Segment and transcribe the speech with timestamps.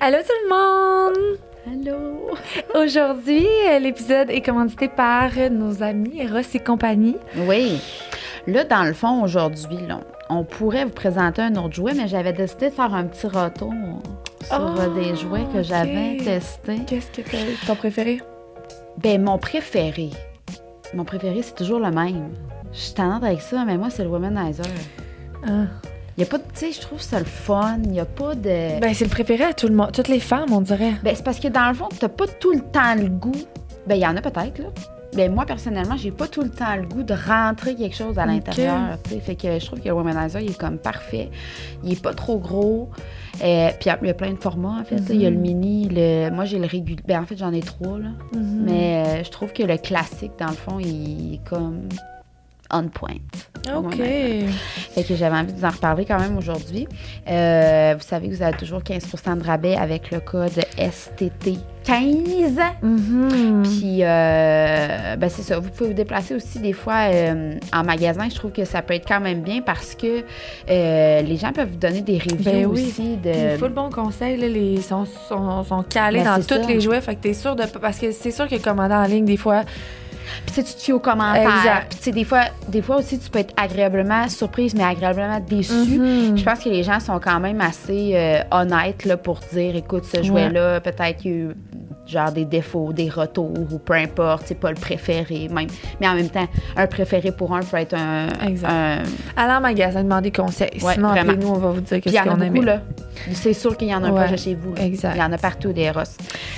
[0.00, 1.38] Allô tout le monde!
[1.66, 2.34] Allô!
[2.74, 7.16] Aujourd'hui, euh, l'épisode est commandité par nos amis Ross et compagnie.
[7.36, 7.80] Oui.
[8.48, 9.78] Là, dans le fond, aujourd'hui,
[10.28, 13.72] on pourrait vous présenter un autre jouet, mais j'avais décidé de faire un petit retour
[14.42, 16.80] sur Oh, euh, des jouets que j'avais testés.
[16.86, 18.20] Qu'est-ce que t'as ton préféré?
[18.98, 20.10] Ben, mon préféré.
[20.94, 22.30] Mon préféré, c'est toujours le même.
[22.72, 24.66] Je suis tannante avec ça, mais moi, c'est le Womanizer.
[25.46, 25.66] Ah.
[26.18, 26.42] Il a pas de.
[26.54, 27.78] Tu sais, je trouve ça le fun.
[27.84, 28.80] Il n'y a pas de.
[28.80, 30.92] Ben, c'est le préféré à tout le monde, toutes les femmes, on dirait.
[31.02, 33.32] Ben, c'est parce que dans le fond, t'as pas tout le temps le goût.
[33.86, 34.66] Ben, il y en a peut-être, là.
[35.14, 38.22] Ben, moi, personnellement, j'ai pas tout le temps le goût de rentrer quelque chose à
[38.24, 38.28] Ok.
[38.28, 38.98] l'intérieur.
[39.04, 39.20] tu sais.
[39.20, 41.30] Fait que je trouve que le Womanizer, il est comme parfait.
[41.84, 42.90] Il est pas trop gros.
[43.42, 45.00] Euh, puis il y a plein de formats, en fait.
[45.10, 46.30] Il y a le mini, le.
[46.30, 46.98] Moi, j'ai le régulier.
[47.06, 48.08] Ben, en fait, j'en ai trois, là.
[48.34, 48.62] Mhm.
[48.64, 51.88] Mais euh, je trouve que le classique, dans le fond, il est comme
[52.70, 53.16] on point.
[53.74, 53.96] OK.
[53.96, 56.86] Fait que j'avais envie de vous en reparler quand même aujourd'hui.
[57.28, 62.58] Euh, vous savez que vous avez toujours 15% de rabais avec le code STT15.
[62.82, 63.62] Mhm.
[63.64, 65.58] Puis, euh, ben c'est ça.
[65.58, 68.28] Vous pouvez vous déplacer aussi des fois euh, en magasin.
[68.28, 70.24] Je trouve que ça peut être quand même bien parce que
[70.70, 72.86] euh, les gens peuvent vous donner des reviews Ben oui.
[72.88, 73.16] aussi.
[73.16, 73.56] De...
[73.58, 77.16] full bon conseil, là, les sont, sont, sont calés Ben, dans tous les jouets, fait
[77.16, 79.62] que t'es sûr de parce que c'est sûr que commander en ligne des fois,
[80.46, 81.56] Puis, tu te fies aux commentaires.
[81.58, 81.86] Exact.
[81.90, 85.40] Puis, tu sais, des fois, des fois aussi, tu peux être agréablement surprise, mais agréablement
[85.40, 85.98] déçue.
[85.98, 86.38] Mhm.
[86.38, 90.04] Je pense que les gens sont quand même assez euh, honnêtes là, pour dire écoute,
[90.04, 91.56] ce jouet-là, peut-être qu'il y a eu
[92.06, 95.66] genre des défauts, des retours ou peu importe, c'est pas le préféré même.
[96.00, 98.28] Mais en même temps, un préféré pour un peut être un.
[98.46, 98.70] Exact.
[98.70, 99.02] un-
[99.36, 100.70] allez en magasin demander conseil.
[100.82, 101.32] Ouais, Sinon, vraiment.
[101.32, 102.64] appelez-nous, on va vous dire Puis il y qu'est-ce en a qu'on beaucoup, aime.
[102.64, 102.80] là.
[103.32, 104.72] C'est sûr qu'il y en a un Ouais, projet chez vous.
[104.74, 104.84] là.
[104.84, 105.14] exact.
[105.16, 106.02] Il y en a partout des Eros.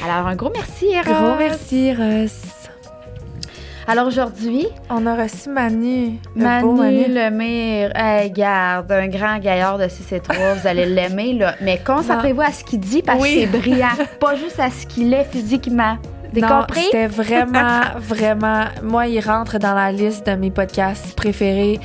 [0.05, 1.15] Alors, un gros merci, Eros.
[1.15, 2.43] Gros merci, Russ.
[3.91, 6.19] Alors, aujourd'hui, On a reçu Manu.
[6.37, 7.15] Le beau Manu Manu.
[7.15, 11.55] Lemire, hey, garde, un grand gaillard de 6 et 3, vous allez l'aimer, là.
[11.63, 13.35] Mais concentrez-vous à ce qu'il dit parce Oui.
[13.35, 13.89] que c'est brillant,
[14.21, 15.97] pas juste à ce qu'il est physiquement.
[16.35, 16.83] T'es Non, compris?
[16.83, 18.65] C'était vraiment, vraiment.
[18.83, 21.81] Moi, il rentre dans la liste de mes podcasts préférés.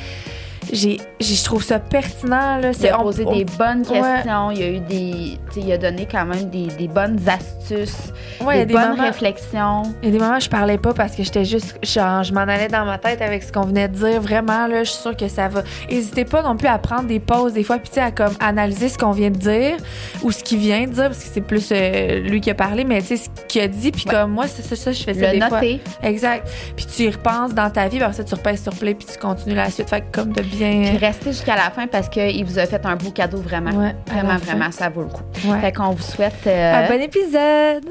[0.72, 2.58] J'ai, je trouve ça pertinent.
[2.58, 2.72] Là.
[2.80, 4.00] Il a posé on- des bonnes Ouais.
[4.00, 5.38] questions, il a eu des.
[5.58, 9.84] il a donné quand même des, des bonnes astuces, Ouais, des, des bonnes moments- réflexions.
[10.02, 11.78] Il y a des moments où je parlais pas parce que j'étais juste.
[11.84, 14.22] Genre, je m'en allais dans ma tête avec ce qu'on venait de dire.
[14.22, 15.64] Vraiment, là, je suis sûre que ça va.
[15.90, 18.98] N'hésitez pas non plus à prendre des pauses des fois, puis à comme analyser ce
[18.98, 19.78] qu'on vient de dire
[20.24, 22.84] ou ce qu'il vient de dire, parce que c'est plus euh, lui qui a parlé,
[22.84, 24.12] mais tu sais, ce qu'il a dit, puis Ouais.
[24.14, 25.60] comme moi, c'est ça, ça, je fais ça Le des fois.
[25.62, 25.82] noter.
[26.02, 26.48] Exact.
[26.76, 29.08] Puis tu y repenses dans ta vie, puis après ça, tu repasses sur play, puis
[29.12, 29.90] tu continues la suite.
[29.90, 30.98] Fait que comme de Puis bien.
[31.00, 33.72] restez jusqu'à la fin parce qu'il vous a fait un beau cadeau vraiment.
[33.72, 35.24] Ouais, vraiment, vraiment, ça vaut le coup.
[35.48, 35.60] Ouais.
[35.60, 36.46] Fait qu'on vous souhaite.
[36.48, 37.86] euh, Un bon épisode!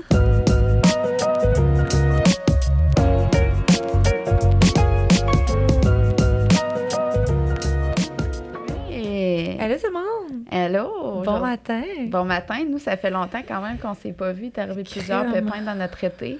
[8.90, 9.58] hey.
[9.60, 10.44] Allô tout le monde!
[10.50, 11.22] Hello.
[11.24, 11.82] Bon matin!
[12.08, 14.50] Bon matin, nous, ça fait longtemps quand même qu'on s'est pas vu.
[14.50, 16.38] T'es arrivé plusieurs pépins dans notre été.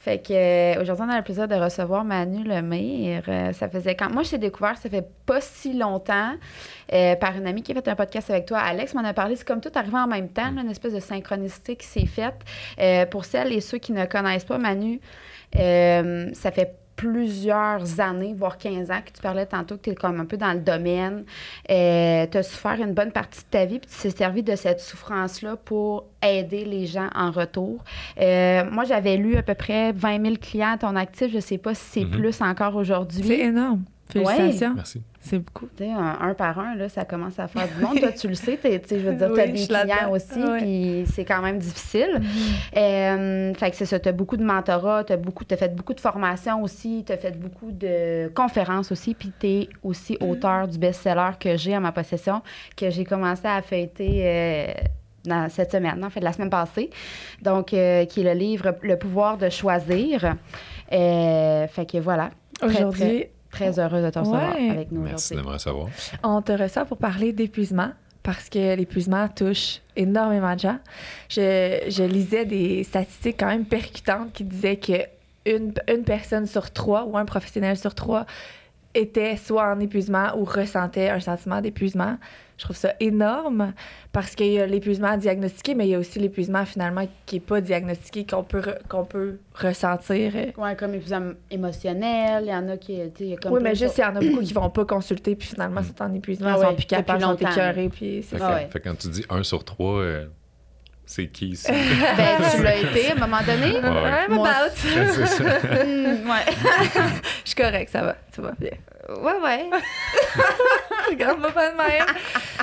[0.00, 3.22] Fait que euh, aujourd'hui, on a le plaisir de recevoir Manu Lemire.
[3.28, 6.36] Euh, ça faisait quand moi je t'ai découvert, ça fait pas si longtemps
[6.94, 8.60] euh, par une amie qui a fait un podcast avec toi.
[8.60, 9.36] Alex m'en a parlé.
[9.36, 13.10] C'est comme tout arrivé en même temps, une espèce de synchronicité qui s'est faite.
[13.10, 15.00] Pour celles et ceux qui ne connaissent pas Manu,
[15.52, 20.20] ça fait plusieurs années, voire 15 ans, que tu parlais tantôt que tu es comme
[20.20, 21.24] un peu dans le domaine.
[21.70, 24.54] Euh, tu as souffert une bonne partie de ta vie, puis tu t'es servi de
[24.56, 27.82] cette souffrance-là pour aider les gens en retour.
[28.20, 31.30] Euh, moi, j'avais lu à peu près 20 000 clients à ton actif.
[31.30, 32.10] Je ne sais pas si c'est Mhm.
[32.10, 33.32] plus encore C'est aujourd'hui.
[33.32, 33.82] énorme!
[34.12, 34.74] Félicitations!
[34.74, 35.02] Merci.
[35.22, 35.66] C'est beaucoup.
[35.76, 37.98] Tu sais, un, un par un, là, ça commence à faire du monde.
[38.00, 40.10] Toi, tu le sais, t'es- tu sais, je veux dire, tu as Oui, des clients
[40.10, 40.58] aussi, Ouais.
[40.58, 42.22] puis c'est quand même difficile.
[42.76, 46.00] Euh, fait que c'est ça, tu as beaucoup de mentorat, tu as, fait beaucoup de
[46.00, 50.78] formations aussi, tu as fait beaucoup de conférences aussi, puis tu es aussi auteur du
[50.78, 52.40] best-seller que j'ai en ma possession,
[52.76, 54.66] que j'ai commencé à feuilleter euh,
[55.24, 56.88] dans cette semaine, en fait, la semaine passée.
[57.42, 60.34] Donc, euh, qui est le livre Le pouvoir de choisir.
[60.90, 62.30] Fait que voilà,
[62.62, 64.70] Aujourd'hui, très heureuse de te recevoir Ouais.
[64.70, 65.88] avec nous Merci de me recevoir.
[66.22, 67.90] on te reçoit pour parler d'épuisement
[68.22, 70.78] parce que l'épuisement touche énormément de gens.
[71.28, 74.92] Je, je lisais des statistiques quand même percutantes qui disaient que
[75.46, 78.26] une, une personne sur trois ou un professionnel sur trois
[78.94, 82.18] était soit en épuisement ou ressentait un sentiment d'épuisement.
[82.60, 83.72] Je trouve ça énorme
[84.12, 87.40] parce qu'il y a l'épuisement diagnostiqué, mais il y a aussi l'épuisement finalement qui n'est
[87.40, 90.34] pas diagnostiqué, qu'on peut, re- qu'on peut ressentir.
[90.58, 92.96] Ouais, comme épuisement émotionnel, il y en a qui.
[92.96, 94.52] tu sais, il y a comme oui, mais juste, il y en a beaucoup qui
[94.52, 97.44] vont pas consulter, puis finalement, sont en épuisement, Ah ils sont ouais, plus capables, depuis
[97.44, 98.56] sont puis c'est Fait, ça.
[98.70, 100.02] fait que quand tu dis 1 sur 3,
[101.06, 101.66] c'est qui ici?
[101.72, 103.72] Ben, tu l'as été à un moment donné.
[103.72, 104.26] Ouais.
[104.28, 104.70] I'm Moi about.
[104.74, 105.44] c'est ça.
[106.20, 106.52] Ouais.
[107.44, 108.70] Je suis correcte, ça va, ça va bien.
[109.10, 109.70] Ouais, ouais.
[111.10, 112.06] Regarde-moi pas de même.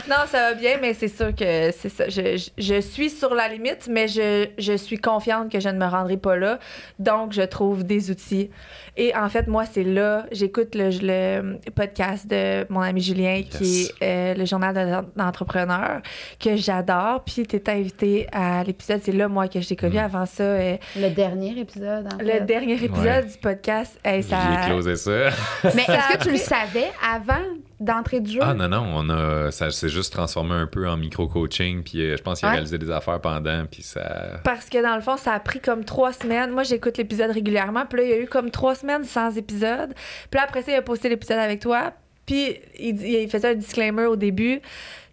[0.08, 2.08] Non, ça va bien, mais c'est sûr que c'est ça.
[2.08, 5.78] Je, je- je suis sur la limite, mais je, je suis confiante que je ne
[5.78, 6.60] me rendrai pas là.
[7.00, 8.50] Donc, je trouve des outils.
[8.96, 13.90] Et en fait, moi, c'est là, j'écoute le, le podcast de mon ami Julien, qui
[14.02, 16.02] est euh, le journal de- d'entrepreneur,
[16.40, 17.24] que j'adore.
[17.26, 19.02] Puis, tu étais invité à l'épisode.
[19.04, 19.96] C'est là, moi, que je t'ai connu.
[19.98, 20.00] Mm.
[20.00, 22.42] Avant ça, euh, Le dernier épisode, en le fait.
[22.42, 23.24] dernier épisode Ouais.
[23.24, 24.38] du podcast, hey, ça...
[24.64, 25.12] J'ai closé ça.
[25.76, 27.44] Mais Ça est-ce que tu le savais avant
[27.80, 28.40] d'entrer de jeu?
[28.42, 32.18] Ah non, non, on a, ça s'est juste transformé un peu en micro-coaching, puis euh,
[32.18, 32.56] je pense qu'il a Ouais.
[32.56, 34.40] réalisé des affaires pendant, puis ça...
[34.44, 36.52] Parce que dans le fond, ça a pris comme trois semaines.
[36.52, 37.86] Moi, j'écoute l'épisode régulièrement.
[37.86, 39.94] Puis là, il y a eu comme trois semaines sans épisode.
[40.30, 41.94] Puis là, après ça, il a posté l'épisode avec toi.
[42.26, 44.60] Puis il, il faisait un disclaimer au début.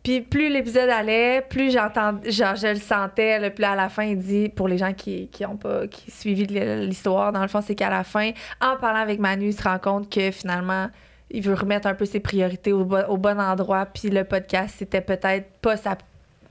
[0.03, 3.39] Puis plus l'épisode allait, plus j'entends, genre, je le sentais.
[3.39, 3.49] Là.
[3.51, 6.11] Puis là, à la fin, il dit, pour les gens qui qui ont pas qui
[6.11, 9.63] suivi l'histoire, dans le fond, c'est qu'à la fin, en parlant avec Manu, il se
[9.63, 10.89] rend compte que finalement,
[11.35, 13.05] il veut remettre un peu ses priorités au, bon-
[13.41, 13.87] endroit.
[13.87, 15.97] Puis le podcast, c'était peut-être pas sa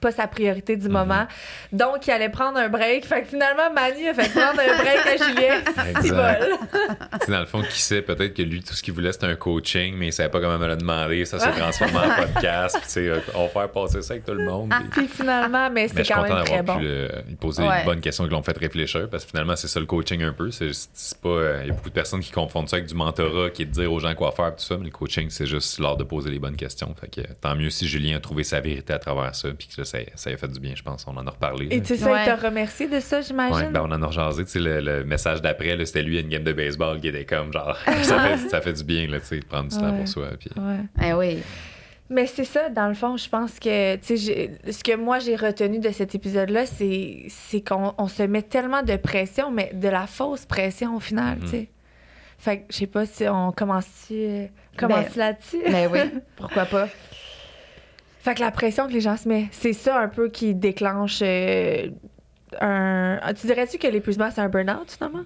[0.04, 1.26] pas sa priorité du moment.
[1.72, 3.06] Donc, il allait prendre un break.
[3.06, 5.62] Fait que finalement, Manu a fait prendre un break à Julien.
[6.02, 9.28] C'est sais, dans le fond, qui sait, peut-être que lui, tout ce qu'il voulait, c'était
[9.28, 11.26] un coaching, mais il savait pas comment me le demander.
[11.26, 12.76] Ça s'est transformé en podcast.
[12.78, 14.72] Puis, tu sais, euh, on va faire passer ça avec tout le monde.
[14.92, 16.84] puis- Puis finalement, mais c'est je suis quand content même très d'avoir bon.
[16.84, 17.80] pu euh, lui poser Ouais.
[17.80, 20.34] les bonnes questions qui l'ont fait réfléchir, parce que finalement, c'est ça le coaching un
[20.34, 20.52] peu.
[20.52, 20.68] C'est
[21.22, 21.30] pas.
[21.30, 23.66] euh, Il y a beaucoup de personnes qui confondent ça avec du mentorat, qui est
[23.66, 26.04] de dire aux gens quoi faire, tout ça, mais le coaching, c'est juste l'art de
[26.04, 26.94] poser les bonnes questions.
[27.00, 29.80] Fait que tant mieux si Julien a trouvé sa vérité à travers ça, puis que
[29.82, 31.06] là, ça, ça a fait du bien, je pense.
[31.08, 31.68] On en a reparlé.
[31.72, 32.22] Et tu sais, Ouais.
[32.22, 33.56] il t'a remercié de ça, j'imagine?
[33.68, 36.22] Ouais, ben on en a rejasé, tu sais, le, le message d'après, c'était lui à
[36.22, 39.20] une game de baseball qui était comme genre, ça, fait, ça fait du bien, là,
[39.20, 40.30] tu sais, de prendre du temps pour soi.
[40.40, 40.80] Puis, Ouais.
[41.10, 41.40] Eh oui.
[42.10, 45.20] Mais c'est ça, dans le fond, je pense que, tu sais, j'ai- ce que moi
[45.20, 47.28] j'ai retenu de cet épisode-là, c'est
[47.68, 51.44] qu'on on se met tellement de pression, mais de la fausse pression au final, Mhm.
[51.46, 51.70] tu sais.
[52.38, 54.46] Fait que, je sais pas si on commence-tu euh,
[54.78, 55.62] commence là-dessus?
[55.72, 56.00] Mais oui,
[56.36, 56.90] pourquoi pas?
[58.24, 61.20] Fait que la pression que les gens se mettent, c'est ça un peu qui déclenche
[61.22, 61.90] euh,
[62.62, 63.20] un.
[63.22, 65.26] Ah, Tu dirais-tu que l'épuisement, c'est un burn-out, finalement?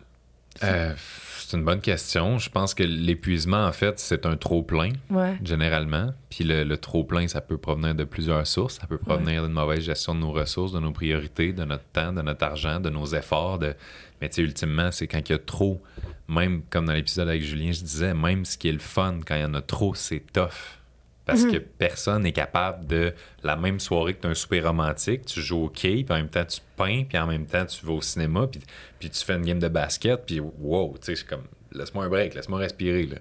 [0.64, 0.94] euh,
[1.38, 2.40] c'est une bonne question.
[2.40, 4.90] Je pense que l'épuisement, en fait, c'est un trop-plein.
[5.12, 5.38] Ouais.
[5.44, 6.12] généralement.
[6.32, 8.80] Puis le, le trop-plein, ça peut provenir de plusieurs sources.
[8.80, 12.12] Ça peut provenir d'une mauvaise gestion de nos ressources, de nos priorités, de notre temps,
[12.12, 13.60] de notre argent, de nos efforts.
[13.60, 13.76] De...
[14.20, 15.80] Mais tu sais, ultimement, c'est quand il y a trop,
[16.28, 19.36] même comme dans l'épisode avec Julien, je disais, même ce qui est le fun, quand
[19.36, 20.77] il y en a trop, c'est tough.
[21.28, 23.14] Parce que personne n'est capable de,
[23.44, 26.16] la même soirée que tu as un souper romantique, tu joues au quai, puis en
[26.16, 28.62] même temps tu peins, puis en même temps tu vas au cinéma, puis,
[28.98, 31.44] puis tu fais une game de basket, puis wow, tu sais, c'est comme,
[31.74, 33.06] laisse-moi un break, laisse-moi respirer.
[33.06, 33.18] Là.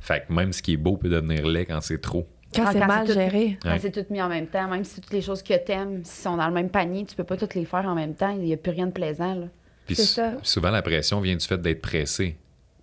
[0.00, 2.26] Fait que même ce qui est beau peut devenir laid quand c'est trop.
[2.54, 3.58] Quand Ah, c'est mal tout- géré.
[3.62, 3.78] Quand Ouais.
[3.78, 6.46] c'est tout mis en même temps, même si toutes les choses que t'aimes sont dans
[6.46, 8.30] le même panier, tu peux pas toutes les faire en même temps.
[8.30, 9.34] Il n'y a plus rien de plaisant.
[9.34, 9.46] Là.
[9.86, 10.34] Puis ça.
[10.42, 12.36] souvent, la pression vient du fait d'être pressé.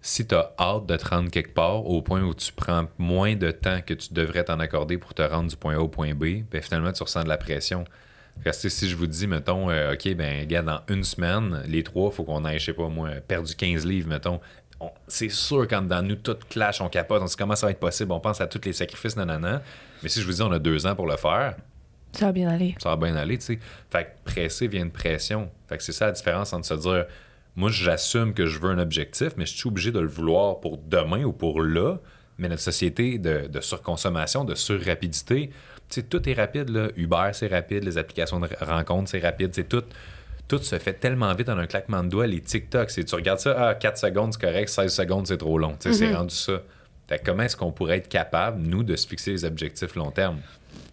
[0.04, 3.36] Si tu as hâte de te rendre quelque part au point où tu prends moins
[3.36, 6.14] de temps que tu devrais t'en accorder pour te rendre du point A au point
[6.16, 7.84] B, ben finalement, tu ressens de la pression.
[8.44, 11.84] Parce que si je vous dis, mettons, euh, OK, ben, gars, dans une semaine, les
[11.84, 14.40] trois, il faut qu'on aille, je sais pas moi, perdu 15 livres, mettons.
[14.80, 17.68] On- C'est sûr quand dans nous, tout clash, on capote, on se dit comment ça
[17.68, 19.62] va être possible, on pense à tous les sacrifices, nanana.
[20.02, 21.56] Mais si je vous dis, on a deux ans pour le faire,
[22.14, 22.74] Ça va bien aller.
[22.82, 23.60] ça va bien aller, tu sais.
[23.92, 25.52] Fait que presser vient de pression.
[25.70, 27.06] Fait que c'est ça la différence entre se dire,
[27.56, 30.78] moi, j'assume que je veux un objectif, mais je suis obligé de le vouloir pour
[30.78, 31.98] demain ou pour là.
[32.38, 35.50] Mais notre société de, de surconsommation, de surrapidité,
[35.90, 36.88] tu sais, tout est rapide, là.
[36.96, 39.84] Uber, c'est rapide, les applications de rencontres, c'est rapide, c'est tout.
[40.48, 42.28] Tout se fait tellement vite en un claquement de doigts.
[42.28, 45.58] Les TikTok, c'est tu regardes ça, ah, 4 secondes, c'est correct, 16 secondes, c'est trop
[45.58, 45.76] long.
[45.80, 46.62] C'est rendu ça.
[47.08, 50.40] Fait comment est-ce qu'on pourrait être capable, nous, de se fixer des objectifs long terme?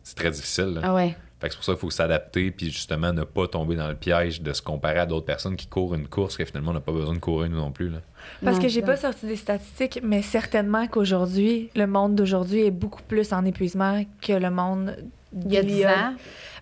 [0.02, 0.74] C'est très difficile.
[0.74, 0.80] là.
[0.84, 1.16] Ah ouais.
[1.40, 3.94] Fait que c'est pour ça qu'il faut s'adapter, puis justement ne pas tomber dans le
[3.94, 6.80] piège de se comparer à d'autres personnes qui courent une course que finalement on n'a
[6.80, 7.90] pas besoin de courir nous non plus.
[7.90, 7.98] Là.
[8.44, 13.02] Parce que j'ai pas sorti des statistiques, mais certainement qu'aujourd'hui, le monde d'aujourd'hui est beaucoup
[13.02, 14.96] plus en épuisement que le monde
[15.44, 16.14] Il y a d'il 10 ans,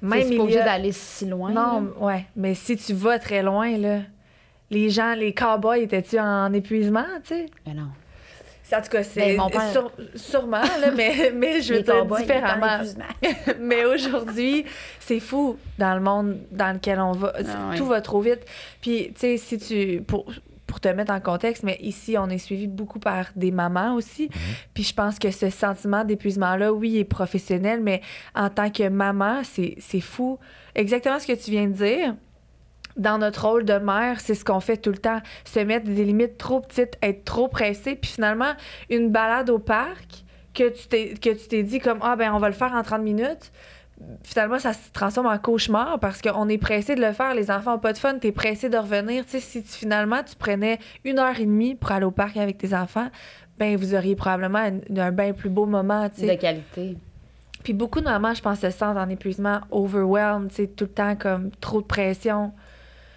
[0.02, 1.50] Même c'est il pas obligé a- d'aller si loin.
[1.52, 2.04] Non, là.
[2.04, 2.26] ouais.
[2.36, 4.00] Mais si tu vas très loin, là,
[4.70, 7.46] les gens, les cowboys, étaient-tu en épuisement, tu sais?
[7.66, 7.88] Mais non.
[8.68, 11.82] C'est- En tout cas, c'est Ben, mon père- sur- sûrement, là, mais, mais je veux
[11.82, 12.78] dire différemment.
[13.60, 14.64] mais aujourd'hui,
[14.98, 17.32] c'est fou dans le monde dans lequel on va.
[17.38, 17.76] Ah ouais.
[17.76, 18.40] Tout va trop vite.
[18.80, 20.02] Puis, tu sais, si tu.
[20.02, 20.26] Pour,
[20.66, 24.28] pour te mettre en contexte, mais ici, on est suivi beaucoup par des mamans aussi.
[24.74, 28.00] Puis je pense que ce sentiment d'épuisement-là, oui, est professionnel, mais
[28.34, 30.40] en tant que maman, c'est c'est fou.
[30.74, 32.14] Exactement ce que tu viens de dire.
[32.96, 35.20] Dans notre rôle de mère, c'est ce qu'on fait tout le temps.
[35.44, 37.94] Se mettre des limites trop petites, être trop pressé.
[37.94, 38.52] Puis finalement,
[38.90, 40.24] une balade au parc
[40.54, 42.82] que tu t'es que tu t'es dit comme ah ben on va le faire en
[42.82, 43.52] 30 minutes
[44.24, 47.74] finalement ça se transforme en cauchemar parce qu'on est pressé de le faire les enfants
[47.74, 50.78] ont pas de fun t'es pressé de revenir tu sais si tu- finalement tu prenais
[51.04, 53.08] une heure et demie pour aller au parc avec tes enfants
[53.58, 56.96] ben vous auriez probablement un, un bien plus beau moment tu sais De qualité.
[57.64, 60.90] Puis beaucoup de mamans, je pense, se sentent en épuisement, overwhelmed, tu sais, tout le
[60.90, 62.52] temps comme trop de pression.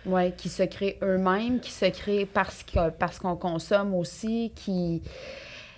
[0.06, 5.02] Oui, qui se créent eux-mêmes, qui se créent parce que parce qu'on consomme aussi, qui.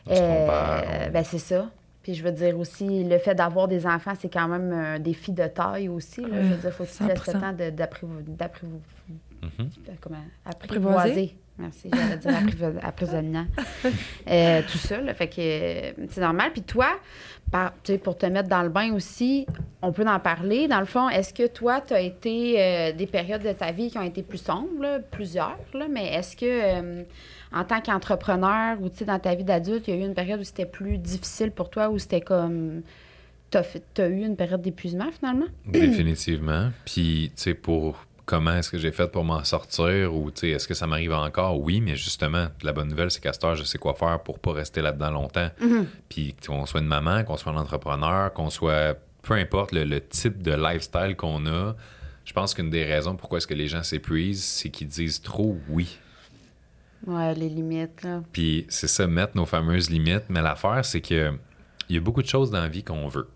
[0.08, 0.84] Compare.
[1.14, 1.70] ben c'est ça.
[2.04, 5.32] Puis je veux dire aussi, le fait d'avoir des enfants, c'est quand même un défi
[5.32, 6.22] de taille aussi.
[6.22, 6.42] Là.
[6.42, 7.40] Je veux dire, faut que tu laisses le 100%.
[7.40, 8.82] temps de- d'apprivo- d'apprivo-
[9.44, 9.50] Mhm.
[9.90, 11.36] euh, comment, Apprivoiser.
[11.58, 12.32] Merci, j'allais dire
[12.82, 13.46] apprivoisement.
[14.30, 16.52] Euh, tout ça, fait que euh, c'est normal.
[16.54, 16.88] Puis toi,
[17.52, 19.46] par- pour te mettre dans le bain aussi,
[19.82, 20.68] on peut en parler.
[20.68, 23.92] Dans le fond, est-ce que toi, tu as été euh, des périodes de ta vie
[23.92, 25.58] qui ont été plus sombres, plusieurs,
[25.90, 27.04] mais est-ce que euh,
[27.54, 30.44] en tant qu'entrepreneur ou dans ta vie d'adulte, il y a eu une période où
[30.44, 32.82] c'était plus difficile pour toi, où c'était comme.
[33.52, 35.48] Tu as, eu une période d'épuisement finalement?
[35.66, 36.70] Définitivement.
[36.86, 40.74] Puis, tu sais, pour comment est-ce que j'ai fait pour m'en sortir ou, est-ce que
[40.74, 41.60] ça m'arrive encore?
[41.60, 44.40] Oui, mais justement, la bonne nouvelle, c'est qu'à cette heure, je sais quoi faire pour
[44.40, 45.50] pas rester là-dedans longtemps.
[46.08, 50.00] Puis, qu'on soit une maman, qu'on soit un entrepreneur, qu'on soit, peu importe le, le
[50.00, 51.76] type de lifestyle qu'on a,
[52.24, 55.58] je pense qu'une des raisons pourquoi est-ce que les gens s'épuisent, c'est qu'ils disent trop
[55.68, 56.00] oui.
[57.06, 58.22] Ouais, les limites, là.
[58.32, 60.30] Puis c'est ça, mettre nos fameuses limites.
[60.30, 61.34] Mais l'affaire, c'est que
[61.90, 63.28] il y a beaucoup de choses dans la vie qu'on veut.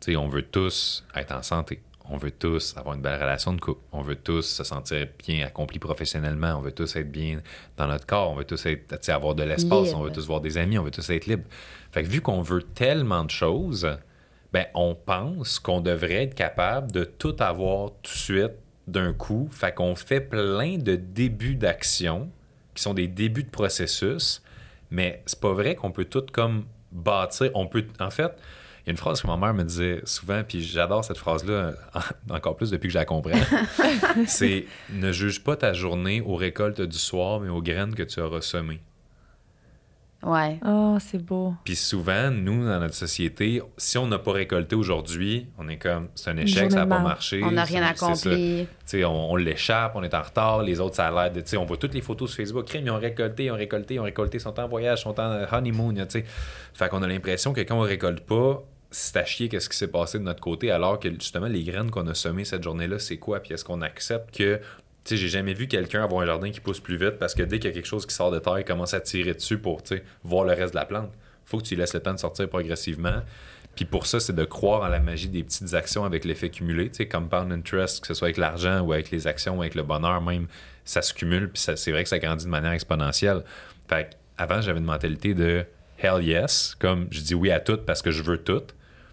[0.00, 1.80] Sais, on veut tous être en santé.
[2.10, 3.80] On veut tous avoir une belle relation de couple.
[3.92, 6.54] On veut tous se sentir bien accompli professionnellement.
[6.56, 7.40] On veut tous être bien
[7.76, 8.30] dans notre corps.
[8.30, 9.92] On veut tous être, avoir de l'espace.
[9.94, 10.78] On veut tous voir des amis.
[10.78, 11.44] On veut tous être libre.
[11.90, 13.88] Fait que vu qu'on veut tellement de choses,
[14.52, 18.52] ben, on pense qu'on devrait être capable de tout avoir tout de suite
[18.86, 19.48] d'un coup.
[19.50, 22.30] Fait qu'on fait plein de débuts d'action
[22.74, 24.42] qui sont des débuts de processus,
[24.90, 27.50] mais c'est pas vrai qu'on peut tout comme bâtir.
[27.54, 28.32] On peut, en fait,
[28.86, 31.72] il y a une phrase que ma mère me disait souvent, puis j'adore cette phrase-là
[32.30, 33.32] encore plus depuis que je la comprends.
[34.28, 38.20] c'est ne juge pas ta journée aux récoltes du soir, mais aux graines que tu
[38.20, 38.80] auras semées.
[40.22, 40.58] Ouais.
[40.64, 41.54] Oh, c'est beau.
[41.64, 46.08] Puis souvent, nous, dans notre société, si on n'a pas récolté aujourd'hui, on est comme,
[46.14, 47.42] c'est un échec, ça n'a pas marché.
[47.44, 48.66] On n'a rien accompli.
[48.66, 51.40] Tu sais, on, on l'échappe, on est en retard, les autres, ça a l'air de.
[51.40, 53.56] tu sais, on voit toutes les photos sur Facebook, crime, ils ont récolté, ils ont
[53.56, 56.24] récolté, ils ont récolté, ils sont en voyage, ils sont en honeymoon, tu sais.
[56.74, 59.88] Fait qu'on a l'impression que quand on récolte pas, c'est à chier qu'est-ce qui s'est
[59.88, 63.18] passé de notre côté, alors que justement, les graines qu'on a semées cette journée-là, c'est
[63.18, 63.40] quoi?
[63.40, 64.60] Puis est-ce qu'on accepte que.
[65.04, 67.42] Tu sais, j'ai jamais vu quelqu'un avoir un jardin qui pousse plus vite parce que
[67.42, 69.56] dès qu'il y a quelque chose qui sort de terre, il commence à tirer dessus
[69.56, 69.80] pour,
[70.24, 71.12] voir le reste de la plante.
[71.44, 73.22] Faut que tu laisses le temps de sortir progressivement.
[73.76, 76.88] Puis pour ça, c'est de croire en la magie des petites actions avec l'effet cumulé,
[76.88, 79.76] tu sais, compound interest, que ce soit avec l'argent ou avec les actions ou avec
[79.76, 80.48] le bonheur même,
[80.84, 83.44] ça se cumule, puis c'est vrai que ça grandit de manière exponentielle.
[83.88, 85.64] Fait avant, j'avais une mentalité de
[85.98, 88.62] hell yes, comme je dis oui à tout parce que je veux tout.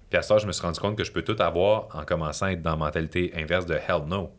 [0.09, 2.47] Puis à ça, je me suis rendu compte que je peux tout avoir en commençant
[2.47, 4.31] à être dans la mentalité inverse de hell no.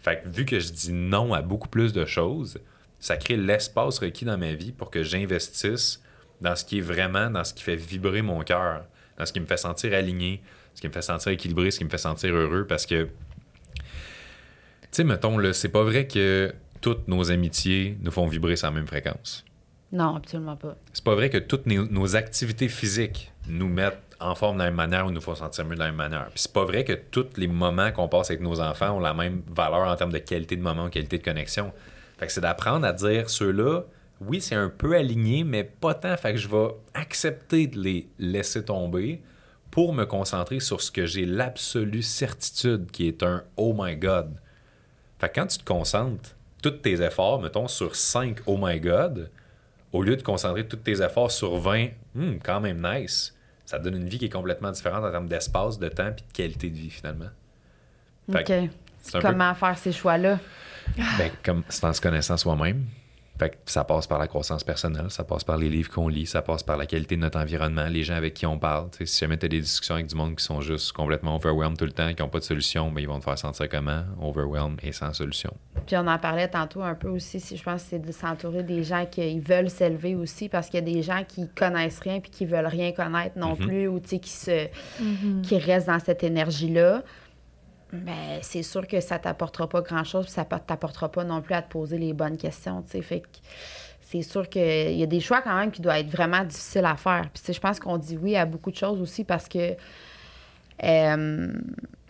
[0.00, 2.60] Fait que vu que je dis non à beaucoup plus de choses,
[3.00, 6.02] ça crée l'espace requis dans ma vie pour que j'investisse
[6.40, 8.84] dans ce qui est vraiment, dans ce qui fait vibrer mon cœur,
[9.18, 10.42] dans ce qui me fait sentir aligné,
[10.74, 12.66] ce qui me fait sentir équilibré, ce qui me fait sentir heureux.
[12.66, 13.90] Parce que, tu
[14.92, 19.45] sais, mettons, c'est pas vrai que toutes nos amitiés nous font vibrer la même fréquence.
[19.92, 20.76] Non, absolument pas.
[20.92, 24.74] C'est pas vrai que toutes nos, activités physiques nous mettent en forme de la même
[24.74, 26.26] manière ou nous font sentir mieux de la même manière.
[26.30, 29.14] Puis c'est pas vrai que tous les moments qu'on passe avec nos enfants ont la
[29.14, 31.72] même valeur en termes de qualité de moment qualité de connexion.
[32.18, 33.82] Fait que c'est d'apprendre à dire ceux-là,
[34.20, 36.16] oui, c'est un peu aligné, mais pas tant.
[36.16, 39.22] Fait que je vais accepter de les laisser tomber
[39.70, 44.34] pour me concentrer sur ce que j'ai l'absolue certitude qui est un oh my god.
[45.18, 46.30] Fait que quand tu te concentres
[46.62, 49.30] tous tes efforts, mettons, sur 5 oh my god,
[49.92, 53.84] au lieu de concentrer tous tes efforts sur 20, hmm, quand même nice, ça te
[53.84, 56.70] donne une vie qui est complètement différente en termes d'espace, de temps et de qualité
[56.70, 57.30] de vie finalement.
[58.30, 58.70] Fait OK.
[59.12, 60.38] peu- Comment faire ces choix-là?
[61.18, 62.84] ben, comme c'est en se connaissant soi-même.
[63.38, 66.24] Fait que ça passe par la croissance personnelle, ça passe par les livres qu'on lit,
[66.26, 68.88] ça passe par la qualité de notre environnement, les gens avec qui on parle.
[69.04, 71.84] Si jamais tu as des discussions avec du monde qui sont juste complètement overwhelmed tout
[71.84, 74.04] le temps, qui n'ont pas de solution, ben, ils vont te faire sentir comment?
[74.22, 75.52] Overwhelmed et sans solution.
[75.86, 78.62] Puis on en parlait tantôt un peu aussi, si je pense que c'est de s'entourer
[78.62, 82.20] des gens qui veulent s'élever aussi, parce qu'il y a des gens qui connaissent rien
[82.20, 83.66] puis qui veulent rien connaître non Mhm.
[83.66, 84.66] plus, ou qui, se,
[85.42, 87.02] qui restent dans cette énergie-là.
[88.04, 91.62] Mais c'est sûr que ça t'apportera pas grand-chose, puis ça t'apportera pas non plus à
[91.62, 93.02] te poser les bonnes questions, tu sais.
[93.02, 93.26] Fait que
[94.00, 96.96] c'est sûr qu'il y a des choix quand même qui doivent être vraiment difficiles à
[96.96, 97.28] faire.
[97.32, 99.74] Puis je pense qu'on dit oui à beaucoup de choses aussi parce que
[100.84, 101.52] euh,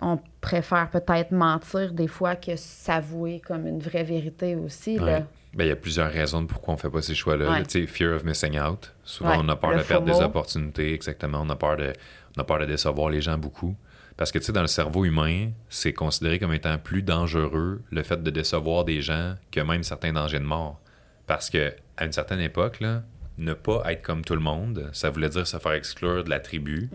[0.00, 4.98] on préfère peut-être mentir des fois que s'avouer comme une vraie vérité aussi.
[4.98, 5.06] Ouais.
[5.06, 5.20] Là.
[5.54, 7.50] Ben, il y a plusieurs raisons de pourquoi on fait pas ces choix-là.
[7.50, 7.58] Ouais.
[7.60, 7.64] là.
[7.64, 8.92] Tu sais, fear of missing out.
[9.02, 11.40] Souvent, Ouais, on a peur le de perdre des opportunités, exactement.
[11.40, 11.94] On a peur de,
[12.36, 13.74] on a peur de décevoir les gens beaucoup.
[14.16, 18.02] Parce que, tu sais, dans le cerveau humain, c'est considéré comme étant plus dangereux le
[18.02, 20.80] fait de décevoir des gens que même certains dangers de mort.
[21.26, 23.02] Parce que à une certaine époque, là,
[23.38, 26.40] ne pas être comme tout le monde, ça voulait dire se faire exclure de la
[26.40, 26.88] tribu.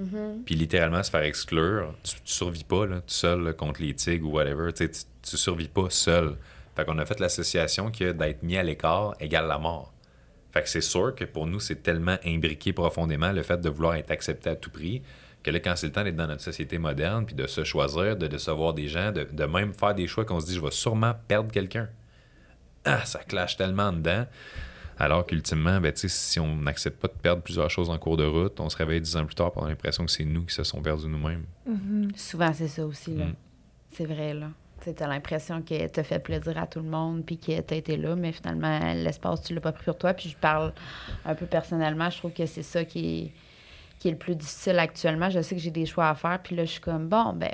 [0.45, 3.93] Puis littéralement, se faire exclure, tu, tu survis pas là, tout seul là, contre les
[3.93, 4.73] tigres ou whatever.
[4.73, 6.37] Tu, tu survis pas seul.
[6.75, 9.93] Fait qu'on a fait l'association que d'être mis à l'écart égale la mort.
[10.51, 13.95] Fait que c'est sûr que pour nous, c'est tellement imbriqué profondément le fait de vouloir
[13.95, 15.01] être accepté à tout prix
[15.43, 18.15] que là, quand c'est le temps d'être dans notre société moderne, puis de se choisir,
[18.15, 20.71] de décevoir des gens, de, de même faire des choix qu'on se dit, je vais
[20.71, 21.89] sûrement perdre quelqu'un.
[22.85, 24.25] Ah, ça clash tellement dedans.
[24.97, 28.17] Alors qu'ultimement, ben, tu sais, si on n'accepte pas de perdre plusieurs choses en cours
[28.17, 30.45] de route, on se réveille dix ans plus tard, pour avoir l'impression que c'est nous
[30.45, 31.45] qui se sont perdus nous-mêmes.
[32.15, 33.25] Souvent, c'est ça aussi, là.
[33.25, 33.35] Mm.
[33.91, 34.49] C'est vrai, là.
[34.83, 37.97] Tu as l'impression que t'as fait plaisir à tout le monde, puis que t'as été
[37.97, 40.13] là, mais finalement, l'espace, tu l'as pas pris pour toi.
[40.13, 40.73] Puis je parle
[41.25, 43.31] un peu personnellement, je trouve que c'est ça qui est,
[44.01, 45.29] qui est le plus difficile actuellement.
[45.29, 47.51] Je sais que j'ai des choix à faire, puis là, je suis comme, bon, ben,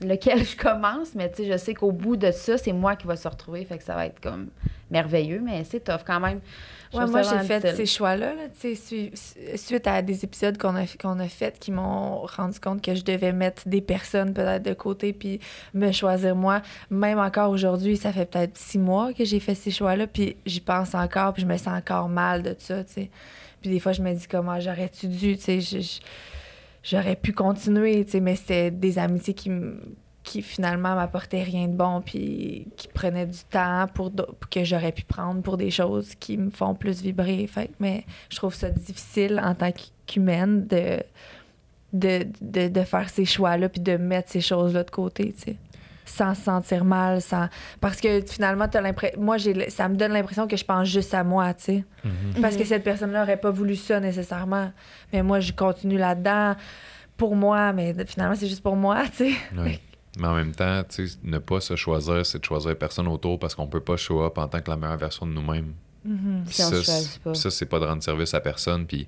[0.00, 3.06] lequel je commence, mais tu sais, je sais qu'au bout de ça, c'est moi qui
[3.06, 4.48] va se retrouver, fait que ça va être comme
[4.90, 6.40] merveilleux, mais c'est tough quand même.
[6.92, 7.76] Ouais, moi, j'ai fait difficile.
[7.76, 11.28] ces choix-là, là, tu sais, sui- su- suite à des épisodes qu'on a, qu'on a
[11.28, 15.38] fait qui m'ont rendu compte que je devais mettre des personnes peut-être de côté puis
[15.74, 16.60] me choisir moi.
[16.90, 20.60] Même encore aujourd'hui, ça fait peut-être six mois que j'ai fait ces choix-là, puis j'y
[20.60, 23.10] pense encore, puis je me sens encore mal de ça, tu sais.
[23.60, 26.00] Puis des fois, je me dis comment j'aurais-tu dû, tu sais,
[26.82, 29.50] j'aurais pu continuer, tu sais, mais c'était des amitiés qui
[30.22, 34.92] qui finalement m'apportaient rien de bon puis qui prenaient du temps pour, do- que j'aurais
[34.92, 37.46] pu prendre pour des choses qui me font plus vibrer.
[37.46, 39.70] Fait mais je trouve ça difficile en tant
[40.06, 41.02] qu'humaine de
[41.92, 45.32] de, de, de faire ces choix là puis de mettre ces choses là de côté
[45.32, 45.56] tu sais
[46.10, 47.48] sans se sentir mal sans
[47.80, 50.88] parce que finalement t'as l'impression moi j'ai le- ça me donne l'impression que je pense
[50.88, 51.84] juste à moi tu sais
[52.40, 54.72] parce que cette personne-là n'aurait pas voulu ça nécessairement.
[55.12, 56.54] Mais moi, je continue là-dedans
[57.16, 59.32] pour moi, mais finalement, c'est juste pour moi, tu sais.
[59.56, 59.78] Oui.
[60.18, 63.38] Mais en même temps, tu sais, ne pas se choisir, c'est de choisir personne autour
[63.38, 65.74] parce qu'on peut pas show up en tant que la meilleure version de nous-mêmes.
[66.02, 66.12] Puis
[66.60, 67.34] on ça, c'est- pas.
[67.34, 68.86] ça, c'est pas de rendre service à personne.
[68.86, 69.06] Puis,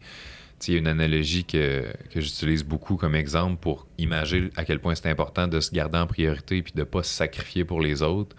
[0.69, 4.79] il y a une analogie que, que j'utilise beaucoup comme exemple pour imager à quel
[4.81, 8.03] point c'est important de se garder en priorité puis de pas se sacrifier pour les
[8.03, 8.37] autres.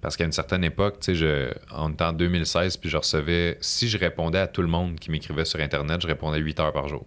[0.00, 3.96] Parce qu'à une certaine époque, tu sais, je, en 2016, puis je recevais, si je
[3.96, 7.06] répondais à tout le monde qui m'écrivait sur Internet, je répondais 8 heures par jour.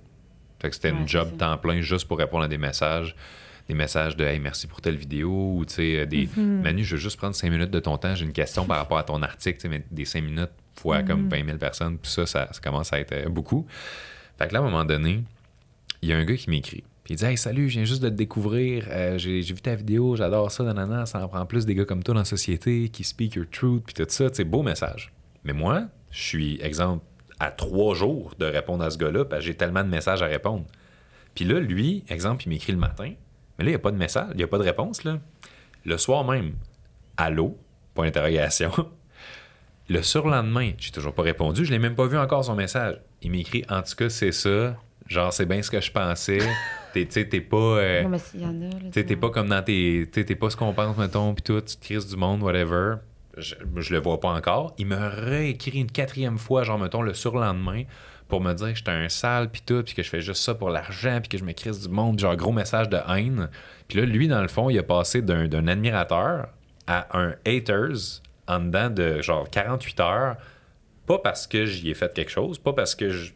[0.60, 1.38] Fait que c'était Ouais, une job ça.
[1.38, 3.15] temps plein juste pour répondre à des messages.
[3.67, 7.01] Des messages de Hey, merci pour telle vidéo ou tu sais, des Manu, je veux
[7.01, 9.67] juste prendre 5 minutes de ton temps, j'ai une question par rapport à ton article,
[9.69, 12.99] mais des 5 minutes fois comme 20 000 personnes, puis ça, ça, ça commence à
[12.99, 13.67] être euh, beaucoup.
[14.38, 15.23] Fait que là, à un moment donné,
[16.02, 16.84] il y a un gars qui m'écrit.
[17.04, 18.86] Puis il dit Hey, salut, je viens juste de te découvrir.
[18.89, 21.06] Euh, j'ai, vu ta vidéo, j'adore ça, nanana.
[21.06, 23.84] Ça en prend plus des gars comme toi dans la société qui speak your truth,
[23.86, 24.28] puis tout ça.
[24.32, 25.13] Sais, beau message.
[25.43, 27.06] Mais moi, je suis, exemple,
[27.39, 30.65] à trois jours de répondre à ce gars-là, parce j'ai tellement de messages à répondre.
[31.36, 33.13] Puis là, lui, exemple, il m'écrit le matin,
[33.58, 35.04] mais là, il n'y a pas de message, il n'y a pas de réponse.
[35.86, 36.56] Le soir même,
[37.15, 37.58] allô,
[37.93, 38.71] point d'interrogation.
[39.89, 43.00] Le surlendemain, j'ai toujours pas répondu, je l'ai même pas vu encore son message.
[43.21, 44.75] Il m'écrit en tout cas, c'est ça,
[45.08, 46.39] genre c'est bien ce que je pensais.
[46.93, 47.58] T'es, tu sais, t'es pas.
[47.58, 50.08] euh, Non, mais s'il y en a, là, tu sais, t'es pas comme dans tes.
[50.12, 52.41] tu sais, T'es pas ce qu'on pense, mettons, pis tout, tu te crises du monde,
[52.41, 52.95] whatever.
[53.38, 54.73] Je, je le vois pas encore.
[54.80, 57.84] Il me réécrit une quatrième fois, genre, mettons, le surlendemain,
[58.30, 60.56] pour me dire que j'étais un sale, pis tout, puis que je fais juste ça
[60.56, 63.49] pour l'argent, puis que je me crise du monde, genre, gros message de haine.
[63.89, 66.47] Puis là, lui, dans le fond, il a passé d'un, d'un admirateur
[66.88, 70.36] à un haters en dedans de, genre, 48 heures.
[71.08, 73.32] Pas parce que j'y ai fait quelque chose, pas parce que je-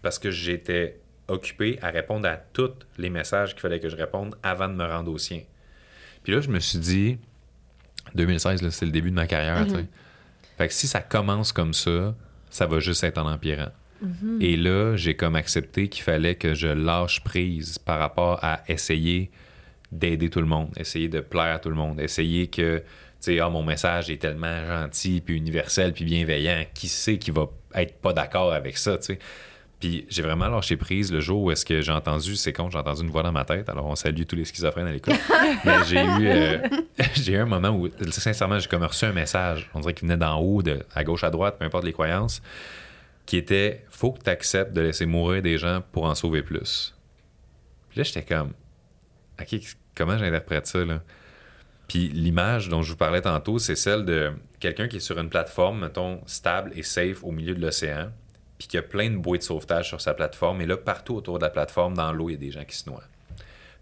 [0.00, 4.36] parce que j'étais occupé à répondre à tous les messages qu'il fallait que je réponde
[4.42, 5.42] avant de me rendre au sien.
[6.22, 7.18] Puis là, je me suis dit,
[8.14, 9.86] 2016, là, c'est le début de ma carrière, sais.
[10.58, 12.14] Fait que si ça commence comme ça,
[12.48, 13.68] ça va juste être en empirant.
[14.40, 19.30] Et là, j'ai comme accepté qu'il fallait que je lâche prise par rapport à essayer
[19.90, 22.82] d'aider tout le monde, essayer de plaire à tout le monde, essayer que,
[23.32, 27.46] sais, ah, mon message est tellement gentil, puis universel, puis bienveillant, qui sait qui va
[27.74, 29.18] être pas d'accord avec ça, tu sais?
[29.80, 32.78] Puis j'ai vraiment lâché prise le jour où est-ce que j'ai entendu, c'est con, j'ai
[32.78, 35.14] entendu une voix dans ma tête, alors on salue tous les schizophrènes à l'écoute.
[35.64, 36.58] Mais j'ai eu, euh,
[37.14, 40.16] j'ai eu un moment où, sincèrement, j'ai comme reçu un message, on dirait qu'il venait
[40.16, 42.40] d'en haut, de, à gauche, à droite, peu importe les croyances,
[43.26, 46.94] qui était «Faut que tu acceptes de laisser mourir des gens pour en sauver plus.»
[47.90, 48.52] Puis là, j'étais comme
[49.40, 49.60] «OK,
[49.94, 51.02] comment j'interprète ça, là?»
[51.88, 55.28] Puis l'image dont je vous parlais tantôt, c'est celle de quelqu'un qui est sur une
[55.28, 58.10] plateforme, mettons, stable et safe au milieu de l'océan,
[58.58, 61.38] puis qui a plein de bouées de sauvetage sur sa plateforme, et là, partout autour
[61.38, 63.04] de la plateforme, dans l'eau, il y a des gens qui se noient.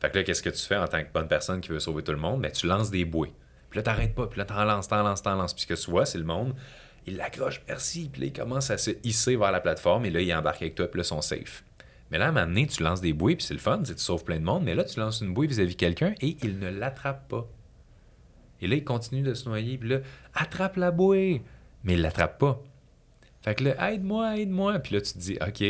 [0.00, 2.02] Fait que là, qu'est-ce que tu fais en tant que bonne personne qui veut sauver
[2.02, 2.42] tout le monde?
[2.42, 3.32] Ben, tu lances des bouées.
[3.70, 5.54] Puis là, t'arrêtes pas, puis là, t'en lances, t'en lances, t'en lances.
[5.54, 6.54] Puis ce que tu vois, c'est le monde,
[7.06, 10.20] il l'accroche, merci, puis là, il commence à se hisser vers la plateforme, et là,
[10.20, 11.64] il embarque avec toi, puis là, ils sont safe.
[12.10, 13.94] Mais là, à un moment donné, tu lances des bouées, puis c'est le fun, tu
[13.96, 16.68] sauves plein de monde, mais là, tu lances une bouée vis-à-vis quelqu'un, et il ne
[16.68, 17.46] l'attrape pas.
[18.64, 19.98] Et là, il continue de se noyer, puis là,
[20.34, 21.42] attrape la bouée!
[21.84, 22.62] Mais il l'attrape pas.
[23.42, 24.78] Fait que là, aide-moi, aide-moi.
[24.78, 25.62] Puis là, tu te dis, OK,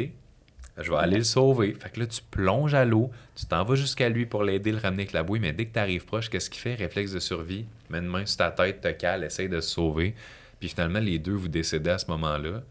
[0.79, 1.75] je vais aller le sauver.
[1.75, 4.79] Fait que là, tu plonges à l'eau, tu t'en vas jusqu'à lui pour l'aider, le
[4.79, 6.77] ramener avec la bouée, mais dès que tu arrives proche, qu'est-ce qu'il fait?
[6.77, 10.15] Réflexe de survie, met une main sur ta tête, te cale, essaye de se sauver.
[10.61, 12.63] Puis finalement, les deux, vous décédez à ce moment-là.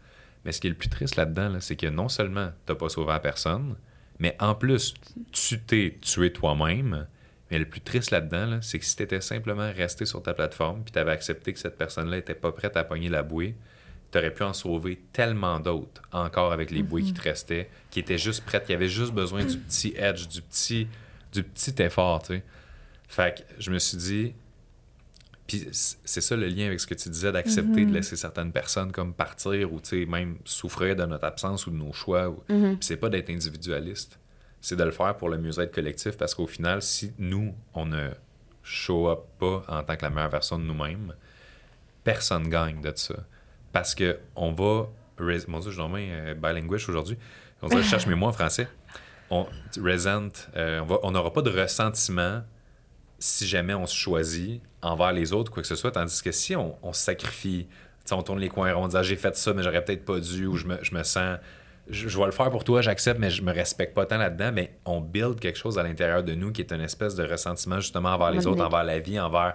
[0.46, 2.78] Mais ce qui est le plus triste là-dedans, là, c'est que non seulement tu n'as
[2.78, 3.74] pas sauvé la personne,
[4.18, 4.94] mais en plus,
[5.32, 7.06] tu t'es tué toi-même.
[7.54, 10.34] Mais le plus triste là-dedans, là, c'est que si tu étais simplement resté sur ta
[10.34, 13.54] plateforme puis tu avais accepté que cette personne-là n'était pas prête à pogner la bouée,
[14.10, 18.00] tu aurais pu en sauver tellement d'autres encore avec les bouées qui te restaient, qui
[18.00, 20.88] étaient juste prêtes, qui avaient juste besoin du petit edge, du petit,
[21.32, 22.42] du petit effort, tu sais.
[23.06, 24.34] Fait que je me suis dit,
[25.46, 28.90] puis c'est ça le lien avec ce que tu disais, d'accepter de laisser certaines personnes
[28.90, 32.30] comme partir ou, même souffrir de notre absence ou de nos choix.
[32.30, 34.18] ou- Puis c'est pas d'être individualiste,
[34.64, 38.08] c'est de le faire pour le mieux-être collectif parce qu'au final, si nous, on ne
[38.62, 41.12] show up pas en tant que la meilleure version de nous-mêmes,
[42.02, 43.14] personne gagne de ça.
[43.72, 44.88] Parce que on va.
[45.48, 47.18] Mon Dieu, je vraiment euh, bilinguish aujourd'hui.
[47.60, 48.66] On je cherche mes mots en français.
[49.28, 49.46] On,
[49.82, 52.42] resent, euh, on n'aura pas de ressentiment
[53.18, 55.90] si jamais on se choisit envers les autres, quoi que ce soit.
[55.90, 57.68] Tandis que si on, on sacrifie,
[58.10, 60.20] on tourne les coins ronds, on dit Ah, j'ai fait ça, mais j'aurais peut-être pas
[60.20, 61.38] dû, ou je me, je me sens.
[61.88, 64.50] Je, je vais le faire pour toi, j'accepte, mais je me respecte pas tant là-dedans.
[64.52, 67.80] Mais on build quelque chose à l'intérieur de nous qui est une espèce de ressentiment
[67.80, 69.54] justement envers les autres, envers la vie, envers.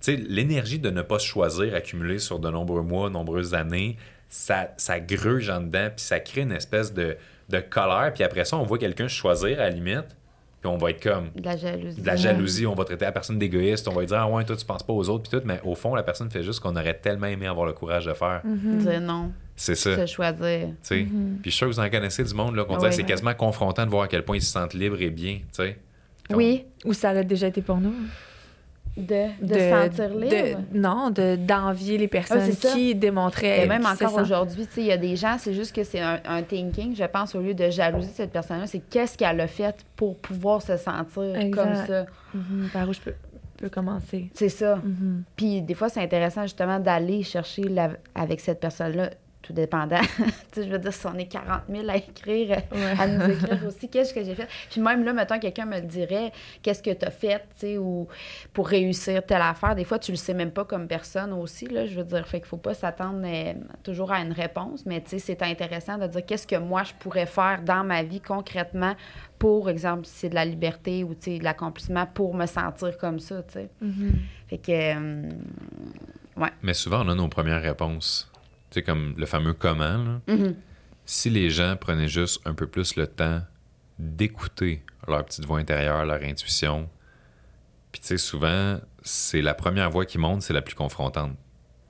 [0.00, 3.96] Tu sais, l'énergie de ne pas se choisir accumulée sur de nombreux mois, nombreuses années,
[4.28, 7.16] ça, ça gruge en dedans, puis ça crée une espèce de,
[7.48, 8.12] de colère.
[8.14, 10.14] Puis après ça, on voit quelqu'un se choisir à la limite,
[10.60, 12.00] puis on va être comme De la jalousie.
[12.00, 14.44] de la jalousie, on va traiter la personne d'égoïste, on va lui dire ah ouais
[14.44, 16.56] toi tu penses pas aux autres puis tout, mais au fond la personne fait juste
[16.56, 18.42] ce qu'on aurait tellement aimé avoir le courage de faire.
[18.44, 20.68] Dire non, C'est ça, se tu choisir.
[20.82, 21.04] sais.
[21.04, 21.10] Puis
[21.44, 22.94] je suis sûr que vous en connaissez du monde là qu'on dirait oui.
[22.96, 25.42] c'est quasiment confrontant de voir à quel point ils se sentent libres et bien, tu
[25.52, 25.78] sais.
[26.28, 27.94] Comme- Oui, Ou ça l'a déjà été pour nous.
[28.96, 30.58] de, de, se sentir libre.
[30.72, 32.72] de- non, de- d'envier les personnes Ah, c'est ça.
[32.74, 33.64] qui démontraient.
[33.64, 36.00] Et même encore aujourd'hui, tu sais, il y a des gens, c'est juste que c'est
[36.00, 39.46] un, un thinking, je pense, au lieu de jalouser cette personne-là, c'est qu'est-ce qu'elle a
[39.46, 41.62] fait pour pouvoir se sentir Exact.
[41.62, 42.06] comme ça.
[42.34, 43.12] Mhm, par où je peux,
[43.58, 44.30] peux commencer.
[44.32, 44.76] C'est ça.
[44.76, 45.24] Mhm.
[45.36, 49.10] Puis des fois, c'est intéressant justement d'aller chercher la- avec cette personne-là,
[49.46, 50.00] tout dépendant.
[50.16, 52.94] tu sais, je veux dire, si on est 40 000 à écrire, Ouais.
[52.98, 54.48] à nous écrire aussi, qu'est-ce que j'ai fait?
[54.70, 56.32] Puis même là, mettons, quelqu'un me le dirait,
[56.62, 58.08] qu'est-ce que tu as fait, tu sais, ou
[58.52, 59.74] pour réussir telle affaire.
[59.74, 62.26] Des fois, tu le sais même pas comme personne aussi, là, je veux dire.
[62.26, 65.98] Fait qu'il faut pas s'attendre euh, toujours à une réponse, mais tu sais, c'est intéressant
[65.98, 68.94] de dire qu'est-ce que moi, je pourrais faire dans ma vie concrètement
[69.38, 72.96] pour, exemple, si c'est de la liberté ou, tu sais, de l'accomplissement pour me sentir
[72.98, 73.70] comme ça, tu sais.
[73.80, 74.14] Mhm.
[74.48, 74.72] Fait que...
[74.72, 75.28] euh,
[76.62, 78.30] Mais souvent on a nos premières réponses.
[78.70, 80.20] Tu sais comme le fameux comment là.
[80.28, 80.54] mhm.
[81.04, 83.40] Si les gens prenaient juste un peu plus le temps
[83.98, 86.88] d'écouter leur petite voix intérieure, leur intuition,
[87.92, 91.36] puis tu sais, souvent, c'est la première voix qui monte, c'est la plus confrontante.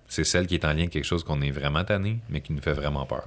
[0.06, 2.52] C'est celle qui est en lien avec quelque chose qu'on est vraiment tanné, mais qui
[2.52, 3.26] nous fait vraiment peur.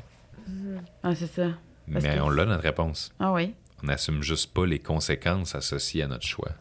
[1.04, 1.48] Ah, c'est ça.
[1.92, 3.12] Parce mais que- on l'a notre réponse.
[3.20, 3.54] Ah oui.
[3.84, 6.52] On n'assume juste pas les conséquences associées à notre choix.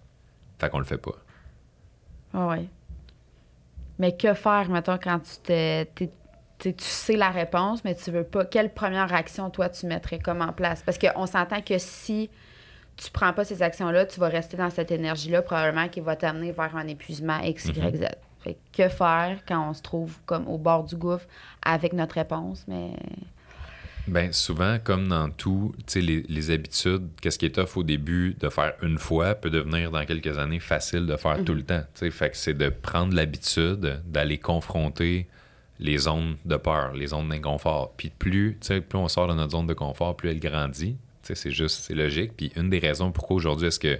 [0.59, 1.17] Fait qu'on le fait pas.
[2.35, 2.69] Ah oui.
[3.99, 6.11] Mais que faire, mettons, quand tu te, t'es-
[6.59, 8.45] t'sais, tu sais la réponse, mais tu veux pas.
[8.45, 10.83] Quelle première action, toi, tu mettrais comme en place?
[10.85, 12.31] Parce qu'on s'entend que si
[12.97, 16.53] tu prends pas ces actions-là, tu vas rester dans cette énergie-là, probablement qui va t'amener
[16.53, 18.05] vers un épuisement X, Y, Z.
[18.41, 21.27] Fait que, faire quand on se trouve comme au bord du gouffre
[21.63, 22.93] avec notre réponse, mais.
[24.07, 28.49] Ben souvent, comme dans tout, les, les habitudes, qu'est-ce qui est tough au début de
[28.49, 31.83] faire une fois peut devenir dans quelques années facile de faire tout le temps.
[31.95, 32.11] tu sais.
[32.11, 35.29] Fait que c'est de prendre l'habitude d'aller confronter
[35.81, 37.93] les zones de peur, les zones d'inconfort.
[37.97, 40.97] Puis plus, plus on sort de notre zone de confort, plus elle grandit.
[41.23, 42.33] C'est juste, c'est logique.
[42.37, 43.99] Puis une des raisons pourquoi aujourd'hui est-ce que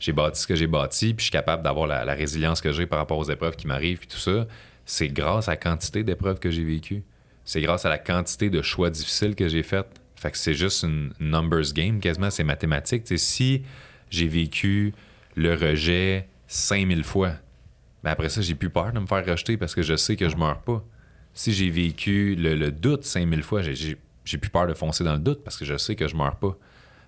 [0.00, 2.86] j'ai bâti ce que j'ai bâti, puis je suis capable d'avoir la, résilience que j'ai
[2.86, 4.46] par rapport aux épreuves qui m'arrivent, puis tout ça,
[4.86, 7.04] c'est grâce à la quantité d'épreuves que j'ai vécues.
[7.44, 10.00] C'est grâce à la quantité de choix difficiles que j'ai faites.
[10.16, 13.02] Fait que c'est juste une numbers game, quasiment, c'est mathématique.
[13.18, 13.62] Si
[14.10, 14.94] j'ai vécu
[15.34, 17.32] le rejet 5000 fois,
[18.02, 20.28] ben après ça, j'ai plus peur de me faire rejeter parce que je sais que
[20.28, 20.82] je meurs pas.
[21.40, 25.18] Si j'ai vécu le, le doute 5000 fois, j'ai- plus peur de foncer dans le
[25.20, 26.54] doute parce que je sais que je meurs pas.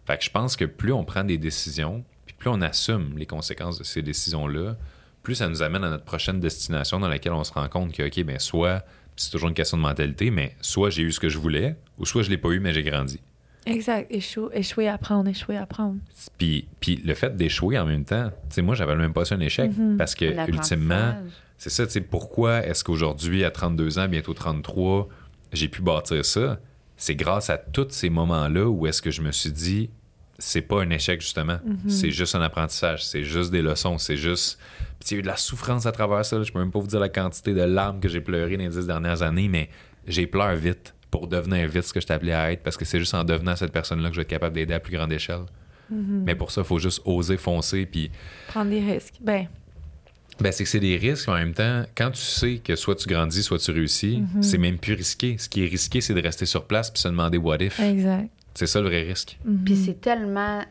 [0.06, 3.26] Fait que je pense que plus on prend des décisions, puis plus on assume les
[3.26, 4.76] conséquences de ces décisions-là,
[5.22, 8.04] plus ça nous amène à notre prochaine destination dans laquelle on se rend compte que,
[8.04, 11.28] OK, ben soit, c'est toujours une question de mentalité, mais soit j'ai eu ce que
[11.28, 13.20] je voulais, ou soit je l'ai pas eu, mais j'ai grandi.
[13.66, 14.10] Exact.
[14.10, 15.98] Échouer, échouer, apprendre, échouer, apprendre.
[16.38, 19.34] Puis, puis le fait d'échouer en même temps, tu sais, moi, j'avais même pas ça
[19.34, 21.16] un échec, parce que, ultimement.
[21.62, 25.08] C'est ça, tu sais, pourquoi est-ce qu'aujourd'hui, à 32 ans, bientôt 33,
[25.52, 26.58] j'ai pu bâtir ça?
[26.96, 29.88] C'est grâce à tous ces moments-là où est-ce que je me suis dit,
[30.40, 31.60] c'est pas un échec, justement.
[31.86, 34.58] C'est juste un apprentissage, c'est juste des leçons, c'est juste...
[34.98, 36.36] Puis il y a eu de la souffrance à travers ça.
[36.36, 36.42] là.
[36.42, 38.68] Je peux même pas vous dire la quantité de larmes que j'ai pleurées dans les
[38.68, 39.70] dix dernières années, mais
[40.08, 42.98] j'ai pleuré vite pour devenir vite ce que je t'appelais à être, parce que c'est
[42.98, 45.44] juste en devenant cette personne-là que je vais être capable d'aider à plus grande échelle.
[45.90, 46.24] Mhm.
[46.26, 47.86] Mais pour ça, il faut juste oser foncer.
[47.86, 48.10] Puis,
[48.48, 49.14] Prendre des risques.
[49.20, 49.46] Ben,
[50.42, 52.96] ben, c'est que c'est des risques, mais en même temps, quand tu sais que soit
[52.96, 54.42] tu grandis, soit tu réussis, Mhm.
[54.42, 55.36] c'est même plus risqué.
[55.38, 57.78] Ce qui est risqué, c'est de rester sur place puis se demander what if.
[57.80, 58.28] exact.
[58.54, 59.38] C'est ça le vrai risque.
[59.44, 59.64] Mhm.
[59.64, 60.62] Puis c'est tellement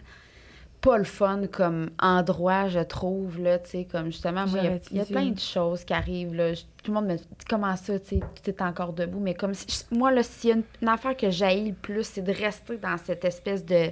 [0.82, 5.00] pas le fun comme endroit, je trouve, là, tu sais, comme justement, moi, il y
[5.00, 6.54] a- y, plein de choses qui arrivent, là.
[6.56, 9.36] Je- tout le monde me dit, comment ça, tu sais, tu es encore debout, mais
[9.36, 12.04] comme si, je- moi, là, s'il y a une, une affaire que j'haïs le plus,
[12.04, 13.92] c'est de rester dans cette espèce de,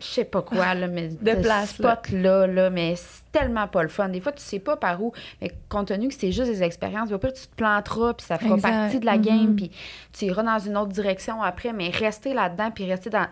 [0.00, 1.96] je sais pas quoi, là, mais De place, là.
[1.96, 4.08] spot-là, là, mais c'est tellement pas le fun.
[4.08, 7.10] Des fois, tu sais pas par où, mais compte tenu que c'est juste des expériences,
[7.10, 8.68] pas tu te planteras, puis ça fera Exact.
[8.68, 9.70] partie de la game, puis
[10.12, 13.26] tu iras dans une autre direction après, mais rester là-dedans, puis rester dans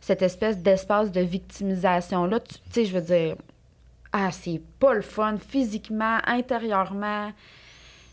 [0.00, 3.36] cette espèce d'espace de victimisation-là, tu tu sais, je veux dire,
[4.12, 7.32] ah, c'est pas le fun physiquement, intérieurement.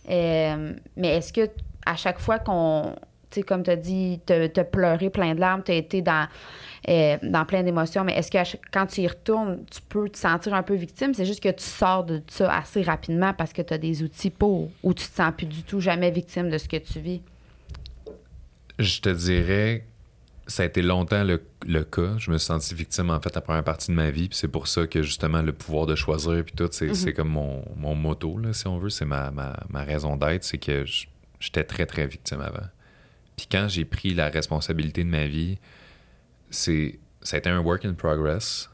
[0.10, 1.50] Euh, mais est-ce que
[1.86, 2.96] à chaque fois qu'on,
[3.30, 6.02] tu sais, comme tu as dit, t'as as pleuré plein de larmes, tu as été
[6.02, 6.28] dans,
[6.88, 10.54] euh, dans plein d'émotions, mais est-ce que quand tu y retournes, tu peux te sentir
[10.54, 11.14] un peu victime?
[11.14, 14.30] C'est juste que tu sors de ça assez rapidement parce que tu as des outils
[14.30, 17.22] pour, ou tu te sens plus du tout jamais victime de ce que tu vis.
[18.78, 19.86] Je te dirais,
[20.48, 22.18] ça a été longtemps le, le cas.
[22.18, 24.28] Je me suis senti victime, en fait, la première partie de ma vie.
[24.28, 27.30] Puis c'est pour ça que, justement, le pouvoir de choisir, puis tout, c'est c'est comme
[27.30, 28.90] mon, mon motto, là, si on veut.
[28.90, 30.44] C'est ma, ma, ma raison d'être.
[30.44, 30.86] C'est que
[31.40, 32.68] j'étais très, très victime avant.
[33.38, 35.58] Puis quand j'ai pris la responsabilité de ma vie,
[36.50, 38.70] c'est ça a été un work in progress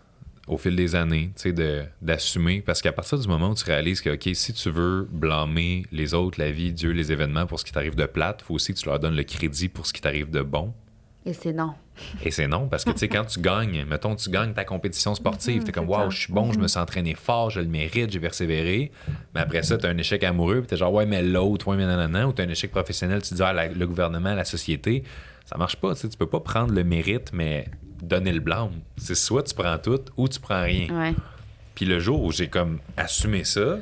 [0.47, 2.61] au fil des années, tu sais, d'assumer.
[2.61, 6.13] Parce qu'à partir du moment où tu réalises que, OK, si tu veux blâmer les
[6.13, 8.73] autres, la vie, Dieu, les événements pour ce qui t'arrive de plate, il faut aussi
[8.73, 10.73] que tu leur donnes le crédit pour ce qui t'arrive de bon.
[11.25, 11.73] Et c'est non.
[12.25, 15.13] Et c'est non, parce que tu sais, quand tu gagnes, mettons, tu gagnes ta compétition
[15.13, 18.11] sportive, t'es comme, waouh, je suis bon, je me suis entraîné fort, je le mérite,
[18.11, 18.91] j'ai persévéré.
[19.35, 21.85] Mais après ça, t'as un échec amoureux, puis t'es genre, ouais, mais l'autre, ouais, mais
[21.85, 25.03] nanana, ou t'as un échec professionnel, tu te dis, ah, la- le gouvernement, la société,
[25.51, 27.67] ça marche pas, tu sais, tu peux pas prendre le mérite, mais
[28.01, 28.71] donner le blâme.
[28.97, 30.87] C'est soit tu prends tout ou tu prends rien.
[30.89, 31.13] Ouais.
[31.75, 33.79] Puis le jour où j'ai comme assumé ça,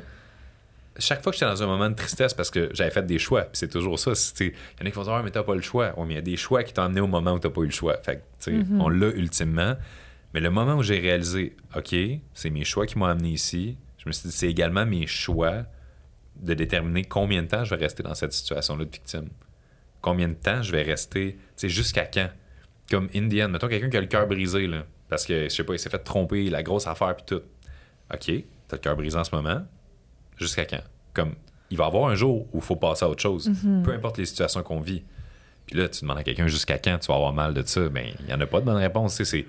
[0.98, 3.42] chaque fois que j'étais dans un moment de tristesse parce que j'avais fait des choix,
[3.42, 4.12] puis c'est toujours ça.
[4.40, 4.52] Il y
[4.82, 5.94] en a qui vont dire, ah, mais t'as pas le choix.
[5.96, 7.60] Oui, mais il y a des choix qui t'ont amené au moment où t'as pas
[7.60, 7.96] eu le choix.
[8.02, 9.76] Fait que, sais, on l'a ultimement.
[10.34, 11.94] Mais le moment où j'ai réalisé, OK,
[12.34, 15.64] c'est mes choix qui m'ont amené ici, je me suis dit, c'est également mes choix
[16.36, 19.28] de déterminer combien de temps je vais rester dans cette situation-là de victime.
[20.00, 22.30] Combien de temps je vais rester, tu sais, jusqu'à quand?
[22.90, 25.74] Comme Indian, mettons quelqu'un qui a le cœur brisé, là, parce que, je sais pas,
[25.74, 27.42] il s'est fait tromper, la grosse affaire, puis tout.
[28.12, 29.62] OK, t'as le cœur brisé en ce moment,
[30.36, 30.82] jusqu'à quand?
[31.12, 31.34] Comme,
[31.70, 33.50] il va y avoir un jour où il faut passer à autre chose,
[33.84, 35.04] peu importe les situations qu'on vit.
[35.66, 38.06] Puis là, tu demandes à quelqu'un jusqu'à quand tu vas avoir mal de ça, ben
[38.18, 39.16] il n'y en a pas de bonne réponse.
[39.16, 39.46] tu sais, c'est...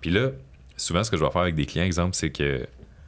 [0.00, 0.30] Puis là,
[0.76, 2.66] souvent, ce que je vais faire avec des clients, exemple, c'est que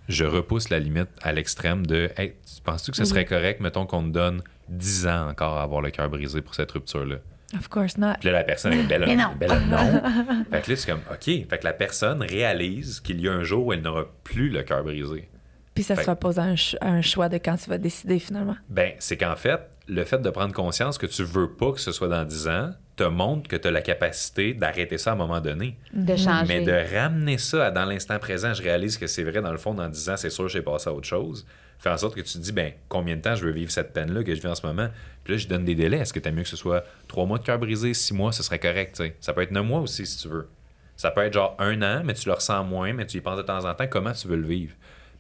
[0.09, 3.87] je repousse la limite à l'extrême de Hey, tu penses-tu que ce serait correct, mettons,
[3.87, 7.17] qu'on te donne 10 ans encore à avoir le cœur brisé pour cette rupture-là?
[7.55, 8.15] Of course not.
[8.21, 9.31] Puis là, la personne est belle, Mais non.
[9.39, 10.03] belle non.
[10.51, 11.25] fait que là, c'est comme, OK.
[11.25, 14.63] Fait que la personne réalise qu'il y a un jour où elle n'aura plus le
[14.63, 15.29] cœur brisé.
[15.75, 17.79] Puis ça Fait- se repose à un, ch- à un choix de quand tu vas
[17.79, 18.57] décider finalement.
[18.71, 21.93] Ben, c'est qu'en fait, le fait de prendre conscience que tu veux pas que ce
[21.93, 25.17] soit dans 10 ans te montre que tu as la capacité d'arrêter ça à un
[25.17, 25.77] moment donné.
[25.95, 26.47] De changer.
[26.61, 29.57] Mais de ramener ça à dans l'instant présent, je réalise que c'est vrai, dans le
[29.59, 31.47] fond, dans 10 ans, c'est sûr que j'ai passé à autre chose.
[31.83, 33.93] Fait en sorte que tu te dis, ben, combien de temps je veux vivre cette
[33.93, 34.89] peine-là que je vis en ce moment?
[35.25, 35.99] Puis là, je donne des délais.
[35.99, 38.45] Est-ce que tu mieux que ce soit 3 mois de cœur brisé, 6 mois, ce
[38.45, 39.03] serait correct.
[39.19, 40.49] Ça peut être 9 mois aussi, si tu veux.
[40.97, 43.37] Ça peut être genre un an, mais tu le ressens moins, mais tu y penses
[43.37, 44.75] de temps en temps, comment tu veux le vivre?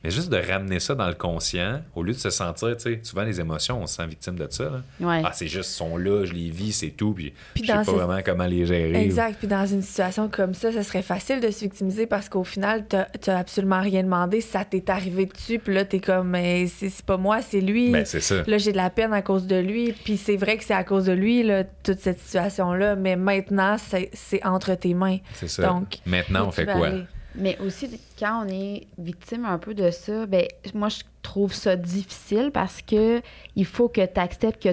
[0.04, 3.00] Mais juste de ramener ça dans le conscient, au lieu de se sentir, tu sais,
[3.04, 4.64] souvent les émotions, on se sent victime de ça.
[4.64, 4.80] là.
[5.00, 5.22] Ouais.
[5.24, 7.84] Ah, c'est juste, sont là, je les vis, c'est tout, puis, Puis je sais pas
[7.84, 9.00] ces- vraiment comment les gérer.
[9.04, 9.36] Exact.
[9.38, 12.84] Puis dans une situation comme ça, ça serait facile de se victimiser parce qu'au final,
[12.88, 13.06] t'as
[13.38, 14.40] absolument rien demandé.
[14.40, 17.90] Ça t'est arrivé dessus, puis là, t'es comme, mais c'est pas moi, c'est lui.
[17.90, 18.42] Ben, c'est ça.
[18.46, 19.92] Là, j'ai de la peine à cause de lui.
[19.92, 22.96] Puis c'est vrai que c'est à cause de lui, là, toute cette situation-là.
[22.96, 25.18] Mais maintenant, c'est entre tes mains.
[25.34, 25.66] C'est ça.
[25.68, 26.86] Donc, Maintenant, on fait quoi?
[26.88, 27.04] aller?
[27.34, 31.76] Mais aussi, quand on est victime un peu de ça, ben moi, je trouve ça
[31.76, 33.20] difficile parce que
[33.56, 34.70] il faut que tu acceptes que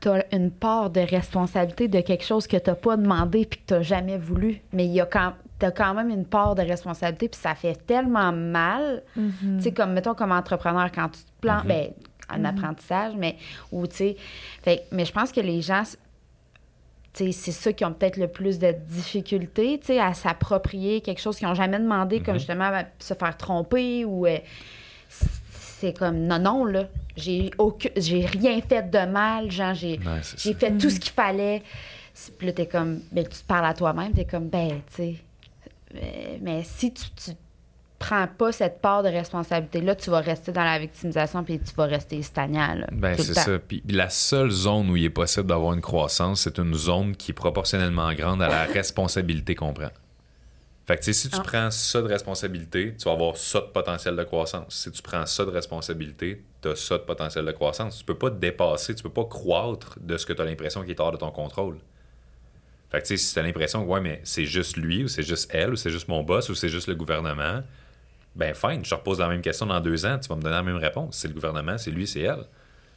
[0.00, 3.60] tu as une part de responsabilité de quelque chose que tu n'as pas demandé puis
[3.60, 4.60] que tu n'as jamais voulu.
[4.72, 7.74] Mais il y a quand as quand même une part de responsabilité puis ça fait
[7.86, 9.02] tellement mal.
[9.14, 9.58] Mhm.
[9.58, 11.68] Tu sais, comme, mettons, comme entrepreneur, quand tu te plantes, Mhm.
[11.68, 11.88] ben,
[12.32, 13.36] en apprentissage, mais,
[13.72, 14.16] ou, tu sais,
[14.92, 15.82] mais je pense que les gens,
[17.12, 21.54] c'est ceux qui ont peut-être le plus de difficultés, à s'approprier quelque chose qu'ils n'ont
[21.54, 22.38] jamais demandé, comme Mhm.
[22.40, 24.26] justement ben, se faire tromper ou.
[24.26, 24.38] euh,
[25.08, 30.22] c'est comme, non, non, là, j'ai aucun, j'ai rien fait de mal, genre, j'ai, Ouais,
[30.22, 30.52] ça.
[30.54, 31.62] fait tout ce qu'il fallait.
[32.36, 35.14] Puis là, t'es comme, ben, tu te parles à toi-même, t'es comme, ben, tu sais,
[35.96, 37.30] euh, mais si tu, tu
[38.00, 41.84] prends pas cette part de responsabilité-là, tu vas rester dans la victimisation puis tu vas
[41.84, 42.74] rester stagnant.
[42.74, 43.58] Là, Ben, c'est ça.
[43.60, 47.30] Puis la seule zone où il est possible d'avoir une croissance, c'est une zone qui
[47.30, 49.90] est proportionnellement grande à la responsabilité qu'on prend.
[50.86, 51.42] Fait que, si tu Ah.
[51.44, 54.74] prends ça de responsabilité, tu vas avoir ça de potentiel de croissance.
[54.74, 57.98] Si tu prends ça de responsabilité, tu as ça de potentiel de croissance.
[57.98, 60.82] Tu peux pas te dépasser, tu peux pas croître de ce que tu as l'impression
[60.82, 61.76] qui est hors de ton contrôle.
[62.90, 65.48] Fait que, si tu as l'impression que, ouais, mais c'est juste lui, ou c'est juste
[65.54, 67.62] elle, ou c'est juste mon boss, ou c'est juste le gouvernement,
[68.36, 70.54] ben fine, je te repose la même question dans deux ans, tu vas me donner
[70.54, 71.16] la même réponse.
[71.16, 72.44] C'est le gouvernement, c'est lui, c'est elle.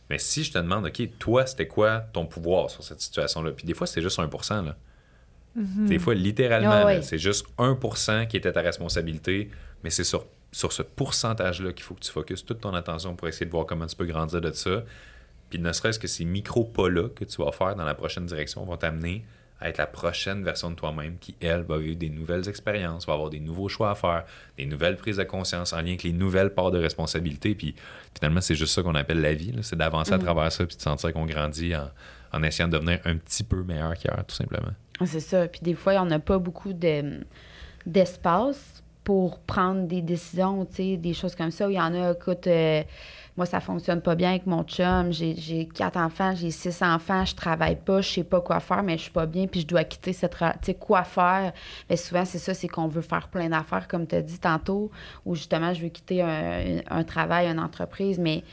[0.10, 3.52] Mais si je te demande, OK, toi, c'était quoi ton pouvoir sur cette situation-là?
[3.52, 4.76] Puis des fois, c'est juste 1 là.
[5.56, 9.52] Des fois, littéralement, Ah c'est juste 1% qui était ta responsabilité,
[9.84, 13.28] mais c'est sur, sur ce pourcentage-là qu'il faut que tu focuses toute ton attention pour
[13.28, 14.84] essayer de voir comment tu peux grandir de ça.
[15.50, 18.78] Puis ne serait-ce que ces micro-pas-là que tu vas faire dans la prochaine direction vont
[18.78, 19.24] t'amener
[19.60, 23.14] à être la prochaine version de toi-même qui, elle, va vivre des nouvelles expériences, va
[23.14, 24.26] avoir des nouveaux choix à faire,
[24.58, 27.56] des nouvelles prises de conscience en lien avec les nouvelles parts de responsabilité.
[27.56, 27.76] Puis
[28.16, 29.54] finalement, c'est juste ça qu'on appelle la vie.
[29.62, 31.90] C'est d'avancer à travers ça puis de sentir qu'on grandit en,
[32.34, 34.74] en essayant de devenir un petit peu meilleur qu'hier, tout simplement.
[35.06, 35.48] C'est ça.
[35.48, 37.22] Puis des fois, on n'a pas beaucoup de,
[37.86, 41.68] d'espace pour prendre des décisions, des choses comme ça.
[41.68, 42.84] Où il y en a, écoute, euh,
[43.36, 45.12] moi, ça fonctionne pas bien avec mon chum.
[45.12, 48.98] J'ai, quatre enfants, j'ai six enfants, je travaille pas, je sais pas quoi faire, mais
[48.98, 50.36] je suis pas bien, puis je dois quitter cette...
[50.38, 51.52] Tu sais, quoi faire?
[51.90, 54.92] Mais souvent, c'est ça, c'est qu'on veut faire plein d'affaires, comme tu as dit tantôt,
[55.26, 58.44] ou justement, je veux quitter un, un travail, une entreprise, mais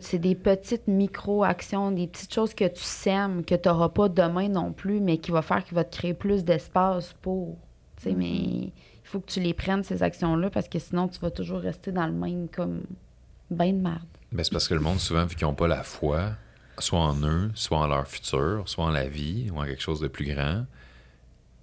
[0.00, 4.48] c'est des petites micro-actions, des petites choses que tu sèmes, que tu n'auras pas demain
[4.48, 7.56] non plus, mais qui va faire qu'il va te créer plus d'espace pour.
[7.96, 8.72] Tu sais, mais il
[9.04, 12.06] faut que tu les prennes, ces actions-là, parce que sinon, tu vas toujours rester dans
[12.06, 12.82] le même comme
[13.50, 14.02] ben de merde.
[14.32, 16.32] Ben, c'est parce que le monde, souvent, vu qu'ils n'ont pas la foi,
[16.78, 20.00] soit en eux, soit en leur futur, soit en la vie, ou en quelque chose
[20.00, 20.66] de plus grand,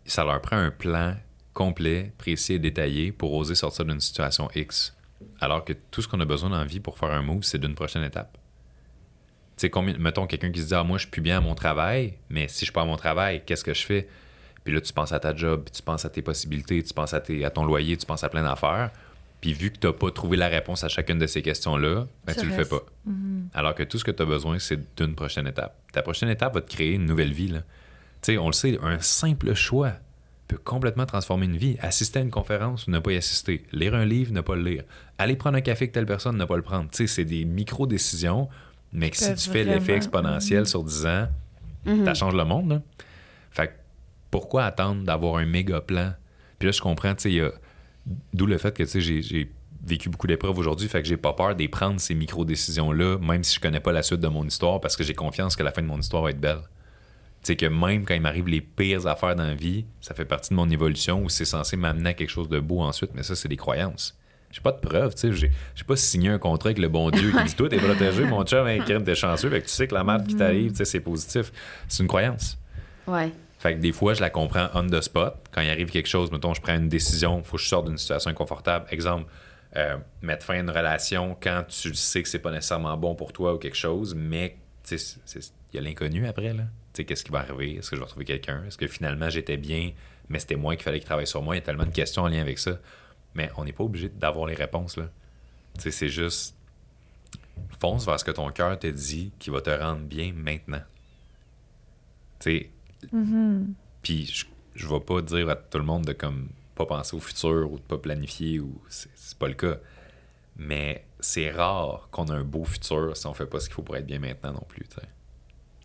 [0.05, 1.15] ça leur prend un plan
[1.53, 4.95] complet, précis et détaillé pour oser sortir d'une situation X.
[5.39, 7.57] Alors que tout ce qu'on a besoin dans la vie pour faire un move, c'est
[7.57, 8.37] d'une prochaine étape.
[9.57, 11.55] Tu sais, mettons quelqu'un qui se dit Ah, moi, je suis plus bien à mon
[11.55, 14.09] travail, mais si je pas à mon travail, qu'est-ce que je fais?
[14.65, 17.13] Puis là, tu penses à ta job, puis tu penses à tes possibilités, tu penses
[17.13, 18.91] à ton loyer, tu penses à plein d'affaires.
[19.45, 22.33] Puis vu que tu n'as pas trouvé la réponse à chacune de ces questions-là, ben,
[22.33, 22.81] Tu tu le fais pas.
[23.53, 25.77] Alors que tout ce que tu as besoin, c'est d'une prochaine étape.
[25.93, 27.49] Ta prochaine étape va te créer une nouvelle vie.
[27.49, 27.59] là.
[27.59, 29.91] Tu sais, on le sait, un simple choix
[30.47, 31.77] peut complètement transformer une vie.
[31.79, 33.63] Assister à une conférence ou ne pas y assister.
[33.71, 34.83] Lire un livre, ne pas le lire.
[35.19, 36.89] Aller prendre un café avec telle personne, ne pas le prendre.
[36.89, 38.49] Tu sais, c'est des micro-décisions,
[38.93, 41.27] mais que si tu fais l'effet exponentiel sur 10 ans,
[42.03, 42.69] ça change le monde.
[42.69, 42.81] là.
[43.51, 43.73] Fait que
[44.31, 46.13] pourquoi attendre d'avoir un méga plan?
[46.57, 47.51] Puis là, je comprends, tu sais, il y a-
[48.33, 49.51] d'où le fait que, tu sais, j'ai-
[49.87, 53.53] vécu beaucoup d'épreuves aujourd'hui, fait que j'ai pas peur de prendre ces micro-décisions-là, même si
[53.55, 55.83] je connais pas la suite de mon histoire, parce que j'ai confiance que la fin
[55.83, 56.61] de mon histoire va être belle.
[57.43, 60.25] Tu sais, que même quand il m'arrive les pires affaires dans la vie, ça fait
[60.25, 63.21] partie de mon évolution où c'est censé m'amener à quelque chose de beau ensuite, mais
[63.21, 64.17] ça, c'est des croyances.
[64.49, 65.33] J'ai pas de preuves, tu sais.
[65.33, 68.23] J'ai j'ai pas signé un contrat avec le bon Dieu qui dit Toi, t'es protégé,
[68.25, 70.71] mon chum, un crime, t'es chanceux, fait que tu sais que la merde qui t'arrive,
[70.71, 71.51] tu sais, c'est positif.
[71.87, 72.57] C'est une croyance.
[73.05, 73.31] Ouais.
[73.65, 75.33] Fait que des fois, je la comprends on the spot.
[75.51, 77.97] Quand il arrive quelque chose, mettons, je prends une décision, faut que je sorte d'une
[77.97, 78.85] situation inconfortable.
[78.91, 79.25] Exemple,
[79.75, 83.33] euh, mettre fin à une relation quand tu sais que c'est pas nécessairement bon pour
[83.33, 84.55] toi ou quelque chose, mais
[84.91, 84.99] il
[85.73, 86.65] y a l'inconnu après, là.
[86.93, 87.77] Qu'est-ce qui va arriver?
[87.77, 88.63] Est-ce que je vais retrouver quelqu'un?
[88.67, 89.93] Est-ce que finalement j'étais bien,
[90.29, 91.55] mais c'était moi qui fallait qu'il travaille sur moi?
[91.55, 92.77] Il y a tellement de questions en lien avec ça.
[93.33, 95.09] Mais on n'est pas obligé d'avoir les réponses, là.
[95.79, 96.55] C'est juste
[97.81, 100.83] fonce vers ce que ton cœur te dit qui va te rendre bien maintenant.
[103.11, 107.15] Sais, puis je, je vais pas dire à tout le monde de comme pas penser
[107.15, 109.77] au futur ou de pas planifier ou c'est pas le cas.
[110.57, 113.81] Mais c'est rare qu'on a un beau futur si on fait pas ce qu'il faut
[113.81, 114.85] pour être bien maintenant non plus.
[114.87, 115.07] tu sais.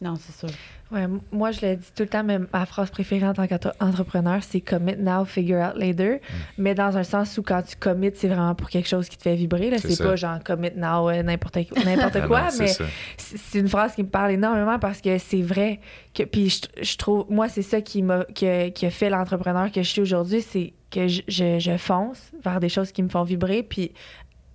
[0.00, 0.56] Non, c'est sûr.
[0.90, 4.42] Ouais, moi, je le dis tout le temps, mais ma phrase préférée en tant qu'entrepreneur,
[4.42, 6.14] c'est commit now, figure out later.
[6.14, 6.18] Mm.
[6.58, 9.22] Mais dans un sens où quand tu commit, c'est vraiment pour quelque chose qui te
[9.22, 9.70] fait vibrer.
[9.70, 9.76] Là.
[9.78, 12.42] C'est pas genre commit now, euh, n'importe n'importe Ah quoi.
[12.42, 12.72] non, mais
[13.18, 15.80] c'est une phrase qui me parle énormément parce que c'est vrai.
[16.14, 19.10] que Puis je, je trouve, moi, c'est ça qui, m'a, qui, a, qui a fait
[19.10, 23.02] l'entrepreneur que je suis aujourd'hui, c'est que je, je, je fonce vers des choses qui
[23.02, 23.62] me font vibrer.
[23.62, 23.92] Puis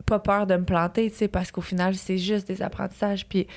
[0.05, 3.27] pas peur de me planter, tu sais, parce qu'au final, c'est juste des apprentissages.
[3.27, 3.47] Puis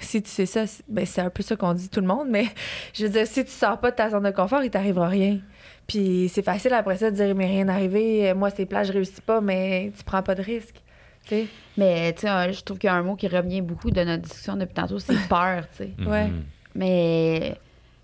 [0.00, 2.28] si tu sais ça, c'est- ben, c'est un peu ça qu'on dit tout le monde,
[2.30, 2.46] mais
[2.94, 5.38] je veux dire, si tu sors pas de ta zone de confort, il t'arrivera rien.
[5.86, 9.20] Puis c'est facile après ça de dire, mais rien n'arrivé, moi c'est plat, je réussis
[9.20, 10.76] pas, mais tu prends pas de risque.
[11.24, 11.46] Tu sais?
[11.76, 14.22] Mais, tu sais, je trouve qu'il y a un mot qui revient beaucoup de notre
[14.22, 15.90] discussion depuis tantôt, c'est peur, tu sais.
[16.06, 16.26] Ouais.
[16.28, 16.44] Mhm.
[16.74, 17.56] Mais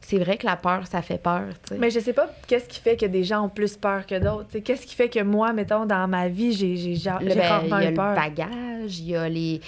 [0.05, 1.44] c'est vrai que la peur, ça fait peur.
[1.78, 4.59] Mais je sais pas qu'est-ce qui fait que des gens ont plus peur que d'autres.
[4.59, 7.86] Qu'est-ce qui fait que moi, mettons, dans ma vie, j'ai j'ai ben, rarement il y
[7.86, 8.11] a peur.
[8.11, 9.61] le bagage, il y a les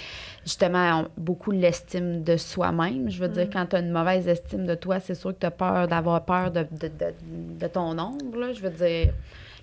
[0.45, 3.09] justement beaucoup l'estime de soi-même.
[3.09, 3.33] Je veux Mm.
[3.33, 5.87] dire, quand tu as une mauvaise estime de toi, c'est sûr que tu as peur
[5.87, 7.13] d'avoir peur de, de, de-
[7.59, 8.53] de ton ombre.
[8.53, 9.11] Je veux dire,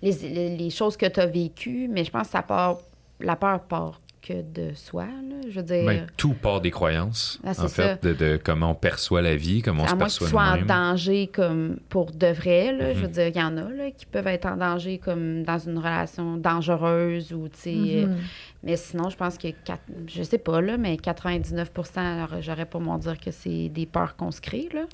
[0.02, 2.78] les, les- les choses que tu as vécues, mais je pense que ça part,
[3.20, 5.36] la peur part que de soi, là.
[5.50, 8.74] Je veux dire, Ben, tout part des croyances, Ah, en fait, de, de comment on
[8.74, 12.72] perçoit la vie, comment on à se perçoit sois en danger comme pour de vrai,
[12.72, 13.12] là, je veux Mhm.
[13.12, 16.36] dire, il y en a là, qui peuvent être en danger comme dans une relation
[16.36, 17.70] dangereuse ou, tu sais,
[18.04, 18.18] euh, Mhm.
[18.62, 22.80] mais sinon, je pense que, quatre- je sais pas, là, mais 99 alors, j'aurais pour
[22.80, 24.84] mon dire que c'est des peurs qu'on se crée, là.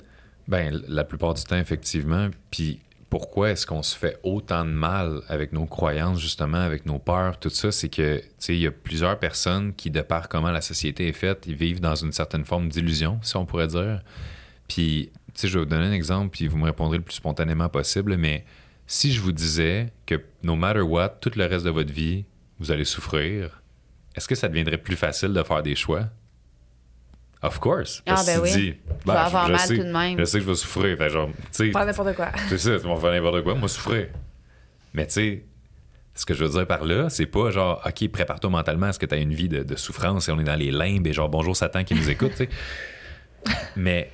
[0.47, 2.29] Ben, la plupart du temps, effectivement.
[2.49, 2.79] Puis
[3.09, 7.39] pourquoi est-ce qu'on se fait autant de mal avec nos croyances, justement, avec nos peurs,
[7.39, 7.71] tout ça?
[7.71, 11.07] C'est que, tu sais, il y a plusieurs personnes qui, de par comment la société
[11.07, 14.03] est faite, vivent dans une certaine forme d'illusion, si on pourrait dire.
[14.67, 17.15] Puis, tu sais, je vais vous donner un exemple, puis vous me répondrez le plus
[17.15, 18.45] spontanément possible, mais
[18.85, 22.25] si je vous disais que, no matter what, tout le reste de votre vie,
[22.59, 23.61] vous allez souffrir,
[24.15, 26.09] est-ce que ça deviendrait plus facile de faire des choix?
[27.41, 28.01] Of course.
[28.05, 28.51] Ah, Parce que ben oui.
[28.51, 28.73] dis,
[29.05, 30.19] ben, je- avoir je mal sais- tout de même.
[30.19, 30.97] Je sais que je vais souffrir.
[30.97, 32.29] Fait genre, tu sais, Faire n'importe quoi.
[32.49, 34.07] c'est ça, tu vas faire n'importe quoi, moi souffrir.
[34.93, 35.43] Mais tu sais,
[36.15, 38.99] ce que je veux dire par là, c'est pas genre, OK, prépare-toi mentalement à ce
[38.99, 41.13] que tu as une vie de, de souffrance et on est dans les limbes et
[41.13, 42.49] genre, bonjour Satan qui nous écoute, tu sais.
[43.77, 44.11] Mais,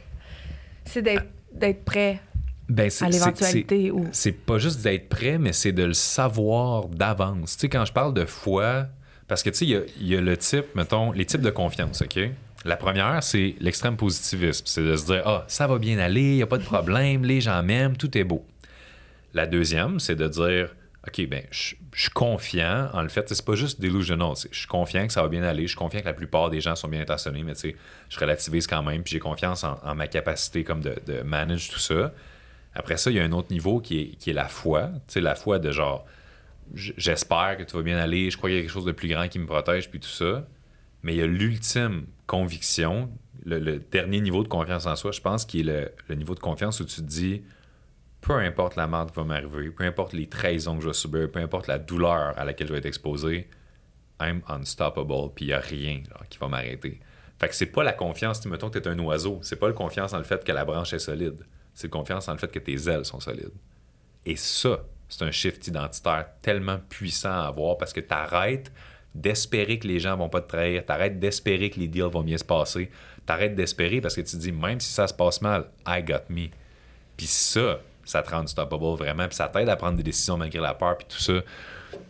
[0.86, 2.22] C'est d'être prêt
[2.70, 4.08] ben, à l'éventualité ou.
[4.12, 7.56] c'est pas juste d'être prêt, mais c'est de le savoir d'avance.
[7.58, 8.86] Tu sais, quand je parle de foi,
[9.28, 11.42] parce que tu sais, il y a- il y, a le type, mettons, les types
[11.42, 12.20] de confiance, OK?
[12.66, 14.64] La première, c'est l'extrême positivisme.
[14.66, 17.24] C'est de se dire, ah, ça va bien aller, il n'y a pas de problème,
[17.24, 18.44] les gens m'aiment, tout est beau.
[19.36, 20.76] La deuxième, c'est de dire,
[21.08, 23.30] OK, ben, je suis confiant en le fait.
[23.30, 24.34] C'est pas juste delusional.
[24.50, 25.64] Je suis confiant que ça va bien aller.
[25.64, 27.54] Je suis confiant que la plupart des gens sont bien intentionnés, mais
[28.10, 29.04] je relativise quand même.
[29.04, 32.12] Puis j'ai confiance en, ma capacité comme de, de manage tout ça.
[32.74, 34.90] Après ça, il y a un autre niveau qui est, qui est la foi.
[35.08, 36.06] Tu sais, la foi de genre,
[36.74, 38.32] j'espère que tout va bien aller.
[38.32, 40.10] Je crois qu'il y a quelque chose de plus grand qui me protège, puis tout
[40.10, 40.48] ça.
[41.04, 43.10] Mais il y a l'ultime conviction,
[43.46, 45.64] le, dernier niveau de confiance en soi, je pense, qui est
[46.10, 47.44] le, niveau de confiance où tu te dis,
[48.22, 51.32] peu importe la merde qui va m'arriver, peu importe les trahisons que je vais subir,
[51.32, 53.50] peu importe la douleur à laquelle je vais être exposé,
[54.20, 57.00] I'm unstoppable, puis il n'y a rien qui va m'arrêter.
[57.38, 59.68] Fait que c'est pas la confiance, tu mettons que tu es un oiseau, c'est pas
[59.68, 62.40] la confiance dans le fait que la branche est solide, c'est la confiance dans le
[62.40, 63.52] fait que tes ailes sont solides.
[64.26, 68.72] Et ça, c'est un shift identitaire tellement puissant à avoir parce que tu arrêtes
[69.16, 72.22] d'espérer que les gens vont pas te trahir, tu arrêtes d'espérer que les deals vont
[72.22, 72.92] bien se passer,
[73.26, 76.04] tu arrêtes d'espérer parce que tu te dis, même si ça se passe mal, I
[76.04, 76.48] got me.
[77.18, 80.60] Puis ça, ça te rend unstoppable vraiment, puis ça t'aide à prendre des décisions malgré
[80.60, 81.42] la peur, puis tout ça.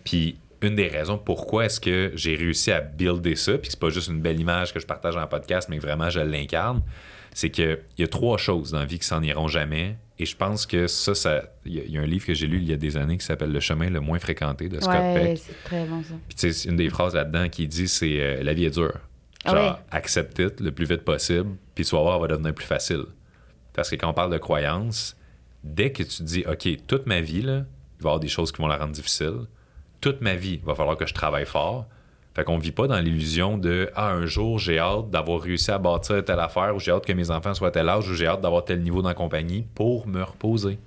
[0.03, 3.89] Puis une des raisons pourquoi est-ce que j'ai réussi à builder ça, puis c'est pas
[3.89, 6.81] juste une belle image que je partage en podcast, mais vraiment je l'incarne,
[7.33, 9.95] c'est qu'il y a trois choses dans la vie qui s'en iront jamais.
[10.17, 12.33] Et je pense que ça, ça il y, a- il y a un livre que
[12.33, 14.79] j'ai lu il y a des années qui s'appelle Le chemin le moins fréquenté de
[14.79, 15.37] Scott Ouais, Peck.
[15.39, 16.13] c'est très bon, ça.
[16.29, 18.93] Puis tu sais, une des phrases là-dedans qui dit c'est euh, la vie est dure.
[19.43, 19.79] Ah Genre, ouais.
[19.91, 23.03] accepte it le plus vite possible, puis tu vas voir, va devenir plus facile.
[23.73, 25.17] Parce que quand on parle de croyance,
[25.63, 27.65] dès que tu te dis, OK, toute ma vie, là,
[27.99, 29.41] il va y avoir des choses qui vont la rendre difficile.
[30.01, 31.87] Toute ma vie, il va falloir que je travaille fort.
[32.35, 35.77] Fait qu'on vit pas dans l'illusion de Ah, un jour, j'ai hâte d'avoir réussi à
[35.77, 38.27] bâtir telle affaire, ou j'ai hâte que mes enfants soient à tel âge, ou j'ai
[38.27, 40.77] hâte d'avoir tel niveau dans la compagnie pour me reposer.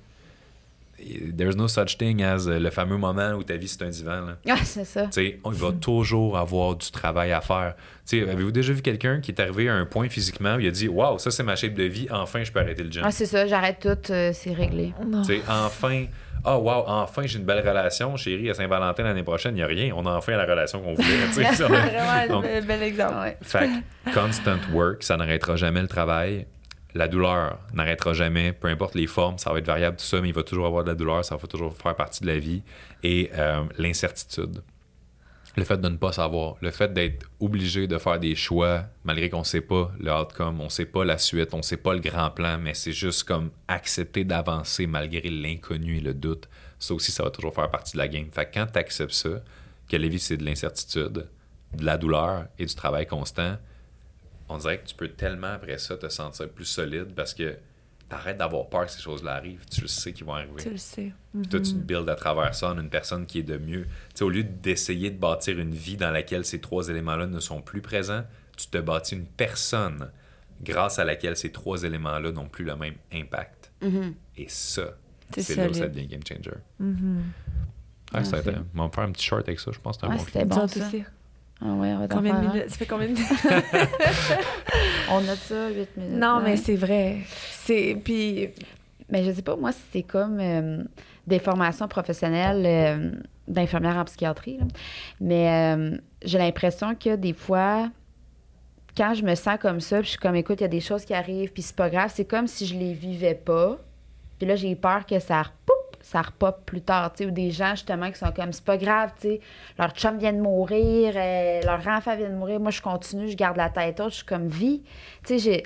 [1.36, 4.20] There's no such thing as euh, le fameux moment où ta vie c'est un divan.
[4.26, 4.36] Là.
[4.48, 5.04] Ah, c'est ça.
[5.06, 7.76] Tu sais, on- il va toujours avoir du travail à faire.
[8.04, 10.66] Tu sais, avez-vous déjà vu quelqu'un qui est arrivé à un point physiquement où il
[10.66, 13.02] a dit Waouh, ça c'est ma shape de vie, enfin je peux arrêter le gym.
[13.04, 14.92] Ah, c'est ça, j'arrête tout, euh, c'est réglé.
[15.06, 15.22] Non.
[15.22, 16.06] Tu sais, enfin,
[16.44, 19.66] ah waouh, enfin j'ai une belle relation, chérie, à Saint-Valentin l'année prochaine, il n'y a
[19.66, 19.92] rien.
[19.96, 21.26] On a enfin la relation qu'on voulait.
[21.28, 21.44] tu sais.
[21.54, 23.14] C'est vraiment Donc, un bel exemple.
[23.20, 23.36] Ouais.
[23.42, 23.68] fait
[24.04, 26.46] que constant work, ça n'arrêtera jamais le travail.
[26.94, 30.28] La douleur n'arrêtera jamais, peu importe les formes, ça va être variable, tout ça, mais
[30.28, 32.62] il va toujours avoir de la douleur, ça va toujours faire partie de la vie.
[33.02, 34.62] Et euh, l'incertitude.
[35.58, 39.28] Le fait de ne pas savoir, le fait d'être obligé de faire des choix malgré
[39.28, 41.76] qu'on ne sait pas le outcome, on ne sait pas la suite, on ne sait
[41.76, 46.48] pas le grand plan, mais c'est juste comme accepter d'avancer malgré l'inconnu et le doute.
[46.78, 48.26] Ça aussi, ça va toujours faire partie de la game.
[48.30, 49.42] Fait que quand tu acceptes ça,
[49.88, 51.26] que la vie, c'est de l'incertitude,
[51.74, 53.56] de la douleur et du travail constant,
[54.48, 57.56] on dirait que tu peux tellement après ça te sentir plus solide parce que
[58.08, 59.64] t'arrêtes d'avoir peur que ces choses-là arrivent.
[59.70, 60.54] Tu le sais qu'ils vont arriver.
[60.62, 61.12] Tu le sais.
[61.38, 63.84] Puis toi, tu te builds à travers ça en une personne qui est de mieux.
[63.84, 67.40] Tu sais, au lieu d'essayer de bâtir une vie dans laquelle ces trois éléments-là ne
[67.40, 68.24] sont plus présents,
[68.56, 70.10] tu te bâtis une personne
[70.62, 73.70] grâce à laquelle ces trois éléments-là n'ont plus le même impact.
[73.82, 74.14] Mhm.
[74.38, 74.96] Et ça,
[75.34, 76.50] C'est c'est là où ça devient game changer.
[76.80, 77.22] Mhm.
[78.14, 78.48] Ah, ça a Merci.
[78.50, 80.44] été- on va faire un petit short avec ça, je pense que c'est un Ouais,
[80.46, 80.88] bon bon, ça.
[81.60, 82.52] Ah ouais, on va Combien de un.
[82.52, 82.70] minutes?
[82.70, 83.28] Ça fait combien de minutes?
[85.10, 86.16] On note ça, 8 minutes.
[86.18, 87.18] non, mais c'est vrai.
[87.50, 87.96] C'est...
[88.02, 88.50] Puis...
[89.10, 90.84] Mais je sais pas, moi, c'est comme euh,
[91.26, 93.10] des formations professionnelles euh,
[93.48, 94.58] d'infirmière en psychiatrie.
[94.58, 94.64] là.
[95.20, 97.90] Mais euh, j'ai l'impression que des fois,
[98.96, 100.80] quand je me sens comme ça, puis je suis comme, écoute, il y a des
[100.80, 103.78] choses qui arrivent, puis c'est pas grave, c'est comme si je les vivais pas.
[104.38, 107.50] Puis là, j'ai peur que ça, poup, ça repop plus tard, tu sais, ou des
[107.50, 109.40] gens, justement, qui sont comme, c'est pas grave, tu sais,
[109.78, 113.36] leur chum vient de mourir, euh, leur enfant vient de mourir, moi, je continue, je
[113.36, 114.80] garde la tête haute, je suis comme vie.
[115.26, 115.62] Tu sais, j'ai...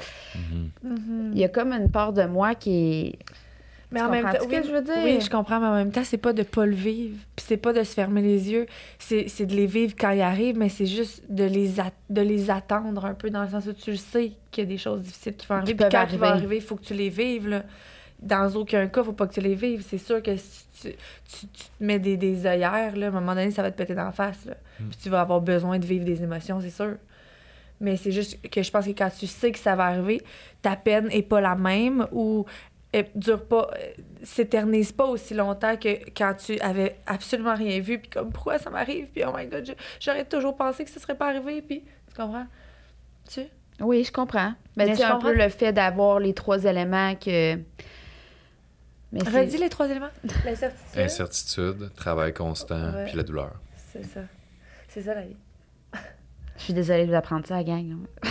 [1.32, 3.18] Il y a comme une part de moi qui est...
[3.93, 4.95] Mais Tu en même temps, ce que je veux dire?
[5.05, 7.18] Oui, je comprends, mais en même temps, c'est pas de pas le vivre.
[7.36, 8.66] Puis c'est pas de se fermer les yeux.
[8.99, 11.72] C'est c'est de les vivre quand ils arrivent, mais c'est juste de les,
[12.09, 14.70] de les attendre un peu dans le sens où tu le sais qu'il y a
[14.70, 15.74] des choses difficiles qui vont arriver.
[15.74, 16.26] Puis quand ils vont arriver.
[16.26, 17.49] arriver, il faut que tu les vives.
[17.49, 17.64] Là.
[18.23, 19.85] Dans aucun cas, faut pas que tu les vives.
[19.87, 23.12] C'est sûr que si tu, tu- tu te mets des, des œillères, là, à un
[23.12, 24.45] moment donné, ça va te péter d'en face.
[24.47, 24.55] Là.
[24.79, 26.95] Puis tu vas avoir besoin de vivre des émotions, c'est sûr.
[27.81, 30.23] Mais c'est juste que je pense que quand tu sais que ça va arriver,
[30.62, 32.47] ta peine est pas la même ou
[32.93, 33.87] elle dure pas, euh,
[34.23, 38.70] s'éternise pas aussi longtemps que quand tu avais absolument rien vu, puis comme pourquoi ça
[38.70, 42.14] m'arrive, puis oh my god, j'aurais toujours pensé que ce serait pas arrivé, puis tu
[42.14, 42.47] comprends?
[43.33, 43.41] Tu?
[43.81, 44.53] Oui, je comprends.
[44.77, 45.31] Mais, Mais tu sais, je un comprends.
[45.31, 47.57] peu le fait d'avoir les trois éléments que...
[49.12, 50.08] Mais Redis les trois éléments.
[50.44, 50.98] L'incertitude.
[51.00, 53.04] Incertitude, travail constant, Ouais.
[53.06, 53.52] puis la douleur.
[53.92, 54.20] C'est ça.
[54.88, 55.36] C'est ça la vie.
[56.58, 57.96] Je suis désolée de vous apprendre ça, la gang.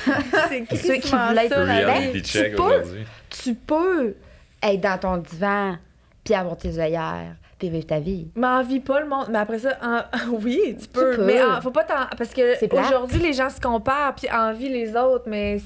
[0.49, 1.55] C'est Ceux qui voulaient être.
[1.57, 2.61] Reality tu peux.
[2.61, 3.05] aujourd'hui.
[3.29, 4.15] Tu peux
[4.63, 5.75] être dans ton divan,
[6.23, 8.29] puis avoir tes œillères, puis vivre ta vie.
[8.35, 9.27] Mais envie pas le monde.
[9.31, 10.03] Mais après ça, en-
[10.43, 11.15] oui, tu peux.
[11.17, 11.25] peux.
[11.25, 12.05] Mais en- faut pas t'en.
[12.17, 15.25] Parce que aujourd'hui, les gens se comparent puis envient les autres.
[15.27, 15.57] Mais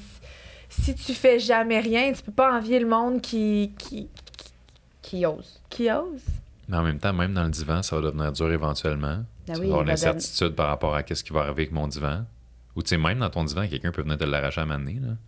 [0.68, 4.08] si, si tu fais jamais rien, tu peux pas envier le monde qui, qui,
[5.06, 5.60] Qui ose.
[5.70, 6.20] qui ose.
[6.68, 9.24] Mais en même temps, même dans le divan, ça va devenir dur éventuellement.
[9.48, 11.86] Ah tu oui, vas avoir l'incertitude par rapport à qu'est-ce qui va arriver avec mon
[11.86, 12.24] divan.
[12.74, 14.76] Ou tu sais, même dans ton divan, quelqu'un peut venir te l'arracher à là.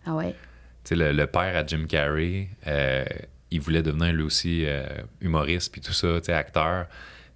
[0.05, 0.35] Ah ouais.
[0.83, 3.05] Tu sais, le, le père à Jim Carrey, euh,
[3.51, 4.85] il voulait devenir lui aussi euh,
[5.21, 6.87] humoriste puis tout ça, tu sais, acteur.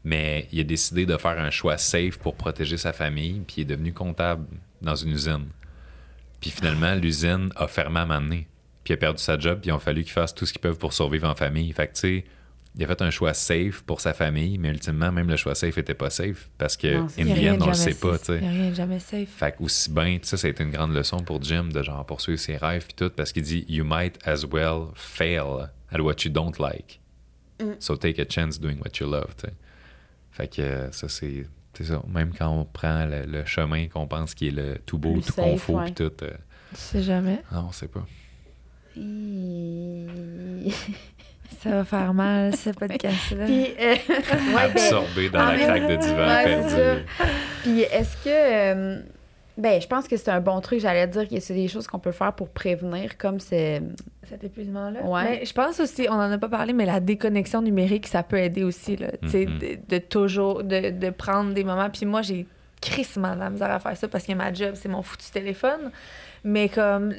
[0.03, 3.61] Mais il a décidé de faire un choix safe pour protéger sa famille, puis il
[3.61, 4.45] est devenu comptable
[4.81, 5.47] dans une usine.
[6.41, 8.47] Puis finalement, l'usine a fermé à donné.
[8.83, 10.61] Puis il a perdu sa job, puis il a fallu qu'il fasse tout ce qu'ils
[10.61, 11.71] peuvent pour survivre en famille.
[11.71, 12.25] Fait que, tu sais,
[12.75, 15.77] il a fait un choix safe pour sa famille, mais ultimement, même le choix safe
[15.77, 18.39] était pas safe parce que, Non, in the end, on le sait pas, tu sais.
[18.39, 19.29] Rien de jamais safe.
[19.29, 21.81] Fait que aussi bien, tu sais, ça a été une grande leçon pour Jim de
[21.83, 25.99] genre poursuivre ses rêves puis tout, parce qu'il dit You might as well fail at
[26.01, 26.99] what you don't like.
[27.79, 29.53] So take a chance doing what you love, tu sais.
[30.31, 31.45] Fait que euh, ça, c'est.
[31.75, 32.03] C'est ça.
[32.07, 35.21] Même quand on prend le, le chemin qu'on pense qui est le tout beau, Le
[35.21, 35.85] tout confort ouais.
[35.85, 36.11] puis tout.
[36.23, 36.29] euh,
[36.71, 37.39] Tu sais jamais.
[37.51, 38.05] non, on sait pas.
[41.61, 43.45] Ça va faire mal, ce podcast-là.
[43.45, 43.99] euh, ouais,
[44.55, 47.05] ben, Absorbé dans la craque de divan, Ouais, perdu.
[47.63, 48.29] Puis est-ce que.
[48.29, 48.99] euh,
[49.57, 50.79] ben, je pense que c'est un bon truc.
[50.79, 53.81] J'allais dire que c'est des choses qu'on peut faire pour prévenir, comme c'est.
[54.27, 55.03] cet épuisement-là.
[55.03, 55.23] Ouais.
[55.39, 58.39] Mais je pense aussi, on en a pas parlé, mais la déconnexion numérique, ça peut
[58.39, 58.97] aider aussi.
[58.97, 59.59] Là, Tu sais, Mhm.
[59.59, 61.89] de, de toujours, de, de prendre des moments.
[61.89, 62.45] Puis moi, j'ai
[62.83, 65.91] crissement de la misère à faire ça parce que ma job, c'est mon foutu téléphone.
[66.43, 67.13] Mais comme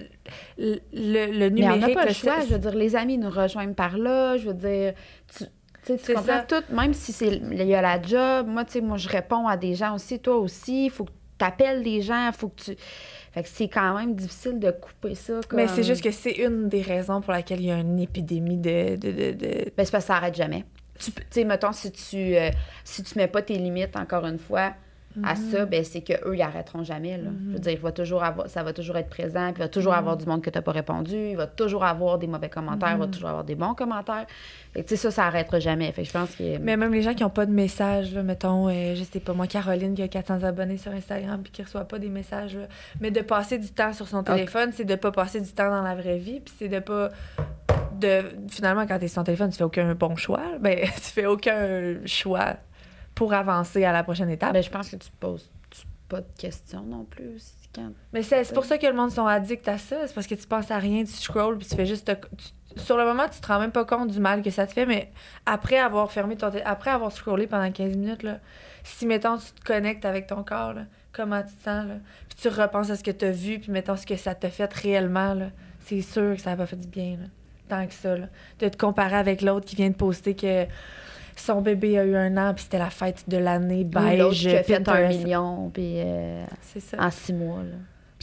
[0.58, 1.94] le, le, le Mais on n'a numérique...
[1.94, 2.40] pas le le- choix.
[2.40, 4.36] Je veux dire, les amis nous rejoignent par là.
[4.36, 4.92] Je veux dire,
[5.36, 5.44] tu,
[5.86, 6.46] tu comprends ça.
[6.46, 6.74] tout.
[6.74, 9.56] Même si c'est il y a la job, moi, tu sais, moi, je réponds à
[9.56, 10.18] des gens aussi.
[10.20, 12.30] Toi aussi, il faut que tu appelles des gens.
[12.32, 12.76] faut que tu.
[13.32, 15.40] Fait que c'est quand même difficile de couper ça.
[15.48, 15.56] Comme...
[15.58, 18.58] Mais c'est juste que c'est une des raisons pour laquelle il y a une épidémie
[18.58, 18.94] de...
[18.96, 20.64] de, de, de- Ben, c'est parce que ça arrête jamais.
[21.00, 22.50] Tu sais, mettons, si tu, euh,
[22.84, 24.74] si tu mets pas tes limites, encore une fois,
[25.22, 25.50] à Mhm.
[25.50, 27.16] ça, ben, c'est qu'eux, ils arrêteront jamais.
[27.16, 27.30] Là.
[27.48, 29.68] Je veux dire, il va toujours avoir, ça va toujours être présent, puis il va
[29.68, 32.48] toujours avoir du monde que tu n'as pas répondu, il va toujours avoir des mauvais
[32.48, 34.26] commentaires, il va toujours avoir des bons commentaires.
[34.72, 35.92] Fait que, tu sais, ça, ça arrêtera jamais.
[35.92, 36.58] Fait que je pense que...
[36.58, 39.32] Mais même les gens qui n'ont pas de messages, là, mettons, euh, je sais pas,
[39.32, 42.66] moi, Caroline qui a 400 abonnés sur Instagram puis qui reçoit pas des messages, là.
[43.00, 45.82] mais de passer du temps sur son téléphone, c'est de pas passer du temps dans
[45.82, 47.10] la vraie vie, puis c'est de pas...
[48.00, 50.42] De, finalement, quand tu es sur ton téléphone, tu fais aucun bon choix.
[50.60, 52.56] Ben, tu fais aucun choix
[53.14, 54.52] pour avancer à la prochaine étape.
[54.52, 57.90] Ben, je pense que tu te poses tu- pas de questions non plus aussi quand...
[58.12, 60.06] Mais c'est pour ça que le monde sont addicts à ça.
[60.06, 62.06] C'est parce que tu penses à rien, tu scrolls, puis tu fais juste.
[62.06, 64.66] te- tu- sur le moment, tu te rends même pas compte du mal que ça
[64.66, 65.12] te fait, mais
[65.46, 66.50] après avoir fermé ton.
[66.64, 68.40] Après avoir scrollé pendant 15 minutes, là,
[68.82, 71.94] si, mettons, tu te connectes avec ton corps, là, comment tu te sens, là,
[72.28, 74.50] puis tu repenses à ce que tu as vu, puis mettons ce que ça t'a
[74.50, 75.46] fait réellement, là,
[75.80, 77.26] c'est sûr que ça n'a pas fait du bien, là,
[77.68, 78.16] tant que ça.
[78.16, 78.26] Là.
[78.58, 80.66] De te comparer avec l'autre qui vient de poster que
[81.40, 84.40] son bébé a eu un an, puis c'était la fête de l'année beige.
[84.40, 86.96] qui a fait un million, puis euh, C'est ça.
[87.00, 87.76] en six mois, là.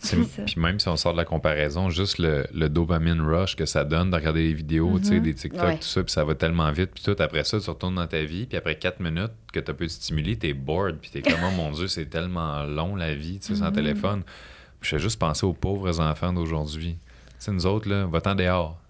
[0.04, 3.84] Puis, même si on sort de la comparaison, juste le, le dopamine rush que ça
[3.84, 5.22] donne de regarder des vidéos, tu sais, Mhm.
[5.22, 5.76] des TikTok, Ouais.
[5.78, 8.24] tout ça, puis ça va tellement vite, puis tout, après ça, tu retournes dans ta
[8.24, 11.22] vie, puis après quatre minutes que tu as pu te stimuler, t'es bored, puis t'es
[11.22, 13.74] comme, oh mon Dieu, c'est tellement long la vie, tu sais, sans Mhm.
[13.74, 14.22] téléphone.
[14.80, 16.98] Puis je fais juste penser aux pauvres enfants d'aujourd'hui.
[17.04, 18.81] Tu sais, nous autres, là, va-t'en dehors.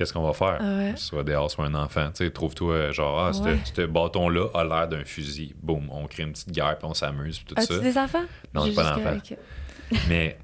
[0.00, 0.58] Qu'est-ce qu'on va faire?
[0.62, 0.94] Ouais.
[0.96, 2.06] Soit dehors, soit un enfant.
[2.08, 3.58] Tu sais, trouve-toi, genre, ah, ce- Ouais.
[3.64, 5.54] ce bâton-là a l'air d'un fusil.
[5.62, 7.74] Boum, on crée une petite guerre, puis on s'amuse, puis tout ça.
[7.74, 8.22] As-tu des enfants?
[8.54, 9.18] Non, j'ai pas d'enfants.
[10.08, 10.38] Mais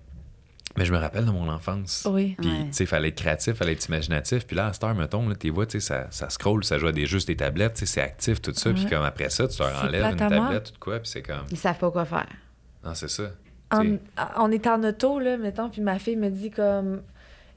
[0.76, 2.06] Mais je me rappelle de mon enfance.
[2.10, 2.36] Oui.
[2.38, 2.64] Puis, Ouais.
[2.66, 4.46] tu sais, il fallait être créatif, il fallait être imaginatif.
[4.46, 6.76] Puis là, à cette heure, mettons, là, tu vois, tu sais, ça, ça scroll, ça
[6.76, 8.70] joue à des jeux sur des tablettes, tu sais, c'est actif, tout ça.
[8.74, 11.56] Puis comme après ça, tu leur enlèves une tablette, tout quoi, puis c'est comme, Ils
[11.56, 12.26] savent pas quoi faire.
[12.84, 13.30] non, c'est ça.
[13.72, 13.96] En-
[14.36, 17.00] on est en auto, là, mettons, puis ma fille me dit comme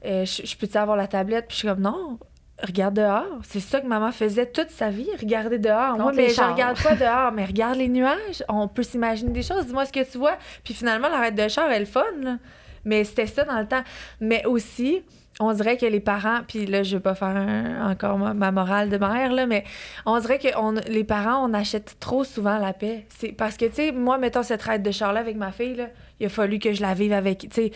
[0.04, 1.46] euh, je, je peux-tu avoir la tablette?
[1.48, 2.18] Puis je suis comme non,
[2.62, 3.38] regarde dehors.
[3.42, 5.96] C'est ça que maman faisait toute sa vie, regarder dehors.
[6.04, 8.42] Moi, mais je regarde pas dehors, mais regarde les nuages.
[8.48, 9.66] On peut s'imaginer des choses.
[9.66, 10.36] Dis-moi ce que tu vois.
[10.64, 12.36] Puis finalement, l'arrêt de char, elle est fun, là.
[12.84, 13.82] Mais c'était ça dans le temps.
[14.20, 15.02] Mais aussi,
[15.38, 18.50] on dirait que les parents, puis là, je vais pas faire un- encore ma, ma
[18.52, 19.64] morale de mère, là, mais
[20.06, 23.06] on dirait que on- les parents, on achète trop souvent la paix.
[23.10, 25.86] C'est parce que, tu sais, moi, mettons cette raide de char-là avec ma fille, là,
[26.20, 27.72] il a fallu que je la vive avec, tu sais,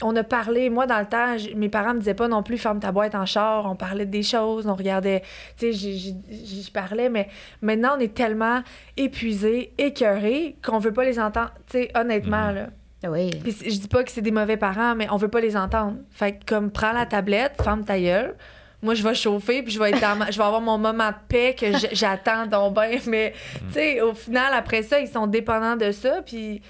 [0.00, 2.80] on a parlé, moi, dans le temps, mes parents me disaient pas non plus ferme
[2.80, 5.20] ta boîte en char, on parlait des choses, on regardait,
[5.58, 7.28] tu sais, j- j- j- je parlais, mais
[7.60, 8.62] maintenant, on est tellement
[8.96, 12.54] épuisés, écœurés, qu'on veut pas les entendre, tu sais, honnêtement, Mhm.
[12.54, 12.66] là.
[13.10, 13.30] Oui.
[13.42, 15.96] Puis je dis pas que c'est des mauvais parents, mais on veut pas les entendre.
[16.10, 18.36] Fait que comme prends la tablette, ferme ta gueule.
[18.80, 21.08] Moi, je vais chauffer, puis je vais être dans ma- je vais avoir mon moment
[21.10, 22.98] de paix que j'attends donc bien.
[23.08, 23.32] Mais,
[23.68, 26.62] tu sais, au final, après ça, ils sont dépendants de ça, puis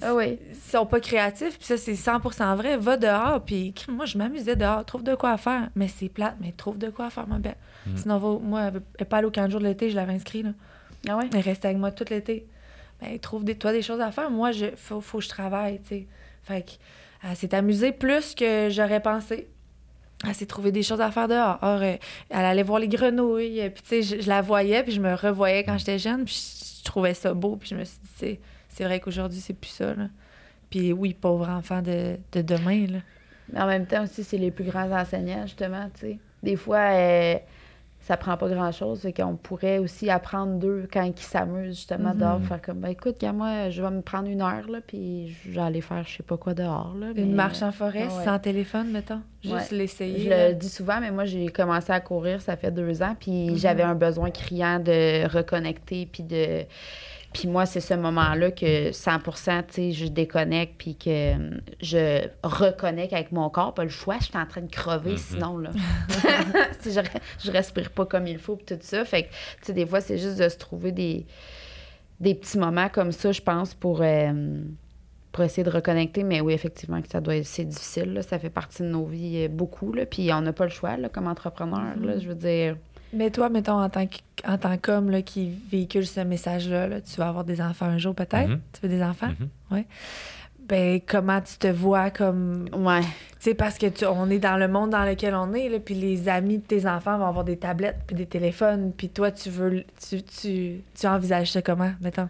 [0.00, 0.38] Ah oui.
[0.70, 2.76] sont pas créatifs, puis ça, c'est 100% vrai.
[2.76, 4.84] Va dehors, puis moi, je m'amusais dehors.
[4.84, 5.68] Trouve de quoi faire.
[5.74, 7.56] Mais c'est plate, mais trouve de quoi faire, ma belle.
[7.86, 7.96] Mm.
[7.96, 9.90] Sinon, va- moi, elle veut- elle est pas allée au camp de jour de l'été,
[9.90, 10.50] je l'avais inscrit, là.
[11.08, 11.28] Ah ouais?
[11.32, 12.46] Elle restait avec moi tout l'été.
[13.00, 14.30] Ben, trouve des, toi des choses à faire.
[14.30, 16.06] Moi, je faut, faut que je travaille, tu sais.
[16.42, 16.70] Fait que,
[17.28, 19.48] elle s'est amusée plus que j'aurais pensé.
[20.26, 21.58] Elle s'est trouvé des choses à faire dehors.
[21.62, 21.96] Or, euh,
[22.30, 23.70] elle allait voir les grenouilles.
[23.74, 26.24] Puis, tu sais, je, je la voyais, puis je me revoyais quand j'étais jeune.
[26.24, 27.54] Puis, je, je trouvais ça beau.
[27.56, 28.38] Puis, je me suis dit,
[28.78, 30.08] c'est, vrai qu'aujourd'hui, c'est plus ça, là.
[30.70, 32.98] Puis, oui, pauvre enfant de, de demain, là.
[33.52, 35.88] Mais en même temps aussi, c'est les plus grands enseignants, justement.
[36.42, 37.34] Des fois, euh,
[38.00, 42.18] ça prend pas grand-chose, fait qu'on pourrait aussi apprendre d'eux quand ils s'amusent, justement, Mhm.
[42.18, 42.42] dehors.
[42.42, 45.60] Faire comme, ben écoute, moi, je vais me prendre une heure, là, puis je vais
[45.60, 47.08] aller faire je sais pas quoi dehors, là.
[47.16, 48.24] Une marche en forêt, Ah ouais.
[48.24, 49.20] sans téléphone, mettons?
[49.42, 49.78] Juste Ouais.
[49.78, 50.24] l'essayer.
[50.24, 50.48] Je là.
[50.50, 53.56] le dis souvent, mais moi, j'ai commencé à courir, ça fait deux ans, puis Mhm.
[53.56, 56.64] j'avais un besoin criant de reconnecter, puis de...
[57.32, 59.32] Puis moi, c'est ce moment-là que 100 tu
[59.68, 63.74] sais, je déconnecte, puis que hum, je reconnecte avec mon corps.
[63.74, 65.16] Pas le choix, je suis en train de crever Mhm.
[65.18, 65.70] sinon, là.
[66.80, 67.00] si je,
[67.44, 69.04] je respire pas comme il faut, puis tout ça.
[69.04, 71.26] Fait que, tu sais, des fois, c'est juste de se trouver des,
[72.20, 74.00] des petits moments comme ça, je pense, pour...
[74.02, 74.62] euh,
[75.30, 78.14] pour essayer de reconnecter, mais oui, effectivement, que ça doit être c'est difficile.
[78.14, 78.22] là.
[78.22, 79.92] Ça fait partie de nos vies euh, beaucoup.
[79.92, 80.06] Là.
[80.06, 81.96] Puis on n'a pas le choix là, comme entrepreneur.
[81.96, 82.06] Mhm.
[82.06, 82.76] là, je veux dire.
[83.12, 87.00] Mais toi, mettons, en tant que- en tant qu'homme là, qui véhicule ce message-là, là,
[87.00, 88.48] tu vas avoir des enfants un jour peut-être?
[88.48, 88.60] Mhm.
[88.72, 89.30] Tu veux des enfants?
[89.70, 89.84] Mhm.
[90.68, 92.68] Ben, comment tu te vois comme.
[92.74, 93.00] Ouais.
[93.00, 93.06] Tu
[93.40, 95.94] sais, parce que tu, on est dans le monde dans lequel on est, là, puis
[95.94, 99.48] les amis de tes enfants vont avoir des tablettes puis des téléphones, puis toi, tu
[99.48, 99.84] veux.
[100.06, 102.28] Tu, tu, tu envisages ça comment, mettons?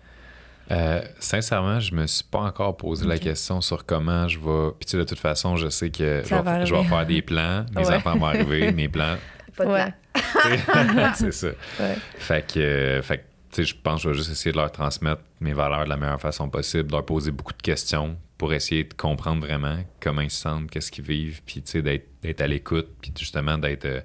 [0.71, 4.71] Euh, sincèrement, je me suis pas encore posé la question sur comment je vais.
[4.79, 7.65] Puis tu sais, de toute façon, je sais que je vais, je faire des plans.
[7.75, 7.97] Mes Ouais.
[7.97, 9.17] enfants vont arriver, mes plans.
[9.59, 9.93] Pas de Ouais.
[11.15, 11.49] c'est ça.
[11.81, 11.95] Ouais.
[12.19, 14.57] Fait que, euh, fait que, tu sais, je pense que je vais juste essayer de
[14.57, 18.17] leur transmettre mes valeurs de la meilleure façon possible, de leur poser beaucoup de questions
[18.37, 21.83] pour essayer de comprendre vraiment comment ils se sentent, qu'est-ce qu'ils vivent, puis tu sais,
[21.83, 24.01] d'être, d'être à l'écoute, puis justement d'être euh,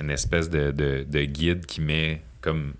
[0.00, 2.74] une espèce de, de- de guide qui met comme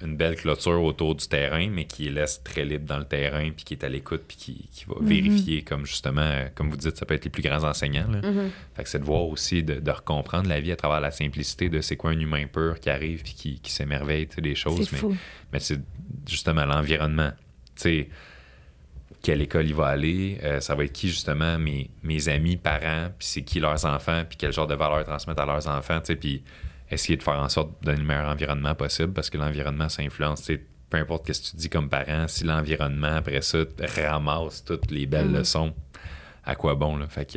[0.00, 3.64] une belle clôture autour du terrain, mais qui laisse très libre dans le terrain, puis
[3.64, 5.06] qui est à l'écoute, puis qui, qui va Mhm.
[5.08, 8.06] vérifier, comme justement, euh, comme vous dites, ça peut être les plus grands enseignants.
[8.08, 8.20] là.
[8.30, 8.50] Mhm.
[8.76, 11.68] Fait que c'est de voir aussi, de, de recomprendre la vie à travers la simplicité
[11.68, 14.54] de c'est quoi un humain pur qui arrive puis qui, qui s'émerveille tu sais, des
[14.54, 14.92] choses.
[14.92, 15.16] Mais, fou.
[15.52, 15.80] mais c'est
[16.28, 17.32] justement l'environnement.
[17.74, 18.08] Tu sais,
[19.20, 23.08] quelle école il va aller, euh, ça va être qui justement mes, mes amis, parents,
[23.18, 25.98] puis c'est qui leurs enfants, puis quel genre de valeurs ils transmettent à leurs enfants,
[25.98, 26.42] tu sais, puis
[26.90, 30.02] essayer de faire en sorte de donner le meilleur environnement possible parce que l'environnement, ça
[30.02, 30.50] influence,
[30.90, 33.58] peu importe ce que tu dis comme parent, si l'environnement, après ça,
[34.06, 35.36] ramasse toutes les belles Mhm.
[35.38, 35.74] leçons,
[36.44, 37.06] à quoi bon, là?
[37.08, 37.32] Fait que,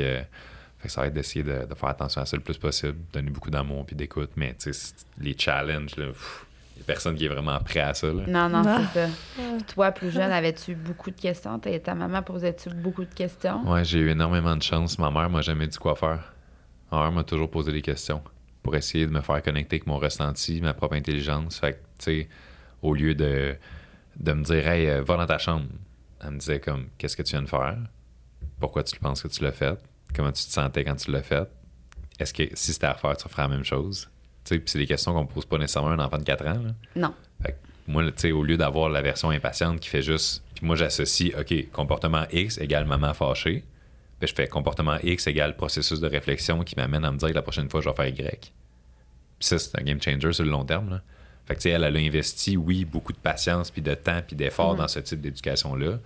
[0.79, 2.97] fait que ça va être d'essayer de, de faire attention à ça le plus possible,
[3.11, 6.45] donner beaucoup d'amour puis d'écoute, mais tu sais, c'est- les challenges, là, pff,
[6.77, 8.23] il y a personne qui est vraiment prêt à ça, là.
[8.27, 8.79] Non, non, Ah.
[8.93, 9.09] c'est ça.
[9.35, 11.59] Puis toi, plus jeune, avais-tu beaucoup de questions?
[11.59, 13.69] Ta, ta maman posait-tu beaucoup de questions?
[13.69, 14.97] Ouais, j'ai eu énormément de chance.
[14.97, 16.33] Ma mère m'a jamais dit quoi faire.
[16.91, 18.21] Ma mère m'a toujours posé des questions
[18.63, 21.59] pour essayer de me faire connecter avec mon ressenti, ma propre intelligence.
[21.59, 22.29] Fait que, tu sais,
[22.81, 23.55] au lieu de,
[24.17, 25.65] de me dire, hey, euh, va dans ta chambre,
[26.23, 27.77] elle me disait comme, qu'est-ce que tu viens de faire?
[28.59, 29.77] Pourquoi tu penses que tu l'as fait?
[30.15, 31.49] Comment tu te sentais quand tu l'as fait?
[32.19, 34.09] Est-ce que si c'était à refaire, tu ferais la même chose?
[34.43, 36.23] Tu sais, puis c'est des questions qu'on ne pose pas nécessairement à un enfant de
[36.23, 36.61] 4 ans.
[36.63, 36.71] là.
[36.95, 37.13] Non.
[37.41, 37.57] Fait que
[37.87, 40.43] moi, tu sais, au lieu d'avoir la version impatiente qui fait juste.
[40.55, 43.63] Puis moi, j'associe, OK, comportement X égale maman fâchée.
[44.21, 47.33] Ben, je fais comportement X égale processus de réflexion qui m'amène à me dire que
[47.33, 48.53] la prochaine fois, je vais faire Y.
[49.39, 50.91] Puis ça, c'est un game changer sur le long terme.
[50.91, 51.01] Là.
[51.47, 54.21] Fait que, tu sais, elle, elle a investi, oui, beaucoup de patience, puis de temps,
[54.25, 54.77] puis d'effort Mhm.
[54.77, 55.97] dans ce type d'éducation-là.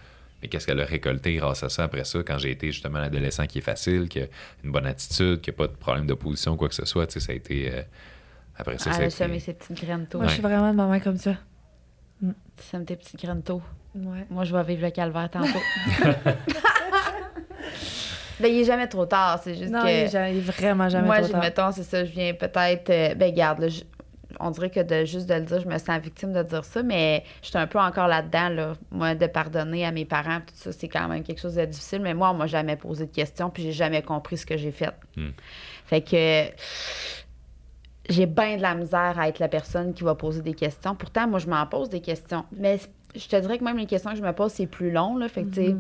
[0.42, 3.46] Mais qu'est-ce qu'elle a récolté grâce à ça après ça, quand j'ai été justement l'adolescent
[3.48, 4.28] qui est facile, qui a
[4.64, 7.20] une bonne attitude, qui n'a pas de problème d'opposition, quoi que ce soit, tu sais,
[7.20, 7.70] ça a été.
[7.74, 7.82] euh,
[8.58, 10.20] après ça, ça a Elle a été- semé ses petites graines tôt.
[10.20, 11.36] Moi, je suis vraiment de maman comme ça.
[12.22, 13.62] Tu sèmes tes petites graines tôt.
[13.94, 14.26] Ouais.
[14.30, 15.50] Moi, je vais vivre le calvaire tantôt.
[18.40, 19.40] ben, il est jamais trop tard.
[19.44, 19.88] C'est juste Non, que.
[19.88, 21.42] il est jamais- il est vraiment jamais moi, trop j'ai- tard.
[21.42, 22.90] mettons, c'est ça, je viens peut-être.
[22.90, 23.84] euh, ben, garde, là, je-
[24.42, 26.84] on dirait que de juste de le dire, je me sens victime de dire ça,
[26.84, 28.74] mais je suis un peu encore là-dedans, là.
[28.92, 32.02] Moi, de pardonner à mes parents, tout ça, c'est quand même quelque chose de difficile.
[32.02, 34.72] Mais moi, on m'a jamais posé de questions, puis j'ai jamais compris ce que j'ai
[34.72, 34.92] fait.
[35.16, 35.30] Hmm.
[35.86, 36.52] Fait que
[38.10, 40.96] j'ai bien de la misère à être la personne qui va poser des questions.
[40.96, 42.46] Pourtant, moi, je m'en pose des questions.
[42.56, 42.78] Mais
[43.16, 45.28] je te dirais que même les questions que je me pose, c'est plus long, là.
[45.28, 45.76] Fait que, tu sais,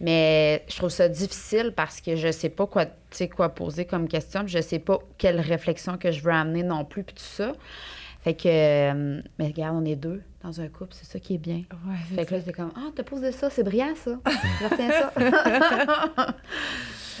[0.00, 2.86] mais je trouve ça difficile parce que je sais pas quoi,
[3.34, 6.84] quoi poser comme question, puis je sais pas quelle réflexion que je veux amener non
[6.84, 7.52] plus, puis tout ça.
[8.22, 11.38] Fait que, euh, mais regarde, on est deux dans un couple, c'est ça qui est
[11.38, 11.62] bien.
[11.86, 14.18] Ouais, Fait que là, c'est comme, ah, t'as posé ça, c'est brillant, ça.
[14.26, 16.36] Je retiens ça.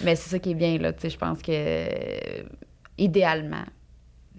[0.04, 0.92] Mais c'est ça qui est bien, là.
[0.92, 2.42] Tu sais, je pense que, euh,
[2.98, 3.64] idéalement,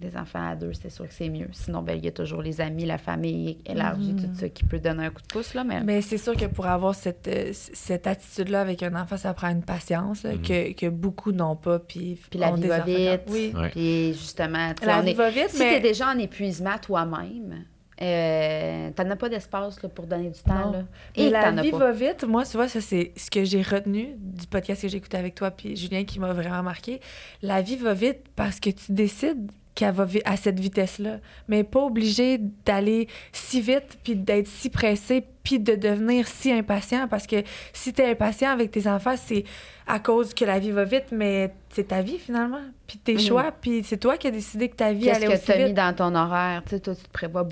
[0.00, 1.48] des enfants à deux, c'est sûr que c'est mieux.
[1.52, 4.78] Sinon, ben, il y a toujours les amis, la famille élargie, tout ça, qui peut
[4.78, 5.62] donner un coup de pouce, là.
[5.62, 9.32] Mais, Mais c'est sûr que pour avoir cette, euh, cette attitude-là avec un enfant, ça
[9.34, 10.42] prend une patience là, Mhm.
[10.42, 11.78] que, que beaucoup n'ont pas.
[11.78, 13.22] Puis, puis la vie va vite.
[13.28, 13.52] Oui.
[13.54, 13.68] Ouais.
[13.70, 15.74] Puis justement, tu La on vie est- va vite, si mais...
[15.74, 17.64] t'es déjà en épuisement toi-même,
[18.02, 20.66] euh, t'en as pas d'espace là, pour donner du temps.
[20.66, 20.72] Non.
[20.72, 20.82] Là.
[21.16, 21.78] Et la vie pas.
[21.78, 22.24] va vite.
[22.24, 25.34] Moi, tu vois, ça, c'est ce que j'ai retenu du podcast que j'ai écouté avec
[25.34, 27.00] toi puis Julien qui m'a vraiment marqué.
[27.42, 29.50] La vie va vite parce que tu décides
[29.80, 31.18] qu'elle va à cette vitesse-là.
[31.48, 37.08] Mais pas obligé d'aller si vite puis d'être si pressé puis de devenir si impatient
[37.08, 37.36] parce que
[37.72, 39.44] si tu es impatient avec tes enfants, c'est
[39.86, 42.60] à cause que la vie va vite, mais c'est ta vie finalement.
[42.86, 43.20] Puis tes Mhm.
[43.20, 45.52] choix, puis c'est toi qui as décidé que ta vie Qu'est-ce allait que aussi tu
[45.52, 45.74] as mis vite.
[45.74, 46.62] dans ton horaire?
[46.64, 47.48] Tu sais, toi, tu te prévois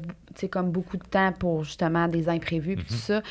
[0.50, 3.22] comme beaucoup de temps pour justement des imprévus puis tout ça.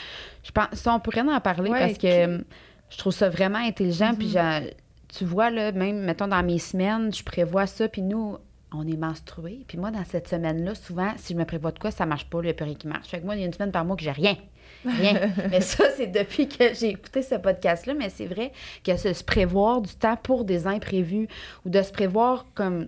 [0.43, 2.43] Je pense, ça, on pourrait en parler Ouais, parce que
[2.89, 4.13] je trouve ça vraiment intelligent.
[4.15, 4.33] Puis Mhm.
[4.33, 4.61] j'a-
[5.07, 7.87] tu vois, là, même, mettons, dans mes semaines, je prévois ça.
[7.87, 8.37] Puis nous,
[8.73, 9.63] on est menstrués.
[9.67, 12.41] Puis moi, dans cette semaine-là, souvent, si je me prévois de quoi, ça marche pas,
[12.41, 13.07] le plus rien qui marche.
[13.07, 14.35] Fait que moi, il y a une semaine par mois que j'ai rien.
[14.85, 15.29] Rien.
[15.49, 17.93] mais ça, c'est depuis que j'ai écouté ce podcast-là.
[17.93, 18.51] Mais c'est vrai
[18.83, 21.27] que se, se prévoir du temps pour des imprévus
[21.65, 22.87] ou de se prévoir comme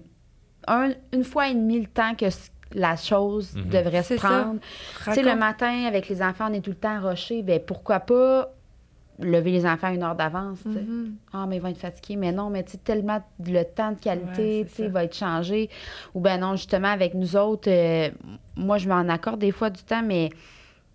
[0.67, 2.25] un- une fois et demi le temps que
[2.73, 3.69] la chose Mhm.
[3.69, 4.59] devrait se prendre.
[5.05, 7.41] Tu sais, le matin, avec les enfants, on est tout le temps roché.
[7.41, 8.53] Ben pourquoi pas
[9.20, 10.63] lever les enfants une heure d'avance.
[10.65, 11.15] Mhm.
[11.34, 12.15] Ah, mais ils vont être fatigués.
[12.15, 14.89] Mais non, mais tu sais, tellement le temps de qualité, Ouais, c'est tu sais, ça.
[14.89, 15.70] va être changé.
[16.13, 18.09] Ou ben non, justement, avec nous autres, euh,
[18.55, 20.30] moi, je m'en accorde des fois du temps, mais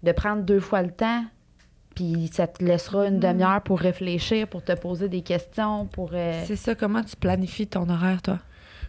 [0.03, 1.25] de prendre deux fois le temps,
[1.95, 3.21] puis ça te laissera une Mhm.
[3.21, 6.11] demi-heure pour réfléchir, pour te poser des questions, pour...
[6.13, 8.39] euh, C'est ça, comment tu planifies ton horaire, toi?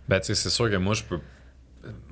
[0.10, 1.20] Ben, tu sais, c'est sûr que moi, je peux.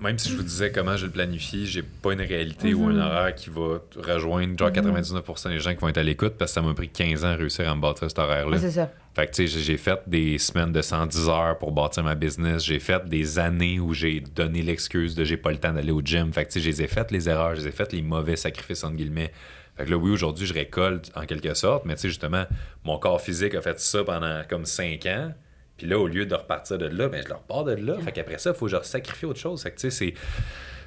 [0.02, 2.94] Même si je vous disais comment je le planifie, j'ai pas une réalité ou un
[2.94, 3.00] Mhm.
[3.00, 6.56] horaire qui va rejoindre genre 99% des gens qui vont être à l'écoute parce que
[6.56, 8.52] ça m'a pris 15 ans à réussir à me bâtir cet horaire-là.
[8.58, 8.92] ouais, c'est ça.
[9.16, 12.16] Fait que, tu sais, j'ai- j'ai fait des semaines de 110 heures pour bâtir ma
[12.16, 12.64] business.
[12.66, 16.02] J'ai fait des années où j'ai donné l'excuse de j'ai pas le temps d'aller au
[16.02, 16.34] gym.
[16.34, 18.02] Fait que, tu sais, je les ai faites les erreurs, je les ai faites les
[18.02, 19.32] mauvais sacrifices, entre guillemets.
[19.78, 22.46] Fait que là, oui, aujourd'hui, je récolte en quelque sorte, mais tu sais, justement,
[22.84, 25.34] mon corps physique a fait ça pendant comme 5 ans.
[25.78, 27.96] Puis là, au lieu de repartir de là, ben, je le repars de là.
[28.00, 29.62] Fait qu'après ça, il faut que je sacrifie autre chose.
[29.64, 30.14] Fait que, tu sais, c'est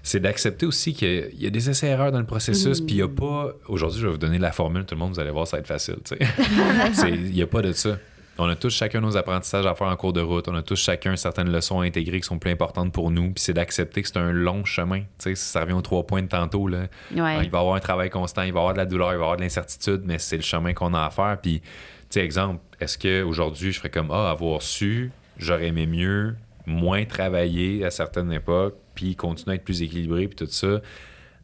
[0.02, 3.08] c'est d'accepter aussi qu'il y a des essais-erreurs dans le processus, puis il n'y a
[3.08, 3.50] pas...
[3.66, 5.62] Aujourd'hui, je vais vous donner la formule, tout le monde, vous allez voir, ça va
[5.62, 6.24] être facile, tu sais.
[6.92, 7.98] C'est- Il n'y a pas de ça.
[8.38, 10.76] On a tous chacun nos apprentissages à faire en cours de route, on a tous
[10.78, 14.06] chacun certaines leçons à intégrer qui sont plus importantes pour nous, puis c'est d'accepter que
[14.06, 16.86] c'est un long chemin, tu sais, ça revient aux trois points de tantôt, là.
[17.12, 17.44] Ouais.
[17.44, 19.16] Il va y avoir un travail constant, il va y avoir de la douleur, il
[19.16, 21.36] va y avoir de l'incertitude, mais c'est le chemin qu'on a à faire.
[21.42, 21.62] Puis,
[22.10, 26.36] sais, exemple, est-ce qu'aujourd'hui, je ferais comme, ah, avoir su, j'aurais aimé mieux,
[26.66, 30.80] moins travailler à certaines époques, puis continuer à être plus équilibré, puis tout ça.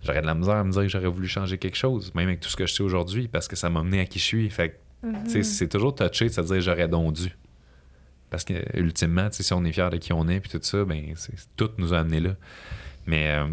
[0.03, 2.41] J'aurais de la misère à me dire que j'aurais voulu changer quelque chose, même avec
[2.41, 4.51] tout ce que je sais aujourd'hui, parce que ça m'a mené à qui je suis.
[4.51, 4.81] Fait
[5.27, 7.37] sais, c'est toujours touché de se dire j'aurais donc dû.
[8.31, 11.13] Parce que, ultimement, si on est fier de qui on est, puis tout ça, ben,
[11.17, 12.31] c'est, tout nous a amené là.
[13.07, 13.47] Mais, euh,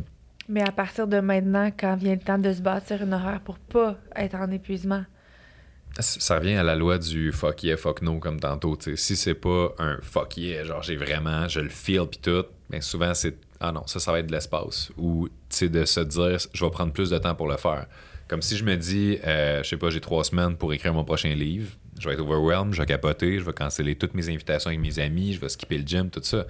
[0.47, 3.59] Mais à partir de maintenant, quand vient le temps de se bâtir une horaire pour
[3.59, 5.03] pas être en épuisement.
[6.01, 8.77] Ça revient à la loi du fuck yeah, fuck no, comme tantôt.
[8.95, 12.81] Si c'est pas un fuck yeah, genre j'ai vraiment, je le feel puis tout, mais
[12.81, 14.91] souvent c'est ah non, ça, ça va être de l'espace.
[14.97, 17.87] Ou de se dire, je vais prendre plus de temps pour le faire.
[18.27, 21.03] Comme si je me dis, euh, je sais pas, j'ai trois semaines pour écrire mon
[21.03, 24.69] prochain livre, je vais être overwhelmed, je vais capoter, je vais canceller toutes mes invitations
[24.69, 26.45] avec mes amis, je vais skipper le gym, tout ça.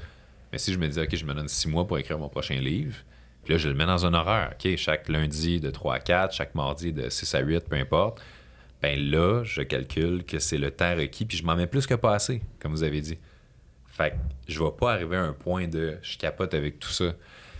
[0.52, 2.56] Mais si je me dis, OK, je me donne six mois pour écrire mon prochain
[2.56, 2.95] livre,
[3.43, 4.54] puis là, je le mets dans un horaire.
[4.54, 8.22] OK, chaque lundi de 3 à 4, chaque mardi de 6 à 8, peu importe
[8.82, 11.96] ben là, je calcule que c'est le temps requis, puis je m'en mets plus que
[11.96, 13.18] pas assez, comme vous avez dit.
[13.88, 14.16] Fait que
[14.48, 17.14] je vais pas arriver à un point de je capote avec tout ça.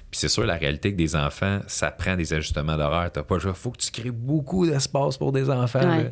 [0.10, 3.12] Puis c'est sûr, la réalité que des enfants, ça prend des ajustements d'horaire.
[3.12, 3.54] T'as pas le choix.
[3.54, 5.80] Faut que tu crées beaucoup d'espace pour des enfants.
[5.80, 6.04] Ouais.
[6.06, 6.10] là.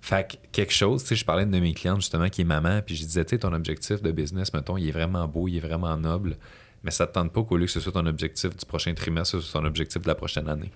[0.00, 2.80] Fait que quelque chose, tu sais, je parlais de mes clientes justement qui est maman,
[2.82, 5.56] puis je disais, tu sais, ton objectif de business, mettons, il est vraiment beau, il
[5.56, 6.36] est vraiment noble,
[6.84, 9.40] mais ça te tente pas qu'au lieu que ce soit ton objectif du prochain trimestre,
[9.40, 10.70] ce soit ton objectif de la prochaine année.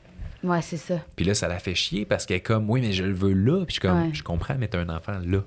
[0.45, 1.01] Ouais, c'est ça.
[1.17, 3.33] Puis là, ça la fait chier parce qu'elle est comme, oui, mais je le veux
[3.33, 3.59] là.
[3.65, 4.11] Puis je suis comme, Ouais.
[4.15, 5.39] je comprends, mais t'as un enfant là.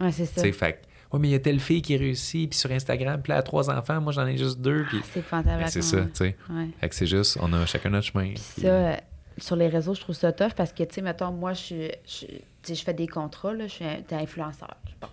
[0.00, 0.40] Ouais, c'est Tu ça.
[0.40, 0.78] sais, fait que,
[1.12, 3.40] oui, mais il y a telle fille qui réussit, puis sur Instagram, puis là, elle
[3.40, 4.84] a trois enfants, moi j'en ai juste deux.
[4.88, 5.22] Puis C'est.
[5.44, 6.36] Mais c'est ça, tu sais.
[6.50, 6.68] Ouais.
[6.80, 8.24] Fait que c'est juste, on a chacun notre chemin.
[8.32, 8.96] Puis Puis- ça, euh,
[9.38, 11.90] sur les réseaux, je trouve ça tough parce que, tu sais, mettons, moi, je suis.
[12.06, 12.26] Je,
[12.62, 14.76] tu fais des contrats, là, je suis un- t'es influenceur.
[15.00, 15.08] Bon.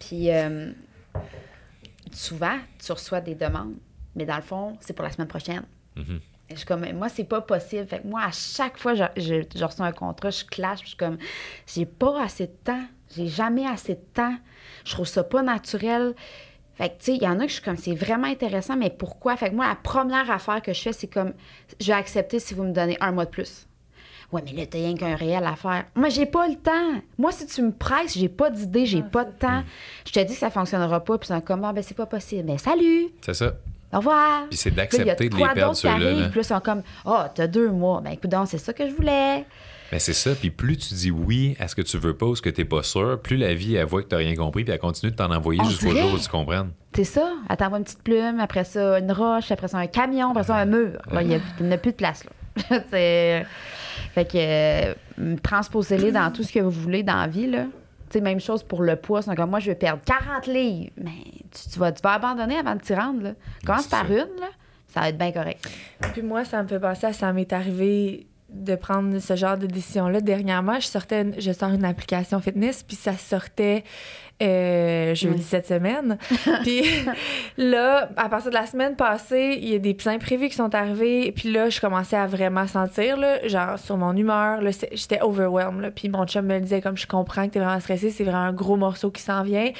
[0.00, 0.72] Puis, euh,
[2.12, 3.74] souvent, tu reçois des demandes,
[4.14, 5.62] mais dans le fond, c'est pour la semaine prochaine.
[5.96, 6.02] Et
[6.50, 7.86] Je suis comme, moi, c'est pas possible.
[7.86, 10.86] Fait que moi, à chaque fois, je, je, je reçois un contrat, je clash, puis
[10.86, 11.18] je suis comme,
[11.66, 12.84] j'ai pas assez de temps.
[13.14, 14.34] J'ai jamais assez de temps.
[14.84, 16.14] Je trouve ça pas naturel.
[16.74, 18.76] Fait que, tu sais, il y en a que je suis comme, c'est vraiment intéressant,
[18.76, 19.36] mais pourquoi?
[19.36, 21.32] Fait que moi, la première affaire que je fais, c'est comme,
[21.80, 23.66] je vais accepter si vous me donnez un mois de plus.
[24.30, 25.86] Ouais, mais là, t'as rien qu'un réel à faire.
[25.94, 27.02] Moi, j'ai pas le temps.
[27.16, 29.62] Moi, si tu me presses, j'ai pas d'idée, j'ai pas de temps.
[30.06, 32.44] Je te dis que ça fonctionnera pas, puis c'est comme, ah, ben, c'est pas possible.
[32.44, 33.08] Ben, salut!
[33.22, 33.54] C'est ça.
[33.92, 34.42] Au revoir!
[34.50, 35.98] Puis c'est d'accepter de les perdre, ceux-là.
[35.98, 36.28] là.
[36.28, 38.00] puis là, ils sont comme, ah, t'as deux mois.
[38.02, 39.44] Ben, écoute, donc, c'est ça que je voulais.
[39.90, 40.34] Mais c'est ça.
[40.34, 42.66] Puis plus tu dis oui à ce que tu veux pas ou ce que t'es
[42.66, 45.16] pas sûr, plus la vie, elle voit que t'as rien compris, puis elle continue de
[45.16, 46.70] t'en envoyer jusqu'au jour où tu comprennes.
[46.94, 47.32] C'est ça.
[47.48, 50.56] Elle t'envoie une petite plume, après ça, une roche, après ça, un camion, après ça,
[50.56, 50.98] un mur.
[51.10, 52.82] Là, il n'y a plus de place, là.
[52.90, 53.46] C'est-
[54.14, 57.64] Fait que, euh, transposez-les dans tout ce que vous voulez dans la vie, là.
[58.10, 59.22] Tu sais, même chose pour le poids.
[59.22, 60.90] C'est comme moi, je veux perdre 40 livres.
[60.96, 61.10] Mais
[61.50, 63.32] tu, tu vas, tu vas abandonner avant de t'y rendre, là.
[63.66, 64.12] Commence C'est par ça.
[64.12, 64.48] une, là.
[64.88, 65.68] Ça va être bien correct.
[66.12, 69.66] Puis moi, ça me fait penser à ça m'est arrivé de prendre ce genre de
[69.66, 70.20] décision-là.
[70.20, 73.84] Dernièrement, je sortais, une- je sors une application fitness, puis ça sortait
[74.40, 75.42] euh, jeudi Oui.
[75.42, 76.16] cette semaine.
[76.62, 76.82] puis
[77.56, 80.74] là, à partir de la semaine passée, il y a des petits imprévus qui sont
[80.74, 84.60] arrivés, puis là, je commençais à vraiment sentir, là, genre, sur mon humeur,
[84.92, 85.90] j'étais overwhelmed, là.
[85.90, 88.38] Puis mon chum me le disait, comme, je comprends que t'es vraiment stressé, c'est vraiment
[88.44, 89.70] un gros morceau qui s'en vient,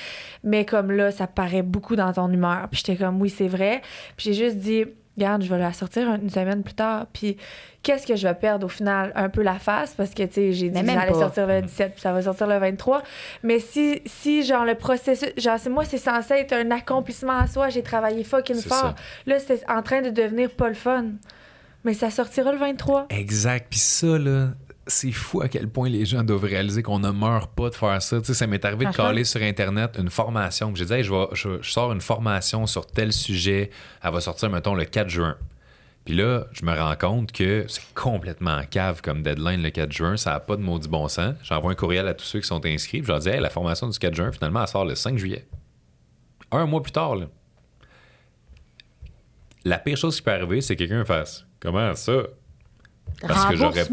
[0.43, 2.67] mais comme là, ça paraît beaucoup dans ton humeur.
[2.71, 3.81] Puis j'étais comme, oui, c'est vrai.
[4.17, 4.85] Puis j'ai juste dit,
[5.19, 7.07] regarde, je vais la sortir une semaine plus tard.
[7.13, 7.37] Puis
[7.83, 9.13] qu'est-ce que je vais perdre au final?
[9.15, 11.19] Un peu la face, parce que, tu sais, j'ai dit que même ça allait pas.
[11.19, 13.03] sortir le 17, puis ça va sortir le 23.
[13.43, 17.47] Mais si, si genre, le processus, genre, c'est moi, c'est censé être un accomplissement en
[17.47, 18.79] soi, j'ai travaillé fucking fort.
[18.79, 18.95] ça.
[19.27, 21.05] Là, c'est en train de devenir pas le fun.
[21.85, 23.07] Mais ça sortira le 23.
[23.11, 23.67] Exact.
[23.71, 24.49] Puis ça, là,
[24.89, 28.03] c'est fou à quel point les gens doivent réaliser qu'on ne meurt pas de faire
[28.03, 28.19] ça.
[28.21, 30.73] Tu sais, ça m'est arrivé de caler sur Internet une formation.
[30.73, 33.71] que J'ai dit, Hey, je, vais- je- je sors une formation sur tel sujet.
[34.03, 35.37] Elle va sortir, mettons, le 4 juin.
[36.05, 39.93] Puis là, je me rends compte que c'est complètement en cave comme deadline le 4
[39.93, 40.17] juin.
[40.17, 41.35] Ça n'a pas de maudit bon sens.
[41.43, 42.99] J'envoie un courriel à tous ceux qui sont inscrits.
[43.01, 45.19] Puis je leur dis, hey, la formation du 4 juin, finalement, elle sort le 5
[45.19, 45.47] juillet.
[46.51, 47.27] Un mois plus tard, là.
[49.65, 52.13] La pire chose qui peut arriver, c'est que quelqu'un fasse Comment ça?
[53.21, 53.85] Parce que j'aurais-.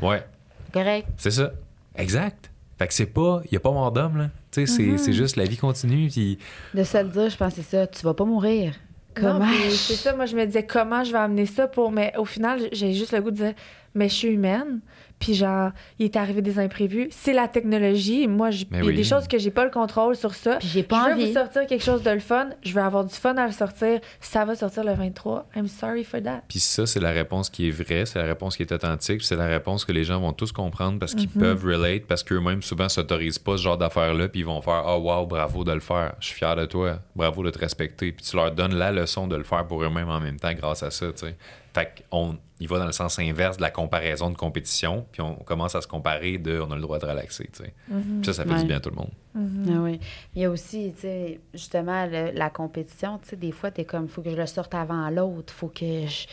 [0.00, 0.24] Ouais,
[0.72, 1.06] Correct.
[1.16, 1.52] c'est ça.
[1.96, 2.50] Exact.
[2.78, 3.42] Fait que c'est pas.
[3.44, 4.30] Il n'y a pas mort d'homme, là.
[4.50, 4.98] Tu sais, c'est- Mm-hmm.
[4.98, 6.08] c'est juste la vie continue.
[6.08, 6.38] Puis
[6.74, 7.86] De se le dire, je pense que c'est ça.
[7.86, 8.74] Tu vas pas mourir.
[9.14, 9.46] Comment?
[9.70, 11.90] c'est ça, moi, je me disais comment je vais amener ça pour.
[11.92, 13.54] Mais au final, j'ai juste le goût de dire,
[13.94, 14.80] mais je suis humaine.
[15.20, 17.08] Puis genre, il est arrivé des imprévus.
[17.12, 18.26] C'est la technologie.
[18.26, 18.94] Moi, j'ai- il y a oui.
[18.96, 20.56] des choses que j'ai pas le contrôle sur ça.
[20.56, 21.26] Puis j'ai pas je veux envie.
[21.28, 22.48] vous sortir quelque chose de le fun.
[22.62, 24.00] Je veux avoir du fun à le sortir.
[24.20, 25.46] Ça va sortir le 23.
[25.54, 26.42] I'm sorry for that.
[26.48, 29.36] Puis ça, c'est la réponse qui est vraie, c'est la réponse qui est authentique, c'est
[29.36, 32.88] la réponse que les gens vont tous comprendre parce qu'ils peuvent relate, parce qu'eux-mêmes souvent
[32.88, 36.14] s'autorisent pas ce genre d'affaires-là, puis ils vont faire Ah, wow, bravo de le faire,
[36.20, 38.10] je suis fier de toi, bravo de te respecter.
[38.12, 40.82] Puis tu leur donnes la leçon de le faire pour eux-mêmes en même temps grâce
[40.82, 41.36] à ça, tu sais.
[41.74, 45.34] Fait qu'on il va dans le sens inverse de la comparaison de compétition, puis on
[45.34, 47.74] commence à se comparer de on a le droit de relaxer, tu sais.
[47.88, 48.60] Puis ça, ça fait Ouais.
[48.60, 49.10] du bien à tout le monde.
[49.34, 49.98] Ah oui.
[50.34, 53.84] Il y a aussi, tu sais, justement, le- la compétition, tu sais, des fois, t'es
[53.84, 56.26] comme, faut que je le sorte avant l'autre, faut que je.
[56.26, 56.28] Tu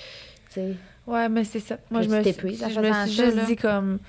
[0.50, 0.74] sais.
[1.06, 1.78] Ouais, mais c'est ça.
[1.90, 3.46] Moi, je me, suis- je me suis juste là.
[3.46, 4.00] dit comme.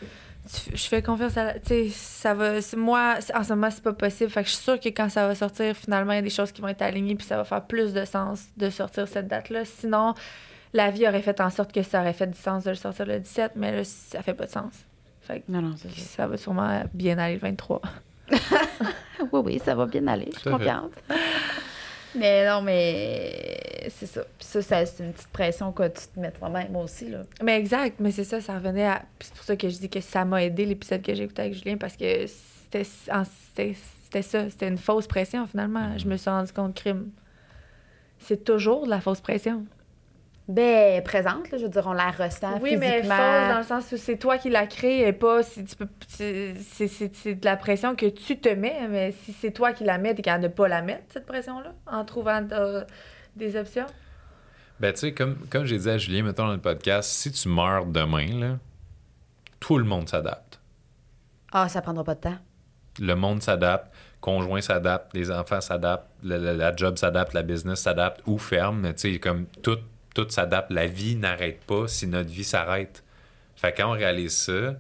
[0.73, 1.55] Je fais confiance à la.
[1.61, 2.55] Tu sais, ça va.
[2.77, 4.31] Moi, en ce moment, c'est pas possible.
[4.31, 6.31] Fait que je suis sûre que quand ça va sortir, finalement, il y a des
[6.31, 9.29] choses qui vont être alignées, puis ça va faire plus de sens de sortir cette
[9.29, 9.65] date-là.
[9.67, 10.15] Sinon,
[10.73, 13.07] la vie aurait fait en sorte que ça aurait fait du sens de le sortir
[13.07, 14.73] le 17, mais là, ça fait pas de sens.
[15.23, 16.17] Fait que Non, non, c'est ça.
[16.17, 17.81] ça va sûrement bien aller le 23.
[19.33, 20.93] Oui, oui, ça va bien aller, je suis confiante.
[22.15, 24.21] mais non, mais c'est ça.
[24.39, 27.23] Puis ça, ça, c'est une petite pression que tu te mets toi-même aussi, là.
[27.43, 29.03] Mais exact, mais c'est ça, ça revenait à.
[29.19, 31.43] puis C'est pour ça que je dis que ça m'a aidé l'épisode que j'ai écouté
[31.43, 35.99] avec Julien parce que c'était en- c'était c'était ça, c'était une fausse pression finalement.
[35.99, 37.11] Je me suis rendu compte crime.
[38.21, 39.67] C'est toujours de la fausse pression.
[40.49, 43.93] Ben, présente, là, je veux dire, on la ressent oui, mais fausse dans le sens
[43.93, 45.87] où c'est toi qui l'as créée et pas si tu peux.
[46.09, 49.75] c'est- C'est c'est- c'est de la pression que tu te mets, mais si c'est toi
[49.75, 52.83] qui la mets, t'es capable de pas la mettre, cette pression-là, en trouvant euh,
[53.37, 53.85] des options?
[54.81, 57.49] Ben, tu sais, comme, comme j'ai dit à Julien, mettons dans le podcast, si tu
[57.51, 58.59] meurs demain, là,
[59.61, 60.61] tout le monde s'adapte.
[61.53, 62.39] Ah, ça prendra pas de temps.
[63.01, 67.81] le monde s'adapte, conjoint s'adapte, les enfants s'adaptent, la, la- la job s'adapte, la business
[67.83, 68.81] s'adapte ou ferme.
[68.81, 69.79] mais Tu sais, comme tout,
[70.19, 70.73] tout s'adapte.
[70.73, 73.05] La vie n'arrête pas si notre vie s'arrête.
[73.55, 74.77] Fait que quand on réalise ça,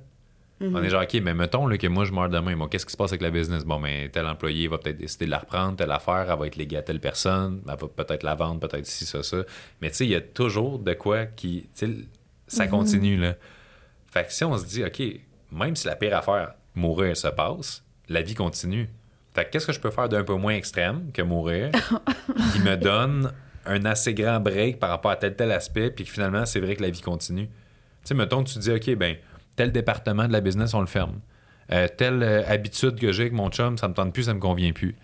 [0.61, 2.57] on est genre, OK, mais mettons là, que moi, je meurs demain.
[2.57, 3.64] Bon, qu'est-ce qui se passe avec la business?
[3.64, 6.57] Bon, mais tel employé va peut-être décider de la reprendre, telle affaire, elle va être
[6.57, 9.45] léguée à telle personne, elle va peut-être la vendre, peut-être ci, ça, ça.
[9.80, 11.68] Mais tu sais, il y a toujours de quoi qui.
[11.76, 11.95] Tu sais,
[12.49, 13.36] ça continue, là.
[14.11, 15.01] Fait que si on se dit, OK,
[15.53, 18.89] même si la pire affaire, mourir, se passe, la vie continue.
[19.34, 21.70] Fait que qu'est-ce que je peux faire d'un peu moins extrême que mourir
[22.53, 23.32] qui me donne
[23.69, 26.77] un assez grand break par rapport à tel tel aspect, puis que finalement, c'est vrai
[26.77, 27.47] que la vie continue.
[27.47, 27.53] Tu
[28.05, 29.16] sais, mettons que tu dis, OK, ben,
[29.57, 31.21] tel département de la business, on le ferme.
[31.71, 34.41] Euh, telle euh, habitude que j'ai avec mon chum, ça me tente plus, ça me
[34.41, 34.97] convient plus.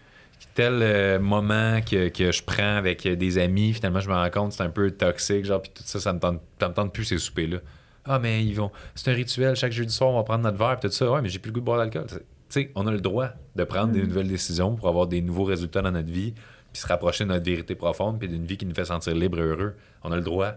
[0.55, 4.51] Tel euh, moment que, que je prends avec des amis, finalement, je me rends compte
[4.51, 6.93] que c'est un peu toxique, genre, puis tout ça, ça me tente, ça me tente
[6.93, 7.59] plus ces soupers-là.
[8.05, 8.71] Ah, mais ils vont.
[8.95, 11.11] C'est un rituel, chaque jeudi soir, on va prendre notre verre, puis tout ça.
[11.11, 12.07] Ouais, mais j'ai plus le goût de boire d'alcool.
[12.09, 15.45] Tu sais, on a le droit de prendre des nouvelles décisions pour avoir des nouveaux
[15.45, 16.35] résultats dans notre vie,
[16.75, 19.39] puis se rapprocher de notre vérité profonde, puis d'une vie qui nous fait sentir libre
[19.39, 19.77] et heureux.
[20.03, 20.55] On a le droit.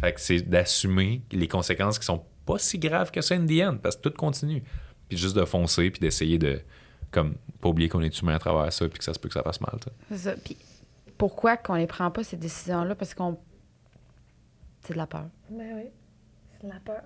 [0.00, 3.60] Fait que c'est d'assumer les conséquences qui sont pas si graves que ça in the
[3.62, 4.62] end, parce que tout continue.
[5.10, 6.60] Puis juste de foncer, puis d'essayer de.
[7.10, 9.34] Comme, pas oublier qu'on est humain à travers ça, puis que ça se peut que
[9.34, 9.76] ça fasse mal.
[10.08, 10.32] C'est ça.
[10.42, 10.56] Puis
[11.18, 12.94] pourquoi qu'on les prend pas, ces décisions-là?
[12.94, 13.36] Parce qu'on.
[14.82, 15.26] C'est de la peur.
[15.50, 15.90] Ben oui,
[16.60, 17.02] c'est la peur.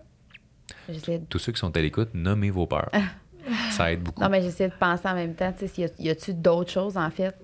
[0.89, 2.91] J'essaie de- Tous ceux qui sont à l'écoute, nommez vos peurs.
[3.73, 4.23] ça aide beaucoup.
[4.23, 6.33] Non, mais j'essaie de penser en même temps, tu sais, s'il y a- y a-tu
[6.35, 7.35] d'autres choses, en fait?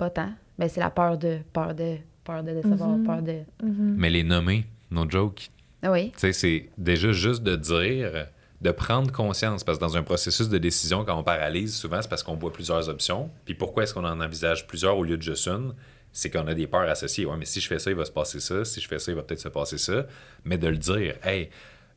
[0.00, 0.32] Pas tant.
[0.58, 3.04] Mais c'est la peur de, peur de, peur de décevoir, Mhm.
[3.06, 3.40] peur de.
[3.62, 5.50] Mais les nommer, no joke,
[5.82, 6.10] Ah Oui.
[6.12, 8.26] Tu sais, c'est déjà juste de dire,
[8.62, 12.08] de prendre conscience, parce que dans un processus de décision, quand on paralyse, souvent, c'est
[12.08, 13.30] parce qu'on voit plusieurs options.
[13.44, 15.74] Puis pourquoi est-ce qu'on en envisage plusieurs au lieu de juste une?
[16.12, 17.24] C'est qu'on a des peurs associées.
[17.26, 18.64] Ouais, mais si je fais ça, il va se passer ça.
[18.64, 20.06] Si je fais ça, il va peut-être se passer ça.
[20.44, 21.48] Mais de le dire, hey,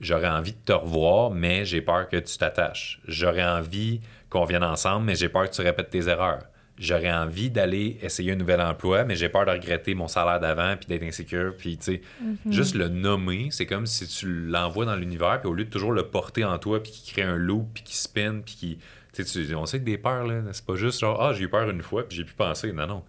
[0.02, 3.02] j'aurais envie de te revoir, mais j'ai peur que tu t'attaches.
[3.08, 6.44] J'aurais envie qu'on vienne ensemble, mais j'ai peur que tu répètes tes erreurs.
[6.80, 10.76] J'aurais envie d'aller essayer un nouvel emploi, mais j'ai peur de regretter mon salaire d'avant
[10.76, 11.54] puis d'être insécure.
[11.56, 12.02] Puis, tu sais,
[12.50, 15.92] juste le nommer, c'est comme si tu l'envoies dans l'univers, puis au lieu de toujours
[15.92, 18.80] le porter en toi, puis qui crée un loop, puis qui spin, puis qui.
[19.14, 21.50] Tu sais, on sait que des peurs, là, c'est pas juste genre, ah, j'ai eu
[21.50, 22.72] peur une fois, puis j'ai pu penser.
[22.72, 23.04] Non, non.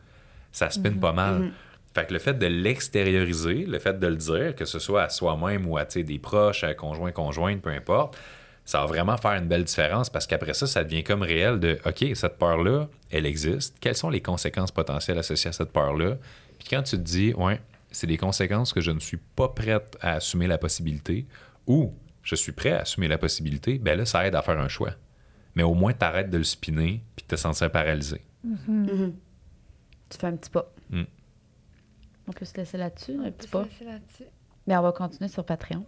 [0.52, 1.50] Ça spin pas mal.
[1.94, 5.08] Fait que le fait de l'extérioriser, le fait de le dire, que ce soit à
[5.08, 8.18] soi-même ou à tu sais, des proches, à conjoint, conjointe, peu importe,
[8.64, 11.78] ça va vraiment faire une belle différence parce qu'après ça, ça devient comme réel de
[11.84, 13.76] OK, cette peur-là, elle existe.
[13.80, 16.16] Quelles sont les conséquences potentielles associées à cette peur-là?
[16.58, 17.60] Puis quand tu te dis, ouais,
[17.90, 21.26] c'est des conséquences que je ne suis pas prête à assumer la possibilité
[21.66, 21.92] ou
[22.22, 24.94] je suis prêt à assumer la possibilité, ben là, ça aide à faire un choix.
[25.54, 28.22] Mais au moins, t'arrêtes de le spinner puis de te sentir paralysé.
[30.08, 30.70] Tu fais un petit pas.
[30.90, 31.04] Mm.
[32.28, 33.64] On peut se laisser là-dessus, un petit peut pas.
[33.64, 34.24] se laisser là-dessus.
[34.66, 35.84] Mais on va continuer sur Patreon.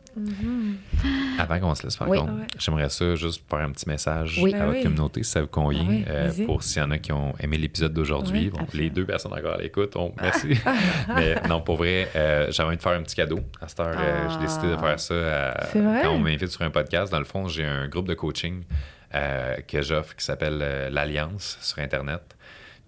[1.38, 2.18] Avant qu'on se laisse faire Oui.
[2.18, 2.46] Ouais.
[2.58, 4.54] j'aimerais ça juste faire un petit message Oui.
[4.54, 4.82] à Ben votre oui.
[4.84, 5.80] communauté si ça vous convient.
[5.86, 8.38] Ah oui, euh, pour s'il y en a qui ont aimé l'épisode d'aujourd'hui.
[8.44, 8.84] Oui, Bon, absolument.
[8.84, 10.48] les deux personnes encore à l'écoute, on- merci.
[11.14, 13.40] Mais non, pour vrai, euh, j'avais envie de faire un petit cadeau.
[13.60, 15.14] À cette heure, euh, j'ai décidé de faire ça
[15.52, 16.00] à- vrai?
[16.02, 17.10] quand on m'invite sur un podcast.
[17.12, 18.62] Dans le fond, j'ai un groupe de coaching
[19.14, 22.36] euh, que j'offre qui s'appelle euh, l'Alliance sur Internet.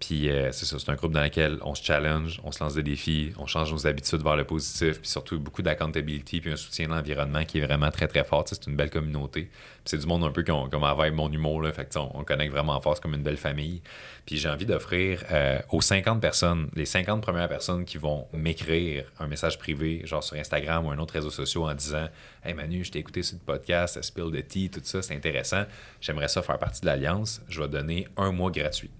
[0.00, 2.74] Puis euh, c'est ça, c'est un groupe dans lequel on se challenge, on se lance
[2.74, 6.56] des défis, on change nos habitudes vers le positif, puis surtout beaucoup d'accountability, puis un
[6.56, 8.44] soutien de l'environnement qui est vraiment très très fort.
[8.46, 9.42] C'est une belle communauté.
[9.42, 12.22] Puis c'est du monde un peu comme avec mon humour, là, fait que, on, on
[12.22, 13.82] connecte vraiment fort, c'est comme une belle famille.
[14.24, 19.10] Puis j'ai envie d'offrir euh, aux 50 personnes, les 50 premières personnes qui vont m'écrire
[19.18, 22.08] un message privé, genre sur Instagram ou un autre réseau social en disant
[22.44, 25.64] Hey Manu, je t'ai écouté sur le podcast, Spill the Tea, tout ça, c'est intéressant.
[26.00, 27.42] J'aimerais ça faire partie de l'Alliance.
[27.48, 28.90] Je vais donner un mois gratuit.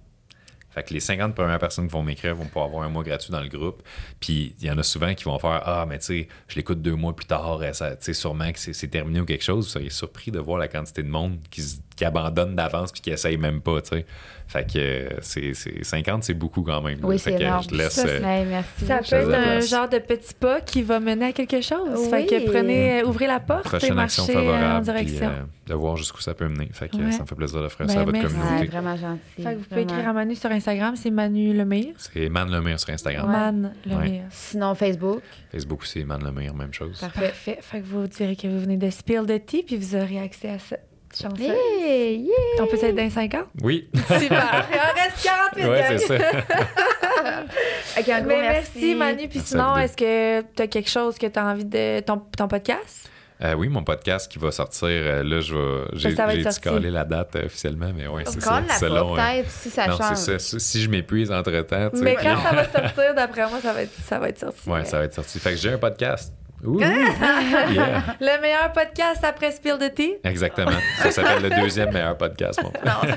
[0.71, 3.33] Fait que les 50 premières personnes qui vont m'écrire vont pouvoir avoir un mois gratuit
[3.33, 3.83] dans le groupe.
[4.21, 6.83] Puis il y en a souvent qui vont faire Ah, mais tu sais, je l'écoute
[6.83, 9.65] deux mois plus tard, euh, ça- tu sais, sûrement que c'est terminé ou quelque chose.
[9.67, 11.63] Vous seriez surpris de voir la quantité de monde qui,
[11.97, 14.07] qui abandonne d'avance puis qui essaye même pas, tu sais.
[14.49, 16.99] Fait que c'est c'est- 50, c'est beaucoup quand même.
[17.03, 17.65] Oui, c'est énorme.
[17.71, 17.93] je laisse.
[17.93, 18.87] Ça, euh, merci.
[18.87, 19.69] Ça peut être un place.
[19.69, 21.99] genre de petit pas qui va mener à quelque chose.
[21.99, 22.09] Oui.
[22.09, 25.29] Fait que prenez, euh, ouvrez la porte et prochaine action marchez en favorable, puis direction.
[25.29, 26.71] euh, de voir jusqu'où ça peut mener.
[26.73, 27.13] Fait que Ouais.
[27.13, 28.35] ça me fait plaisir d'offrir Ben, ça à votre merci.
[28.35, 28.67] Ouais, communauté.
[28.69, 29.21] vraiment gentil.
[29.43, 31.95] Fait que vous pouvez écrire à Manu sur Instagram, c'est Manu Lemire.
[31.99, 33.31] C'est Man Lemire sur Instagram.
[33.31, 34.23] Man Lemire.
[34.31, 35.21] Sinon, Facebook.
[35.53, 36.99] Facebook aussi, Man Lemire, même chose.
[37.01, 37.21] Parfait.
[37.27, 37.59] Parfait.
[37.61, 40.49] Fait que vous direz que vous venez de Spill the Tea, puis vous aurez accès
[40.49, 40.85] à cette
[41.17, 41.37] chanson.
[41.41, 42.63] Hey, yeah.
[42.63, 43.45] On peut être dans 5 ans?
[43.63, 44.67] Oui, Super!
[44.71, 45.23] Il en reste
[45.55, 45.99] 48 ouais, gang.
[45.99, 46.25] c'est ça.
[47.99, 48.71] Ok, un gros Mais merci.
[48.75, 49.17] merci Manu.
[49.29, 52.01] Puis Merci sinon, est-ce que tu as quelque chose que tu as envie de.
[52.01, 53.09] ton, ton podcast?
[53.43, 55.85] Euh, oui, mon podcast qui va sortir, euh, là, je vais.
[55.95, 56.61] J'ai Ça va être j'ai sorti.
[56.61, 58.61] calé la date euh, officiellement, mais ouais, c'est ça.
[58.67, 60.17] La Selon, euh, peut-être, si ça non, change.
[60.17, 60.59] c'est ça.
[60.59, 62.05] Si je m'épuise entre temps, tu sais.
[62.05, 62.43] Mais quand non.
[62.43, 64.69] ça va sortir, d'après moi, ça va être, ça va être sorti.
[64.69, 65.39] Ouais, mais- ça va être sorti.
[65.39, 66.33] Fait que j'ai un podcast.
[66.65, 68.17] Ouh, yeah.
[68.21, 70.15] Le meilleur podcast après Spill the Tea.
[70.25, 70.73] Exactement.
[71.03, 72.61] Ça s'appelle le deuxième meilleur podcast.
[72.63, 72.71] Mon.
[72.85, 73.15] Non,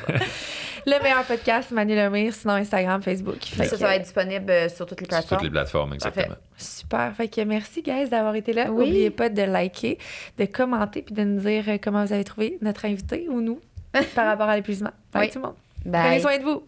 [0.86, 3.38] le meilleur podcast, Manu Lemire, sinon Instagram, Facebook.
[3.44, 5.44] Fait Ça, que- ça va être disponible euh, sur toutes les Sur toutes plateformes.
[5.44, 6.36] les plateformes, exactement.
[6.58, 7.14] Super.
[7.16, 8.66] Fait que merci, guys, d'avoir été là.
[8.70, 8.86] Oui.
[8.86, 9.98] N'oubliez pas de liker,
[10.38, 13.60] de commenter puis de nous dire euh, comment vous avez trouvé notre invité ou nous
[14.16, 14.92] par rapport à l'épuisement.
[15.14, 15.30] Bye Oui.
[15.32, 15.56] tout le monde.
[15.86, 16.02] Bye.
[16.04, 16.64] Prenez soin de vous.